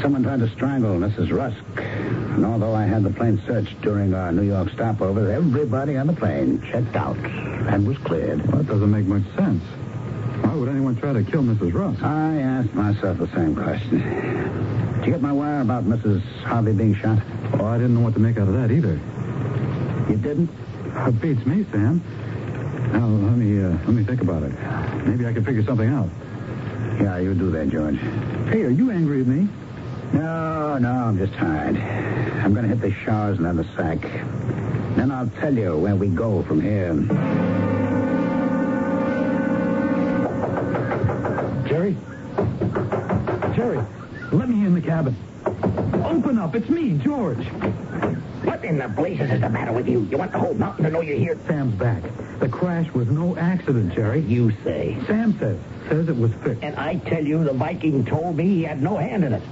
Someone 0.02 0.24
tried 0.24 0.40
to 0.40 0.50
strangle 0.52 0.92
Mrs. 0.98 1.32
Rusk. 1.32 1.58
And 1.78 2.46
although 2.46 2.74
I 2.74 2.86
had 2.86 3.04
the 3.04 3.10
plane 3.10 3.42
searched 3.46 3.82
during 3.82 4.14
our 4.14 4.32
New 4.32 4.44
York 4.44 4.70
stopover, 4.72 5.30
everybody 5.30 5.98
on 5.98 6.08
the 6.08 6.14
plane 6.14 6.62
checked 6.72 6.96
out 6.96 7.18
and 7.18 7.86
was 7.86 7.98
cleared. 7.98 8.46
Well, 8.48 8.58
that 8.58 8.68
doesn't 8.68 8.90
make 8.90 9.06
much 9.06 9.24
sense. 9.36 9.62
Why 10.42 10.54
would 10.56 10.70
anyone 10.70 10.96
try 10.96 11.12
to 11.12 11.24
kill 11.24 11.44
Mrs. 11.44 11.74
Rusk? 11.74 12.02
I 12.02 12.38
asked 12.38 12.74
myself 12.74 13.18
the 13.18 13.28
same 13.36 13.56
question. 13.56 14.00
Did 14.00 15.06
you 15.06 15.12
get 15.12 15.22
my 15.22 15.34
wire 15.34 15.62
about 15.62 15.84
Mrs. 15.84 16.22
Harvey 16.44 16.72
being 16.72 16.96
shot? 16.96 17.20
Oh, 17.60 17.66
I 17.66 17.78
didn't 17.78 17.96
know 17.96 18.02
what 18.02 18.14
to 18.14 18.20
make 18.20 18.38
out 18.38 18.48
of 18.48 18.54
that 18.54 18.72
either. 18.72 19.00
You 20.10 20.18
didn't? 20.18 20.50
It 20.96 21.22
beats 21.22 21.46
me, 21.46 21.66
Sam. 21.72 22.02
Now, 22.94 23.06
let 23.06 23.38
me, 23.38 23.62
uh, 23.62 23.70
let 23.70 23.90
me 23.90 24.04
think 24.04 24.22
about 24.22 24.44
it. 24.44 24.54
Maybe 25.06 25.26
I 25.28 25.34
can 25.34 25.44
figure 25.44 25.64
something 25.64 25.90
out. 25.90 26.10
Yeah, 27.02 27.18
you 27.18 27.34
do 27.34 27.52
that, 27.52 27.70
George. 27.70 27.98
Hey, 28.50 28.64
are 28.64 28.70
you 28.70 28.92
angry 28.92 29.22
at 29.22 29.28
me? 29.28 29.48
No, 30.14 30.78
no, 30.78 30.90
I'm 30.90 31.18
just 31.18 31.34
tired. 31.34 31.78
I'm 31.78 32.54
going 32.54 32.68
to 32.68 32.76
hit 32.76 32.82
the 32.82 32.92
showers 33.04 33.38
and 33.38 33.46
then 33.46 33.58
the 33.58 33.66
sack. 33.76 34.02
Then 34.96 35.12
I'll 35.12 35.30
tell 35.40 35.54
you 35.54 35.78
where 35.78 35.96
we 35.96 36.08
go 36.08 36.42
from 36.44 36.62
here. 36.62 36.94
Jerry? 41.68 41.96
Jerry, 43.56 43.80
let 44.32 44.50
me 44.50 44.66
in 44.66 44.74
the 44.74 44.82
cabin. 44.82 45.16
Open 46.04 46.40
up. 46.40 46.56
It's 46.56 46.70
me, 46.70 46.98
George. 46.98 47.46
What 48.44 48.64
in 48.64 48.78
the 48.80 48.88
blazes 48.88 49.30
is 49.30 49.42
the 49.42 49.50
matter 49.50 49.72
with 49.72 49.88
you? 49.88 50.08
You 50.10 50.18
want 50.18 50.32
the 50.32 50.40
whole 50.40 50.56
mountain 50.56 50.86
to 50.86 50.92
know 50.92 51.02
you're 51.02 51.18
here? 51.18 51.38
Sam's 51.46 51.76
back. 51.76 52.02
The 52.40 52.50
crash 52.50 52.92
was 52.94 53.08
no 53.10 53.38
accident, 53.38 53.94
Jerry. 53.94 54.22
You 54.22 54.52
say. 54.64 54.98
Sam 55.06 55.38
says. 55.38 55.60
Says 55.90 56.10
it 56.10 56.18
was 56.18 56.32
fixed. 56.44 56.64
And 56.64 56.76
I 56.78 56.96
tell 56.96 57.24
you, 57.24 57.44
the 57.44 57.54
Viking 57.54 58.06
told 58.06 58.38
me 58.38 58.46
he 58.46 58.64
had 58.64 58.82
no 58.82 58.98
hand 58.98 59.24
in 59.24 59.34
it. 59.34 59.44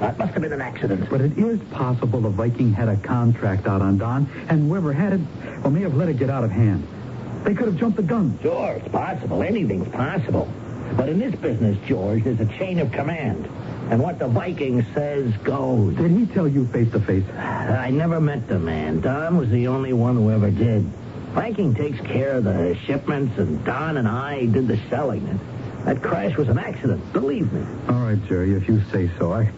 That 0.00 0.18
must 0.18 0.32
have 0.32 0.42
been 0.42 0.52
an 0.52 0.60
accident. 0.60 1.08
But 1.08 1.20
it 1.20 1.38
is 1.38 1.58
possible 1.70 2.20
the 2.20 2.28
Viking 2.28 2.72
had 2.72 2.88
a 2.88 2.96
contract 2.96 3.66
out 3.66 3.80
on 3.80 3.98
Don, 3.98 4.28
and 4.48 4.68
whoever 4.68 4.92
had 4.92 5.14
it, 5.14 5.20
well, 5.62 5.70
may 5.70 5.80
have 5.82 5.94
let 5.94 6.08
it 6.08 6.18
get 6.18 6.28
out 6.28 6.44
of 6.44 6.50
hand. 6.50 6.86
They 7.44 7.54
could 7.54 7.66
have 7.66 7.76
jumped 7.76 7.96
the 7.96 8.02
gun. 8.02 8.38
Sure, 8.42 8.72
it's 8.72 8.88
possible. 8.88 9.42
Anything's 9.42 9.88
possible. 9.88 10.48
But 10.96 11.08
in 11.08 11.18
this 11.18 11.34
business, 11.34 11.78
George, 11.86 12.24
there's 12.24 12.40
a 12.40 12.46
chain 12.58 12.78
of 12.78 12.92
command. 12.92 13.48
And 13.90 14.02
what 14.02 14.18
the 14.18 14.28
Viking 14.28 14.84
says 14.94 15.32
goes. 15.44 15.96
Did 15.96 16.10
he 16.10 16.26
tell 16.26 16.48
you 16.48 16.66
face 16.66 16.90
to 16.92 17.00
face? 17.00 17.24
I 17.30 17.90
never 17.90 18.20
met 18.20 18.48
the 18.48 18.58
man. 18.58 19.00
Don 19.00 19.38
was 19.38 19.48
the 19.48 19.68
only 19.68 19.92
one 19.92 20.16
who 20.16 20.30
ever 20.30 20.50
did. 20.50 20.84
Viking 21.34 21.74
takes 21.74 22.00
care 22.00 22.32
of 22.38 22.44
the 22.44 22.76
shipments, 22.84 23.38
and 23.38 23.64
Don 23.64 23.96
and 23.96 24.08
I 24.08 24.46
did 24.46 24.68
the 24.68 24.78
selling. 24.90 25.38
That 25.84 26.02
crash 26.02 26.36
was 26.36 26.48
an 26.48 26.58
accident, 26.58 27.12
believe 27.12 27.52
me. 27.52 27.64
All 27.88 28.00
right, 28.00 28.18
Jerry, 28.26 28.54
if 28.54 28.66
you 28.66 28.82
say 28.90 29.10
so. 29.18 29.32
I 29.32 29.52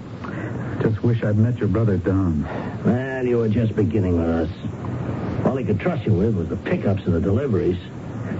just 0.80 1.02
wish 1.02 1.22
I'd 1.24 1.36
met 1.36 1.58
your 1.58 1.68
brother, 1.68 1.96
Don. 1.96 2.44
Well, 2.84 3.26
you 3.26 3.38
were 3.38 3.48
just 3.48 3.74
beginning 3.74 4.18
with 4.18 4.28
us. 4.28 5.44
All 5.44 5.56
he 5.56 5.64
could 5.64 5.80
trust 5.80 6.04
you 6.06 6.12
with 6.12 6.36
was 6.36 6.48
the 6.48 6.56
pickups 6.56 7.04
and 7.04 7.14
the 7.14 7.20
deliveries. 7.20 7.78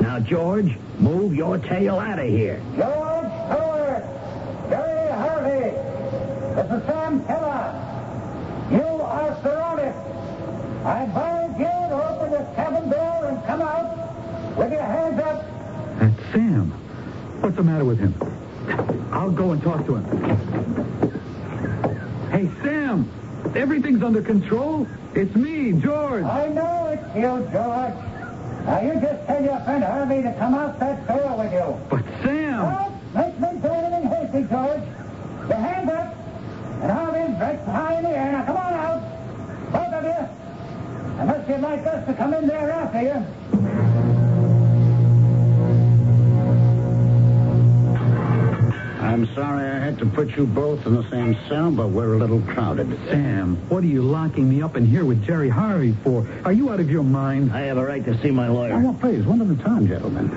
Now, 0.01 0.21
George, 0.21 0.77
move 0.99 1.35
your 1.35 1.59
tail 1.59 1.99
out 1.99 2.19
of 2.19 2.29
here. 2.29 2.61
George 2.77 3.27
Stewart, 3.49 4.05
Jerry 4.71 5.13
Harvey, 5.13 5.71
this 6.55 6.81
is 6.81 6.87
Sam 6.87 7.25
Keller. 7.25 7.75
You 8.71 9.03
are 9.03 9.43
surrounded. 9.43 9.95
I 10.85 11.03
advise 11.05 11.59
you 11.59 11.65
to 11.65 12.09
open 12.09 12.31
this 12.31 12.55
cabin 12.55 12.91
door 12.91 13.25
and 13.27 13.45
come 13.47 13.63
out 13.63 14.57
with 14.57 14.73
your 14.73 14.83
hands 14.83 15.21
up. 15.21 15.45
That's 15.99 16.33
Sam. 16.33 16.71
What's 17.41 17.57
the 17.57 17.63
matter 17.63 17.85
with 17.85 17.99
him? 17.99 18.15
I'll 19.11 19.31
go 19.31 19.53
and 19.53 19.63
talk 19.63 19.87
to 19.87 19.97
him. 19.97 20.48
Hey, 22.39 22.49
Sam! 22.63 23.11
Everything's 23.57 24.01
under 24.01 24.23
control. 24.23 24.87
It's 25.13 25.35
me, 25.35 25.73
George. 25.73 26.23
I 26.23 26.47
know 26.47 26.87
it's 26.87 27.17
you, 27.17 27.51
George. 27.51 27.99
Now 28.65 28.81
you 28.81 28.93
just 29.01 29.27
tell 29.27 29.43
your 29.43 29.59
friend 29.65 29.83
Harvey 29.83 30.23
to 30.23 30.33
come 30.39 30.55
out 30.55 30.79
that 30.79 31.05
door 31.09 31.37
with 31.37 31.53
you. 31.53 31.81
But 31.91 32.05
Sam! 32.23 32.93
Don't 33.13 33.41
make 33.41 33.41
me 33.41 33.61
do 33.61 33.67
anything 33.67 34.07
hasty, 34.07 34.43
George. 34.55 34.87
Your 35.49 35.59
hands 35.59 35.91
up, 35.91 36.15
and 36.81 36.93
Harvey's 36.93 37.39
dressed 37.39 37.67
high 37.67 37.99
in 37.99 38.05
the 38.05 38.11
air. 38.11 38.31
Now 38.31 38.45
come 38.45 38.57
on 38.57 38.73
out, 38.73 39.73
both 39.73 39.95
of 39.95 40.05
you. 40.05 41.21
Unless 41.21 41.49
you'd 41.49 41.61
like 41.61 41.87
us 41.89 42.07
to 42.07 42.15
come 42.15 42.35
in 42.35 42.47
there 42.47 42.71
after 42.71 43.03
you. 43.03 43.88
I'm 49.09 49.27
sorry 49.35 49.67
I 49.67 49.79
had 49.79 49.99
to 50.01 50.07
put 50.07 50.37
you 50.37 50.45
both 50.47 50.85
in 50.85 50.95
the 50.95 51.09
same 51.09 51.35
cell, 51.49 51.71
but 51.71 51.89
we're 51.89 52.13
a 52.13 52.19
little 52.19 52.43
crowded. 52.43 52.91
Sam, 53.09 53.57
what 53.71 53.83
are 53.83 53.87
you 53.87 54.03
locking 54.03 54.51
me 54.51 54.61
up 54.61 54.77
in 54.77 54.85
here 54.85 55.07
with 55.07 55.25
Jerry 55.25 55.49
Harvey 55.49 55.93
for? 56.05 56.29
Are 56.45 56.53
you 56.53 56.69
out 56.71 56.79
of 56.79 56.91
your 56.91 57.03
mind? 57.03 57.51
I 57.51 57.61
have 57.63 57.79
a 57.79 57.85
right 57.87 58.05
to 58.05 58.21
see 58.21 58.31
my 58.31 58.49
lawyer. 58.49 58.75
Oh, 58.75 58.77
lawyer. 58.77 58.85
well, 58.85 58.99
please, 59.01 59.25
one 59.25 59.41
at 59.41 59.49
a 59.49 59.63
time, 59.65 59.89
gentlemen. 59.89 60.29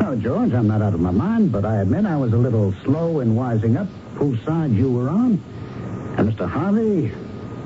No, 0.00 0.14
George, 0.16 0.52
I'm 0.52 0.68
not 0.68 0.82
out 0.82 0.92
of 0.92 1.00
my 1.00 1.10
mind, 1.10 1.50
but 1.50 1.64
I 1.64 1.76
admit 1.80 2.04
I 2.04 2.16
was 2.18 2.34
a 2.34 2.36
little 2.36 2.74
slow 2.84 3.20
in 3.20 3.34
wising 3.34 3.80
up 3.80 3.88
whose 4.16 4.38
side 4.44 4.72
you 4.72 4.92
were 4.92 5.08
on. 5.08 5.42
And 6.18 6.30
Mr. 6.30 6.46
Harvey, 6.46 7.10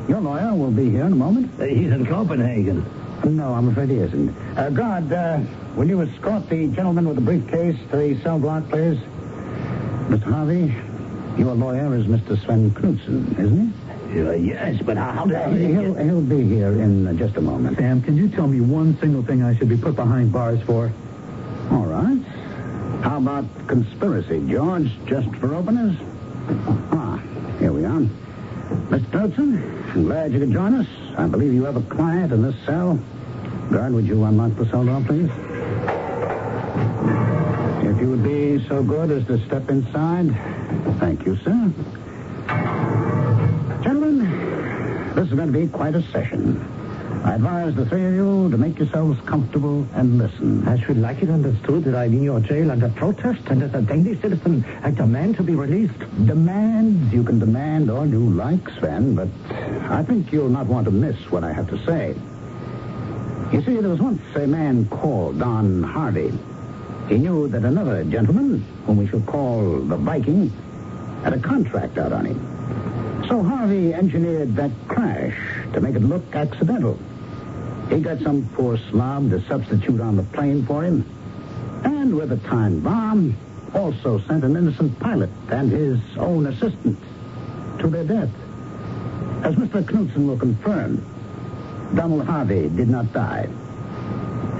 your 0.09 0.20
lawyer 0.20 0.55
will 0.55 0.70
be 0.70 0.89
here 0.89 1.05
in 1.05 1.12
a 1.12 1.16
moment. 1.16 1.51
Uh, 1.61 1.64
He's 1.64 1.91
in 1.91 2.07
Copenhagen. 2.07 2.87
No, 3.25 3.55
I'm 3.55 3.68
afraid 3.68 3.89
he 3.89 3.97
isn't. 3.97 4.37
Uh, 4.57 4.70
guard, 4.70 5.12
uh, 5.12 5.41
will 5.75 5.89
you 5.89 6.01
escort 6.03 6.49
the 6.49 6.68
gentleman 6.68 7.09
with 7.09 7.16
the 7.16 7.23
briefcase 7.23 7.77
to 7.91 7.97
the 7.97 8.20
cell 8.23 8.39
block, 8.39 8.68
please? 8.68 8.99
Mr. 10.12 10.24
Harvey, 10.24 11.40
your 11.40 11.54
lawyer 11.54 11.96
is 11.96 12.04
Mr. 12.04 12.38
Sven 12.44 12.70
Knudsen, 12.74 13.34
isn't 13.38 14.12
he? 14.12 14.20
Uh, 14.20 14.32
yes, 14.32 14.82
but 14.82 14.98
how, 14.98 15.10
how 15.12 15.24
did 15.24 15.56
he? 15.58 15.74
I... 15.74 15.78
Uh, 15.78 15.80
he'll, 15.80 15.94
he'll 15.94 16.20
be 16.20 16.46
here 16.46 16.82
in 16.82 17.06
uh, 17.06 17.14
just 17.14 17.38
a 17.38 17.40
moment. 17.40 17.78
Sam, 17.78 18.02
can 18.02 18.18
you 18.18 18.28
tell 18.28 18.46
me 18.46 18.60
one 18.60 18.98
single 19.00 19.22
thing 19.22 19.42
I 19.42 19.56
should 19.56 19.70
be 19.70 19.76
put 19.78 19.96
behind 19.96 20.30
bars 20.30 20.60
for? 20.64 20.92
All 21.70 21.86
right. 21.86 22.20
How 23.02 23.16
about 23.16 23.46
conspiracy, 23.68 24.46
George, 24.50 24.90
just 25.06 25.34
for 25.36 25.54
openers? 25.54 25.96
Ah, 26.92 27.16
here 27.58 27.72
we 27.72 27.86
are. 27.86 28.00
Mr. 28.90 29.10
Knudsen, 29.12 29.92
I'm 29.94 30.04
glad 30.04 30.34
you 30.34 30.40
could 30.40 30.52
join 30.52 30.74
us. 30.74 30.86
I 31.16 31.26
believe 31.26 31.54
you 31.54 31.64
have 31.64 31.76
a 31.76 31.82
client 31.82 32.34
in 32.34 32.42
this 32.42 32.56
cell. 32.66 33.00
Guard, 33.70 33.94
would 33.94 34.06
you 34.06 34.22
unlock 34.24 34.56
the 34.56 34.66
cell 34.66 34.84
door, 34.84 35.02
please? 35.06 35.30
If 37.83 38.01
you 38.01 38.11
would 38.11 38.22
be 38.22 38.64
so 38.68 38.83
good 38.83 39.11
as 39.11 39.26
to 39.26 39.45
step 39.47 39.68
inside. 39.68 40.30
Thank 40.99 41.26
you, 41.26 41.37
sir. 41.39 41.72
Gentlemen, 43.83 45.14
this 45.14 45.26
is 45.26 45.35
going 45.35 45.53
to 45.53 45.59
be 45.59 45.66
quite 45.66 45.97
a 45.97 46.03
session. 46.11 46.64
I 47.24 47.35
advise 47.35 47.74
the 47.74 47.85
three 47.87 48.05
of 48.07 48.14
you 48.14 48.51
to 48.51 48.57
make 48.57 48.78
yourselves 48.78 49.20
comfortable 49.26 49.87
and 49.95 50.18
listen. 50.18 50.66
I 50.66 50.80
should 50.80 50.99
like 50.99 51.22
it 51.22 51.30
understood 51.30 51.85
that 51.85 51.95
I'm 51.95 52.12
in 52.12 52.22
your 52.22 52.41
jail 52.41 52.70
under 52.70 52.89
protest, 52.89 53.43
and 53.47 53.62
as 53.62 53.74
a 53.74 53.83
Danish 53.83 54.20
citizen, 54.20 54.64
I 54.83 54.91
demand 54.91 55.37
to 55.37 55.43
be 55.43 55.55
released. 55.55 55.99
Demands? 56.24 57.12
you 57.12 57.24
can 57.24 57.39
demand 57.39 57.91
all 57.91 58.07
you 58.07 58.30
like, 58.30 58.68
Sven, 58.78 59.14
but 59.14 59.28
I 59.91 60.03
think 60.03 60.33
you'll 60.33 60.49
not 60.49 60.66
want 60.66 60.85
to 60.87 60.91
miss 60.91 61.16
what 61.30 61.45
I 61.45 61.53
have 61.53 61.68
to 61.70 61.85
say. 61.85 62.14
You 63.53 63.62
see, 63.62 63.76
there 63.80 63.91
was 63.91 64.01
once 64.01 64.22
a 64.35 64.47
man 64.47 64.87
called 64.87 65.39
Don 65.39 65.83
Harvey. 65.83 66.33
He 67.09 67.18
knew 67.18 67.48
that 67.48 67.64
another 67.64 68.05
gentleman, 68.05 68.64
whom 68.86 68.96
we 68.96 69.07
shall 69.07 69.20
call 69.20 69.80
the 69.80 69.96
Viking, 69.96 70.50
had 71.22 71.32
a 71.34 71.38
contract 71.38 71.98
out 71.98 72.12
on 72.12 72.26
him. 72.26 73.24
So 73.28 73.42
Harvey 73.42 73.94
engineered 73.94 74.57
that 74.57 74.70
crash 74.88 75.36
to 75.72 75.80
make 75.80 75.94
it 75.94 76.03
look 76.03 76.22
accidental. 76.34 76.98
He 77.90 78.00
got 78.00 78.20
some 78.20 78.48
poor 78.55 78.78
slob 78.90 79.30
to 79.30 79.40
substitute 79.46 80.00
on 80.00 80.16
the 80.16 80.22
plane 80.22 80.64
for 80.64 80.82
him, 80.82 81.05
and 81.84 82.14
with 82.14 82.32
a 82.32 82.36
time 82.48 82.80
bomb, 82.80 83.36
also 83.74 84.18
sent 84.20 84.44
an 84.44 84.57
innocent 84.57 84.98
pilot 84.98 85.30
and 85.50 85.70
his 85.70 85.98
own 86.16 86.46
assistant 86.46 86.98
to 87.78 87.88
their 87.88 88.05
death. 88.05 88.30
As 89.42 89.55
Mr. 89.57 89.84
Knudsen 89.84 90.26
will 90.26 90.38
confirm, 90.38 91.05
Donald 91.94 92.24
Harvey 92.26 92.68
did 92.68 92.88
not 92.88 93.12
die. 93.12 93.48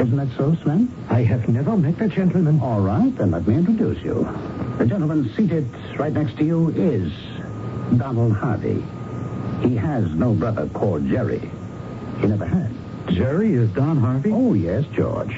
Isn't 0.01 0.17
that 0.17 0.37
so, 0.37 0.57
Sven? 0.63 0.93
I 1.11 1.23
have 1.23 1.49
never 1.49 1.77
met 1.77 1.99
the 1.99 2.09
gentleman. 2.09 2.61
All 2.61 2.81
right, 2.81 3.15
then 3.17 3.31
let 3.31 3.47
me 3.47 3.55
introduce 3.55 4.03
you. 4.03 4.25
The 4.79 4.87
gentleman 4.87 5.31
seated 5.37 5.69
right 5.99 6.13
next 6.13 6.37
to 6.39 6.45
you 6.45 6.71
is 6.71 7.13
Donald 7.99 8.33
Harvey. 8.33 8.83
He 9.63 9.77
has 9.77 10.11
no 10.11 10.33
brother 10.33 10.67
called 10.69 11.07
Jerry. 11.09 11.51
He 12.21 12.27
never 12.27 12.47
had. 12.47 12.71
Jerry 13.09 13.53
is 13.53 13.71
Don 13.71 13.99
Harvey? 13.99 14.31
Oh, 14.33 14.55
yes, 14.55 14.85
George. 14.95 15.37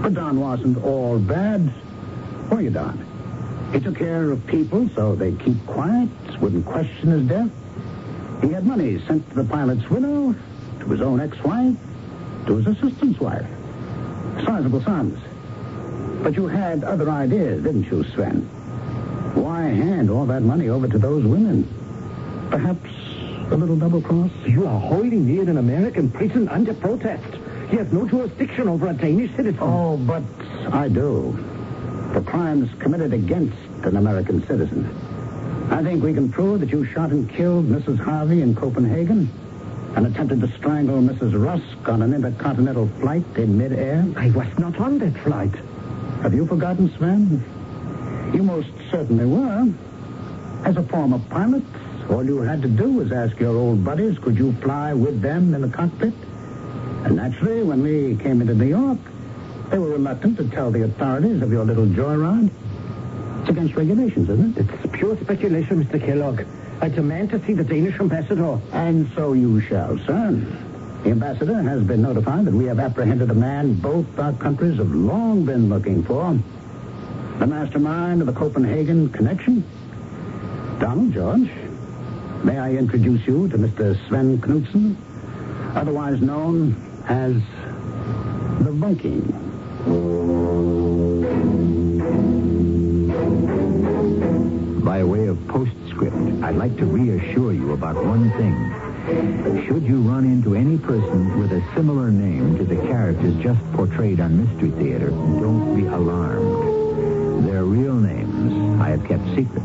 But 0.00 0.14
Don 0.14 0.40
wasn't 0.40 0.82
all 0.84 1.18
bad. 1.18 1.72
Were 2.50 2.60
you, 2.60 2.70
Don? 2.70 3.04
He 3.72 3.80
took 3.80 3.96
care 3.96 4.30
of 4.30 4.46
people 4.46 4.88
so 4.94 5.16
they'd 5.16 5.38
keep 5.40 5.66
quiet, 5.66 6.08
wouldn't 6.40 6.64
question 6.64 7.10
his 7.10 7.28
death. 7.28 7.50
He 8.42 8.50
had 8.50 8.64
money 8.64 8.98
sent 9.06 9.28
to 9.30 9.34
the 9.34 9.44
pilot's 9.44 9.90
widow, 9.90 10.34
to 10.80 10.86
his 10.86 11.00
own 11.00 11.20
ex-wife, 11.20 11.76
to 12.46 12.56
his 12.56 12.66
assistant's 12.68 13.20
wife. 13.20 13.46
Sizable 14.44 14.82
sums. 14.82 15.18
But 16.22 16.34
you 16.34 16.46
had 16.46 16.84
other 16.84 17.10
ideas, 17.10 17.62
didn't 17.62 17.84
you, 17.84 18.04
Sven? 18.04 18.42
Why 19.34 19.62
hand 19.62 20.10
all 20.10 20.26
that 20.26 20.42
money 20.42 20.68
over 20.68 20.88
to 20.88 20.98
those 20.98 21.24
women? 21.24 21.66
Perhaps 22.50 22.90
a 23.50 23.56
little 23.56 23.76
double 23.76 24.02
cross? 24.02 24.30
You 24.46 24.66
are 24.66 24.80
holding 24.80 25.26
me 25.26 25.40
in 25.40 25.48
an 25.48 25.58
American 25.58 26.10
prison 26.10 26.48
under 26.48 26.74
protest. 26.74 27.34
He 27.70 27.76
has 27.76 27.92
no 27.92 28.08
jurisdiction 28.08 28.68
over 28.68 28.88
a 28.88 28.94
Danish 28.94 29.30
citizen. 29.36 29.58
Oh, 29.60 29.96
but 29.96 30.22
I 30.72 30.88
do. 30.88 31.36
For 32.12 32.22
crimes 32.22 32.70
committed 32.78 33.12
against 33.12 33.56
an 33.84 33.96
American 33.96 34.46
citizen. 34.46 34.88
I 35.70 35.82
think 35.82 36.02
we 36.02 36.14
can 36.14 36.32
prove 36.32 36.60
that 36.60 36.70
you 36.70 36.84
shot 36.86 37.10
and 37.10 37.28
killed 37.28 37.66
Mrs. 37.66 37.98
Harvey 37.98 38.40
in 38.40 38.54
Copenhagen 38.54 39.30
and 39.98 40.06
attempted 40.06 40.40
to 40.40 40.46
strangle 40.56 41.00
Mrs. 41.00 41.34
Rusk 41.34 41.88
on 41.88 42.02
an 42.02 42.14
intercontinental 42.14 42.88
flight 43.00 43.24
in 43.34 43.58
midair. 43.58 44.06
I 44.16 44.30
was 44.30 44.46
not 44.56 44.78
on 44.78 45.00
that 45.00 45.16
flight. 45.24 45.52
Have 46.22 46.32
you 46.32 46.46
forgotten, 46.46 46.88
Sven? 46.96 47.42
You 48.32 48.44
most 48.44 48.68
certainly 48.92 49.26
were. 49.26 49.68
As 50.64 50.76
a 50.76 50.84
former 50.84 51.18
pilot, 51.30 51.64
All 52.08 52.24
you 52.24 52.40
had 52.42 52.62
to 52.62 52.68
do 52.68 52.92
was 52.92 53.10
ask 53.10 53.38
your 53.40 53.56
old 53.56 53.84
buddies, 53.84 54.16
could 54.20 54.38
you 54.38 54.52
fly 54.62 54.94
with 54.94 55.20
them 55.20 55.52
in 55.52 55.62
the 55.62 55.68
cockpit? 55.68 56.14
And 57.04 57.16
naturally, 57.16 57.64
when 57.64 57.82
we 57.82 58.14
came 58.22 58.40
into 58.40 58.54
New 58.54 58.66
York, 58.66 58.98
they 59.70 59.78
were 59.78 59.90
reluctant 59.90 60.36
to 60.36 60.48
tell 60.48 60.70
the 60.70 60.84
authorities 60.84 61.42
of 61.42 61.50
your 61.50 61.64
little 61.64 61.86
joyride. 61.86 62.50
It's 63.40 63.50
against 63.50 63.74
regulations, 63.74 64.30
isn't 64.30 64.56
it? 64.58 64.70
It's 64.72 64.96
pure 64.96 65.18
speculation, 65.20 65.84
Mr. 65.84 66.00
Kellogg. 66.00 66.46
I 66.80 66.88
demand 66.88 67.30
to 67.30 67.44
see 67.44 67.54
the 67.54 67.64
Danish 67.64 67.98
ambassador. 67.98 68.60
And 68.72 69.10
so 69.14 69.32
you 69.32 69.60
shall, 69.60 69.98
sir. 69.98 70.30
The 71.02 71.10
ambassador 71.10 71.60
has 71.62 71.82
been 71.82 72.02
notified 72.02 72.44
that 72.44 72.54
we 72.54 72.66
have 72.66 72.78
apprehended 72.78 73.30
a 73.30 73.34
man 73.34 73.74
both 73.74 74.18
our 74.18 74.32
countries 74.34 74.78
have 74.78 74.90
long 74.92 75.44
been 75.44 75.68
looking 75.68 76.02
for. 76.04 76.38
The 77.38 77.46
mastermind 77.46 78.20
of 78.20 78.26
the 78.26 78.32
Copenhagen 78.32 79.08
connection. 79.10 79.64
Donald 80.78 81.12
George. 81.12 81.50
May 82.44 82.58
I 82.58 82.72
introduce 82.72 83.26
you 83.26 83.48
to 83.48 83.58
Mr. 83.58 83.96
Sven 84.06 84.40
Knudsen, 84.40 84.96
otherwise 85.74 86.20
known 86.20 86.76
as 87.08 87.34
the 88.64 88.70
Viking. 88.70 89.24
By 94.84 95.02
way 95.02 95.26
of 95.26 95.48
I'd 96.00 96.54
like 96.54 96.76
to 96.76 96.86
reassure 96.86 97.52
you 97.52 97.72
about 97.72 97.96
one 97.96 98.30
thing. 98.32 99.66
Should 99.66 99.82
you 99.82 100.00
run 100.00 100.24
into 100.24 100.54
any 100.54 100.78
person 100.78 101.40
with 101.40 101.52
a 101.52 101.60
similar 101.74 102.10
name 102.10 102.56
to 102.58 102.64
the 102.64 102.76
characters 102.76 103.34
just 103.42 103.60
portrayed 103.72 104.20
on 104.20 104.44
Mystery 104.44 104.70
Theater, 104.70 105.10
don't 105.10 105.74
be 105.76 105.86
alarmed. 105.86 107.48
Their 107.48 107.64
real 107.64 107.94
names 107.94 108.80
I 108.80 108.90
have 108.90 109.04
kept 109.06 109.24
secret. 109.34 109.64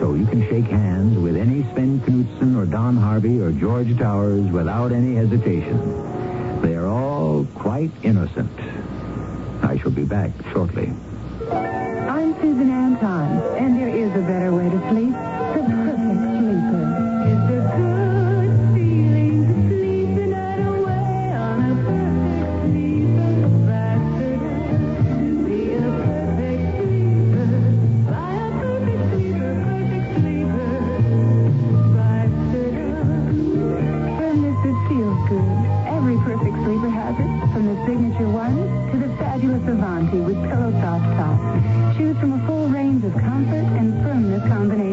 So 0.00 0.14
you 0.14 0.26
can 0.26 0.42
shake 0.48 0.64
hands 0.64 1.16
with 1.18 1.36
any 1.36 1.62
Sven 1.72 2.00
Knudsen 2.00 2.56
or 2.56 2.66
Don 2.66 2.96
Harvey 2.96 3.40
or 3.40 3.52
George 3.52 3.96
Towers 3.96 4.50
without 4.50 4.90
any 4.90 5.14
hesitation. 5.14 6.60
They 6.62 6.74
are 6.74 6.86
all 6.86 7.46
quite 7.54 7.92
innocent. 8.02 8.58
I 9.62 9.78
shall 9.78 9.92
be 9.92 10.04
back 10.04 10.32
shortly. 10.52 10.92
I'm 11.52 12.34
Susan 12.40 12.70
Anton, 12.70 13.56
and 13.56 13.78
there 13.78 13.88
is 13.88 14.10
a 14.16 14.20
better 14.26 14.52
way 14.52 14.68
to 14.68 14.88
sleep. 14.90 15.43
With 40.20 40.36
pillow 40.48 40.70
soft 40.80 41.04
top. 41.16 41.96
Choose 41.96 42.16
from 42.18 42.32
a 42.34 42.46
full 42.46 42.68
range 42.68 43.04
of 43.04 43.12
comfort 43.12 43.66
and 43.78 43.92
firmness 44.02 44.42
combinations 44.48 44.83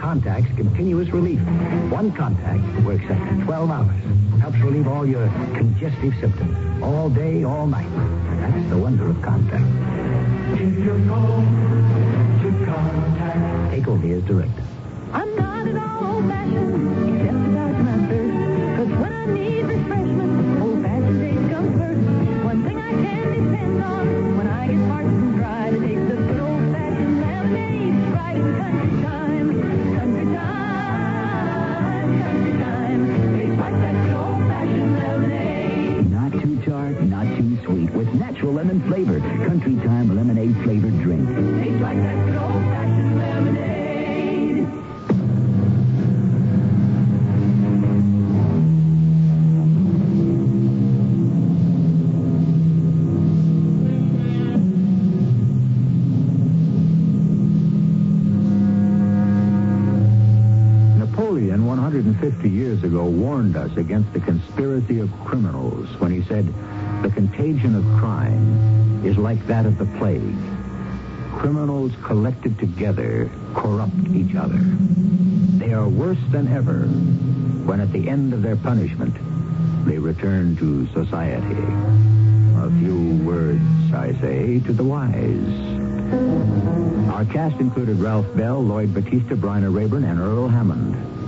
Contac's 0.00 0.48
continuous 0.56 1.10
relief. 1.10 1.40
One 1.90 2.10
Contac 2.12 2.84
works 2.84 3.04
after 3.04 3.44
12 3.44 3.70
hours. 3.70 4.40
Helps 4.40 4.58
relieve 4.60 4.88
all 4.88 5.04
your 5.04 5.28
congestive 5.54 6.14
symptoms. 6.18 6.82
All 6.82 7.10
day, 7.10 7.44
all 7.44 7.66
night. 7.66 7.90
That's 8.40 8.70
the 8.70 8.78
wonder 8.78 9.10
of 9.10 9.16
Contac. 9.16 9.60
Give 10.56 10.78
your 10.78 10.96
code 11.06 11.44
to 12.40 12.48
Contac. 12.64 13.70
Take 13.70 13.88
O'Neill's 13.88 14.24
as 14.24 14.30
I'm 14.30 14.59
years 62.80 62.92
ago, 62.92 63.04
warned 63.04 63.56
us 63.56 63.76
against 63.76 64.12
the 64.12 64.20
conspiracy 64.20 65.00
of 65.00 65.10
criminals 65.24 65.88
when 65.98 66.10
he 66.10 66.22
said, 66.22 66.46
the 67.02 67.10
contagion 67.10 67.74
of 67.74 67.84
crime 67.98 69.04
is 69.04 69.16
like 69.16 69.44
that 69.46 69.66
of 69.66 69.78
the 69.78 69.86
plague. 69.98 70.36
Criminals 71.32 71.92
collected 72.02 72.58
together 72.58 73.30
corrupt 73.54 74.08
each 74.14 74.34
other. 74.34 74.58
They 75.58 75.72
are 75.72 75.88
worse 75.88 76.18
than 76.30 76.48
ever 76.48 76.86
when 77.66 77.80
at 77.80 77.92
the 77.92 78.08
end 78.08 78.32
of 78.32 78.42
their 78.42 78.56
punishment 78.56 79.14
they 79.86 79.98
return 79.98 80.56
to 80.56 80.86
society. 80.88 81.62
A 82.56 82.70
few 82.78 83.24
words, 83.24 83.92
I 83.92 84.12
say, 84.20 84.60
to 84.60 84.72
the 84.72 84.84
wise. 84.84 85.80
Our 87.10 87.24
cast 87.26 87.60
included 87.60 87.98
Ralph 87.98 88.26
Bell, 88.36 88.62
Lloyd 88.62 88.92
Battista, 88.92 89.36
Bryna 89.36 89.74
Rayburn, 89.74 90.04
and 90.04 90.20
Earl 90.20 90.48
Hammond. 90.48 91.19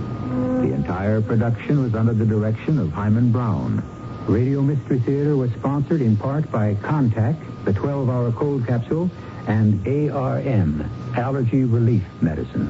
The 0.43 0.73
entire 0.73 1.21
production 1.21 1.81
was 1.81 1.95
under 1.95 2.13
the 2.13 2.25
direction 2.25 2.77
of 2.77 2.91
Himan 2.91 3.31
Brown. 3.31 3.81
Radio 4.27 4.61
Mystery 4.61 4.99
Theater 4.99 5.37
was 5.37 5.49
sponsored 5.51 6.01
in 6.01 6.17
part 6.17 6.51
by 6.51 6.75
Contac, 6.75 7.37
the 7.63 7.71
12-hour 7.71 8.33
cold 8.33 8.67
capsule, 8.67 9.09
and 9.47 9.87
ARM, 9.87 10.83
Allergy 11.15 11.63
Relief 11.63 12.03
Medicine. 12.21 12.69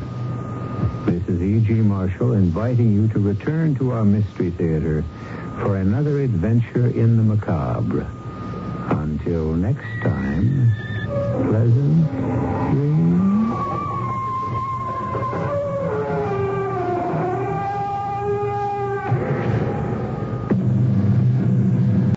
This 1.06 1.28
is 1.28 1.42
E.G. 1.42 1.74
Marshall 1.74 2.34
inviting 2.34 2.94
you 2.94 3.08
to 3.08 3.20
return 3.20 3.74
to 3.76 3.92
our 3.92 4.06
Mystery 4.06 4.52
Theater 4.52 5.04
for 5.60 5.78
another 5.78 6.20
adventure 6.22 6.88
in 6.88 7.18
the 7.18 7.24
macabre. 7.24 8.08
Until 8.90 9.54
next 9.54 9.88
time, 10.04 10.72